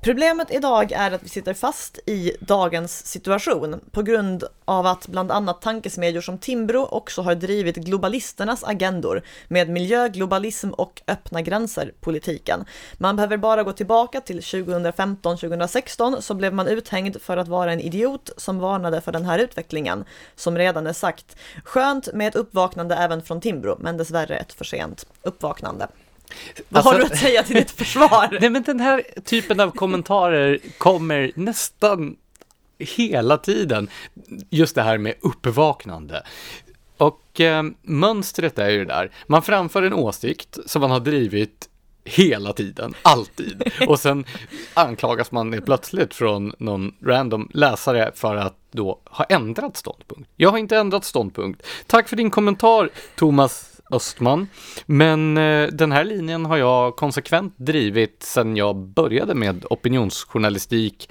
Problemet 0.00 0.50
idag 0.50 0.92
är 0.92 1.10
att 1.10 1.22
vi 1.22 1.28
sitter 1.28 1.54
fast 1.54 1.98
i 2.06 2.32
dagens 2.40 3.06
situation 3.06 3.80
på 3.90 4.02
grund 4.02 4.44
av 4.64 4.86
att 4.86 5.06
bland 5.06 5.32
annat 5.32 5.62
tankesmedjor 5.62 6.20
som 6.20 6.38
Timbro 6.38 6.84
också 6.84 7.22
har 7.22 7.34
drivit 7.34 7.76
globalisternas 7.76 8.64
agendor 8.64 9.22
med 9.48 9.68
miljö, 9.68 10.08
globalism 10.08 10.70
och 10.70 11.02
öppna 11.06 11.42
gränser-politiken. 11.42 12.64
Man 12.98 13.16
behöver 13.16 13.36
bara 13.36 13.62
gå 13.62 13.72
tillbaka 13.72 14.20
till 14.20 14.40
2015-2016 14.40 16.20
så 16.20 16.34
blev 16.34 16.54
man 16.54 16.68
uthängd 16.68 17.22
för 17.22 17.36
att 17.36 17.48
vara 17.48 17.72
en 17.72 17.80
idiot 17.80 18.30
som 18.36 18.58
varnade 18.58 19.00
för 19.00 19.12
den 19.12 19.24
här 19.24 19.38
utvecklingen. 19.38 20.04
Som 20.36 20.58
redan 20.58 20.86
är 20.86 20.92
sagt, 20.92 21.36
skönt 21.64 22.08
med 22.14 22.28
ett 22.28 22.36
uppvaknande 22.36 22.94
även 22.94 23.22
från 23.22 23.40
Timbro, 23.40 23.76
men 23.80 23.96
dessvärre 23.96 24.36
ett 24.36 24.52
för 24.52 24.64
sent 24.64 25.06
uppvaknande. 25.22 25.88
Vad 26.68 26.84
har 26.84 26.92
Alltså- 26.94 27.08
du 27.08 27.14
att 27.14 27.20
säga 27.20 27.42
till 27.42 27.56
ditt 27.56 27.70
försvar? 27.70 28.28
Nej, 28.40 28.50
men 28.50 28.62
den 28.62 28.80
här 28.80 29.02
typen 29.24 29.60
av 29.60 29.70
kommentarer 29.70 30.58
kommer 30.78 31.32
nästan 31.34 32.16
hela 32.78 33.36
tiden. 33.36 33.88
Just 34.50 34.74
det 34.74 34.82
här 34.82 34.98
med 34.98 35.14
uppvaknande. 35.20 36.22
Och 36.96 37.40
eh, 37.40 37.62
mönstret 37.82 38.58
är 38.58 38.68
ju 38.68 38.78
det 38.78 38.84
där, 38.94 39.10
man 39.26 39.42
framför 39.42 39.82
en 39.82 39.92
åsikt 39.94 40.58
som 40.66 40.80
man 40.80 40.90
har 40.90 41.00
drivit 41.00 41.68
hela 42.04 42.52
tiden, 42.52 42.94
alltid. 43.02 43.62
Och 43.88 44.00
sen 44.00 44.24
anklagas 44.74 45.32
man 45.32 45.62
plötsligt 45.62 46.14
från 46.14 46.52
någon 46.58 46.94
random 47.04 47.50
läsare 47.54 48.10
för 48.14 48.36
att 48.36 48.54
då 48.72 49.00
ha 49.04 49.24
ändrat 49.24 49.76
ståndpunkt. 49.76 50.30
Jag 50.36 50.50
har 50.50 50.58
inte 50.58 50.76
ändrat 50.76 51.04
ståndpunkt. 51.04 51.62
Tack 51.86 52.08
för 52.08 52.16
din 52.16 52.30
kommentar, 52.30 52.90
Thomas 53.16 53.67
Östman. 53.90 54.48
Men 54.86 55.36
eh, 55.36 55.66
den 55.66 55.92
här 55.92 56.04
linjen 56.04 56.46
har 56.46 56.56
jag 56.56 56.96
konsekvent 56.96 57.54
drivit 57.56 58.22
sedan 58.22 58.56
jag 58.56 58.76
började 58.76 59.34
med 59.34 59.64
opinionsjournalistik. 59.70 61.10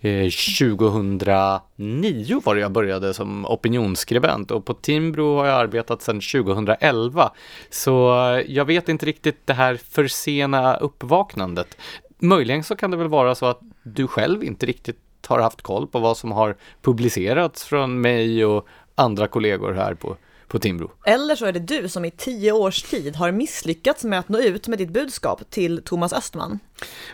Eh, 0.00 0.30
2009 0.58 2.40
var 2.44 2.54
det 2.54 2.60
jag 2.60 2.72
började 2.72 3.14
som 3.14 3.46
opinionsskribent 3.46 4.50
och 4.50 4.64
på 4.64 4.74
Timbro 4.74 5.36
har 5.36 5.46
jag 5.46 5.60
arbetat 5.60 6.02
sedan 6.02 6.20
2011. 6.20 7.32
Så 7.70 8.26
eh, 8.30 8.40
jag 8.48 8.64
vet 8.64 8.88
inte 8.88 9.06
riktigt 9.06 9.46
det 9.46 9.52
här 9.52 9.76
för 9.90 10.06
sena 10.06 10.76
uppvaknandet. 10.76 11.76
Möjligen 12.18 12.64
så 12.64 12.76
kan 12.76 12.90
det 12.90 12.96
väl 12.96 13.08
vara 13.08 13.34
så 13.34 13.46
att 13.46 13.60
du 13.82 14.06
själv 14.06 14.44
inte 14.44 14.66
riktigt 14.66 14.96
har 15.26 15.40
haft 15.40 15.62
koll 15.62 15.86
på 15.86 15.98
vad 15.98 16.16
som 16.16 16.32
har 16.32 16.56
publicerats 16.82 17.64
från 17.64 18.00
mig 18.00 18.44
och 18.44 18.66
andra 18.94 19.28
kollegor 19.28 19.72
här 19.72 19.94
på, 19.94 20.16
på 20.48 20.58
Timbro. 20.58 20.90
Eller 21.04 21.36
så 21.36 21.46
är 21.46 21.52
det 21.52 21.60
du 21.60 21.88
som 21.88 22.04
i 22.04 22.10
tio 22.10 22.52
års 22.52 22.82
tid 22.82 23.16
har 23.16 23.32
misslyckats 23.32 24.04
med 24.04 24.18
att 24.18 24.28
nå 24.28 24.38
ut 24.40 24.68
med 24.68 24.78
ditt 24.78 24.90
budskap 24.90 25.50
till 25.50 25.82
Thomas 25.84 26.12
Östman. 26.12 26.58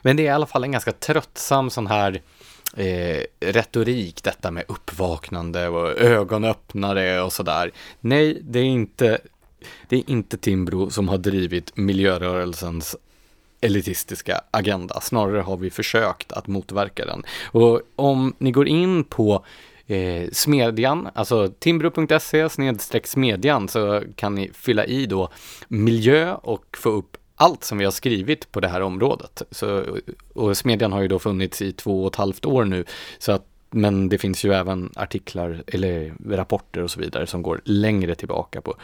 Men 0.02 0.16
det 0.16 0.22
är 0.22 0.24
i 0.24 0.28
alla 0.28 0.46
fall 0.46 0.64
en 0.64 0.72
ganska 0.72 0.92
tröttsam 0.92 1.70
sån 1.70 1.86
här 1.86 2.22
eh, 2.76 3.22
retorik, 3.40 4.22
detta 4.22 4.50
med 4.50 4.64
uppvaknande 4.68 5.68
och 5.68 6.00
ögonöppnare 6.00 7.22
och 7.22 7.32
sådär. 7.32 7.70
Nej, 8.00 8.38
det 8.42 8.58
är 8.58 8.64
inte, 8.64 9.18
det 9.88 9.96
är 9.96 10.10
inte 10.10 10.36
Timbro 10.36 10.90
som 10.90 11.08
har 11.08 11.18
drivit 11.18 11.76
miljörörelsens 11.76 12.96
elitistiska 13.60 14.40
agenda. 14.50 15.00
Snarare 15.00 15.40
har 15.40 15.56
vi 15.56 15.70
försökt 15.70 16.32
att 16.32 16.46
motverka 16.46 17.06
den. 17.06 17.22
Och 17.44 17.80
om 17.96 18.34
ni 18.38 18.50
går 18.50 18.68
in 18.68 19.04
på 19.04 19.44
eh, 19.86 20.28
Smedjan, 20.32 21.08
alltså 21.14 21.48
timbro.se 21.58 22.48
snedstreck 22.48 23.06
smedjan 23.06 23.68
så 23.68 24.02
kan 24.16 24.34
ni 24.34 24.50
fylla 24.54 24.84
i 24.84 25.06
då 25.06 25.28
miljö 25.68 26.34
och 26.34 26.76
få 26.76 26.90
upp 26.90 27.16
allt 27.36 27.64
som 27.64 27.78
vi 27.78 27.84
har 27.84 27.92
skrivit 27.92 28.52
på 28.52 28.60
det 28.60 28.68
här 28.68 28.80
området. 28.80 29.42
Så, 29.50 29.84
och 30.34 30.56
Smedjan 30.56 30.92
har 30.92 31.02
ju 31.02 31.08
då 31.08 31.18
funnits 31.18 31.62
i 31.62 31.72
två 31.72 32.02
och 32.02 32.10
ett 32.10 32.16
halvt 32.16 32.44
år 32.44 32.64
nu, 32.64 32.84
så 33.18 33.32
att, 33.32 33.46
men 33.74 34.08
det 34.08 34.18
finns 34.18 34.44
ju 34.44 34.52
även 34.52 34.90
artiklar 34.96 35.62
eller 35.66 36.14
rapporter 36.28 36.82
och 36.82 36.90
så 36.90 37.00
vidare 37.00 37.26
som 37.26 37.42
går 37.42 37.60
längre 37.64 38.14
tillbaka 38.14 38.60
på, 38.60 38.76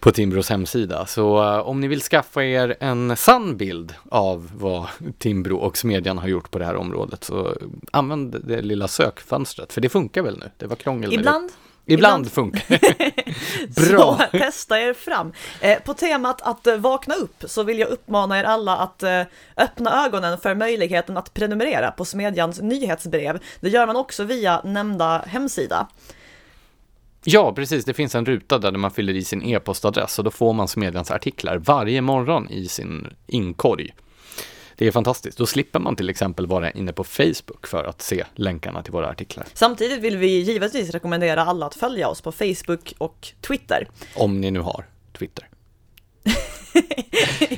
på 0.00 0.10
Timbros 0.10 0.50
hemsida. 0.50 1.06
Så 1.06 1.42
eh, 1.42 1.58
om 1.58 1.80
ni 1.80 1.88
vill 1.88 2.00
skaffa 2.00 2.44
er 2.44 2.76
en 2.80 3.16
sann 3.16 3.56
bild 3.56 3.94
av 4.08 4.50
vad 4.54 4.86
Timbro 5.18 5.56
och 5.56 5.76
Smedjan 5.76 6.18
har 6.18 6.28
gjort 6.28 6.50
på 6.50 6.58
det 6.58 6.64
här 6.64 6.76
området 6.76 7.24
så 7.24 7.56
använd 7.92 8.36
det 8.44 8.62
lilla 8.62 8.88
sökfönstret, 8.88 9.72
för 9.72 9.80
det 9.80 9.88
funkar 9.88 10.22
väl 10.22 10.38
nu? 10.38 10.50
Det 10.56 10.66
var 10.66 10.76
krångel 10.76 11.10
med 11.10 11.18
Ibland, 11.18 11.48
det. 11.48 11.67
Ibland 11.88 12.32
funkar 12.32 12.62
det. 12.68 13.88
Bra! 13.88 14.18
så 14.32 14.38
testa 14.38 14.80
er 14.80 14.92
fram. 14.92 15.32
Eh, 15.60 15.78
på 15.78 15.94
temat 15.94 16.42
att 16.42 16.66
eh, 16.66 16.76
vakna 16.76 17.14
upp 17.14 17.44
så 17.46 17.62
vill 17.62 17.78
jag 17.78 17.88
uppmana 17.88 18.40
er 18.40 18.44
alla 18.44 18.76
att 18.76 19.02
eh, 19.02 19.22
öppna 19.56 20.04
ögonen 20.06 20.38
för 20.38 20.54
möjligheten 20.54 21.16
att 21.16 21.34
prenumerera 21.34 21.90
på 21.90 22.04
Smedjans 22.04 22.60
nyhetsbrev. 22.60 23.38
Det 23.60 23.68
gör 23.68 23.86
man 23.86 23.96
också 23.96 24.24
via 24.24 24.60
nämnda 24.64 25.18
hemsida. 25.26 25.88
Ja, 27.24 27.52
precis. 27.54 27.84
Det 27.84 27.94
finns 27.94 28.14
en 28.14 28.26
ruta 28.26 28.58
där 28.58 28.72
man 28.72 28.90
fyller 28.90 29.14
i 29.14 29.24
sin 29.24 29.42
e-postadress 29.42 30.18
och 30.18 30.24
då 30.24 30.30
får 30.30 30.52
man 30.52 30.68
Smedjans 30.68 31.10
artiklar 31.10 31.58
varje 31.58 32.00
morgon 32.00 32.50
i 32.50 32.68
sin 32.68 33.06
inkorg. 33.26 33.94
Det 34.78 34.86
är 34.86 34.90
fantastiskt. 34.90 35.38
Då 35.38 35.46
slipper 35.46 35.78
man 35.78 35.96
till 35.96 36.10
exempel 36.10 36.46
vara 36.46 36.70
inne 36.70 36.92
på 36.92 37.04
Facebook 37.04 37.66
för 37.66 37.84
att 37.84 38.02
se 38.02 38.24
länkarna 38.34 38.82
till 38.82 38.92
våra 38.92 39.08
artiklar. 39.08 39.46
Samtidigt 39.54 40.00
vill 40.00 40.16
vi 40.16 40.26
givetvis 40.26 40.90
rekommendera 40.90 41.44
alla 41.44 41.66
att 41.66 41.74
följa 41.74 42.08
oss 42.08 42.20
på 42.20 42.32
Facebook 42.32 42.94
och 42.98 43.28
Twitter. 43.40 43.88
Om 44.14 44.40
ni 44.40 44.50
nu 44.50 44.60
har 44.60 44.84
Twitter. 45.18 45.48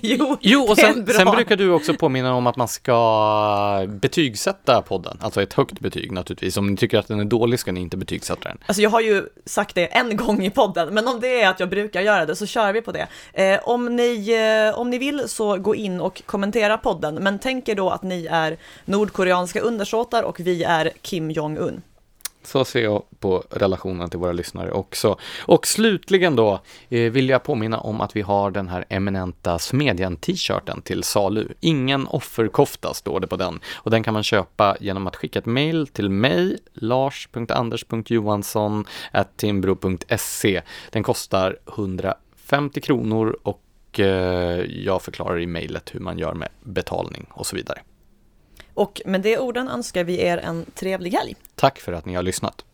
jo, 0.03 0.37
Jo, 0.41 0.61
och 0.61 0.79
sen, 0.79 1.07
sen 1.07 1.31
brukar 1.31 1.57
du 1.57 1.71
också 1.71 1.95
påminna 1.95 2.35
om 2.35 2.47
att 2.47 2.57
man 2.57 2.69
ska 2.69 3.87
betygsätta 3.89 4.83
podden. 4.83 5.19
Alltså 5.21 5.43
ett 5.43 5.53
högt 5.53 5.81
betyg 5.81 6.13
naturligtvis. 6.13 6.57
Om 6.57 6.67
ni 6.67 6.77
tycker 6.77 6.99
att 6.99 7.09
den 7.09 7.21
är 7.21 7.25
dålig 7.25 7.59
ska 7.59 7.73
ni 7.73 7.81
inte 7.81 7.97
betygsätta 7.97 8.49
den. 8.49 8.59
Alltså 8.67 8.83
jag 8.83 8.91
har 8.91 9.01
ju 9.01 9.27
sagt 9.45 9.75
det 9.75 9.87
en 9.87 10.17
gång 10.17 10.45
i 10.45 10.51
podden, 10.51 10.95
men 10.95 11.09
om 11.09 11.21
det 11.21 11.41
är 11.43 11.49
att 11.49 11.61
jag 11.61 11.71
brukar 11.71 12.01
göra 12.01 12.27
det 12.27 12.37
så 12.37 12.47
kör 12.47 12.73
vi 12.73 12.83
på 12.83 12.93
det. 12.93 13.07
Eh, 13.33 13.61
om, 13.69 13.97
ni, 13.97 14.31
eh, 14.71 14.79
om 14.79 14.91
ni 14.91 14.99
vill 14.99 15.29
så 15.29 15.57
gå 15.57 15.75
in 15.75 16.01
och 16.01 16.23
kommentera 16.27 16.79
podden, 16.79 17.15
men 17.15 17.39
tänk 17.39 17.69
er 17.69 17.75
då 17.75 17.91
att 17.91 18.03
ni 18.03 18.27
är 18.31 18.57
nordkoreanska 18.85 19.61
undersåtar 19.61 20.23
och 20.23 20.41
vi 20.41 20.65
är 20.65 20.91
Kim 21.03 21.31
Jong-Un. 21.31 21.83
Så 22.43 22.65
ser 22.65 22.83
jag 22.83 23.03
på 23.19 23.45
relationen 23.51 24.11
till 24.11 24.19
våra 24.19 24.33
lyssnare 24.33 24.73
också. 24.73 25.19
Och 25.41 25.67
slutligen 25.67 26.37
då 26.37 26.61
eh, 26.89 27.13
vill 27.13 27.29
jag 27.29 27.43
påminna 27.43 27.81
om 27.81 28.01
att 28.01 28.17
vi 28.17 28.21
har 28.21 28.51
den 28.51 28.69
här 28.69 28.85
eminenta 28.89 29.59
Smedjan-t-shirten 29.59 30.83
till 30.83 31.03
salu. 31.03 31.49
Ingen 31.61 32.07
offerkofta 32.07 32.95
står 32.95 33.21
det 33.21 33.27
på 33.27 33.37
den. 33.37 33.61
Och 33.75 33.91
den 33.91 34.03
kan 34.03 34.15
man 34.15 34.23
köpa 34.23 34.77
genom 34.81 35.07
att 35.07 35.17
skicka 35.17 35.39
ett 35.39 35.47
mail 35.47 35.87
till 35.87 36.11
mig, 36.11 36.59
lars.anders.johansson 36.75 38.85
timbro.se. 39.37 40.63
Den 40.91 41.03
kostar 41.03 41.59
150 41.69 42.81
kronor 42.81 43.37
och 43.43 44.01
eh, 44.01 44.61
jag 44.85 45.03
förklarar 45.03 45.41
i 45.41 45.47
mejlet 45.47 45.95
hur 45.95 46.01
man 46.01 46.19
gör 46.19 46.35
med 46.35 46.49
betalning 46.61 47.27
och 47.31 47.47
så 47.47 47.57
vidare. 47.57 47.81
Och 48.75 49.03
med 49.05 49.21
de 49.21 49.39
orden 49.39 49.69
önskar 49.69 50.05
vi 50.05 50.21
er 50.21 50.39
en 50.39 50.67
trevlig 50.75 51.11
helg. 51.11 51.37
Tack 51.55 51.79
för 51.79 51.93
att 51.93 52.07
ni 52.07 52.15
har 52.15 52.23
lyssnat. 52.23 52.65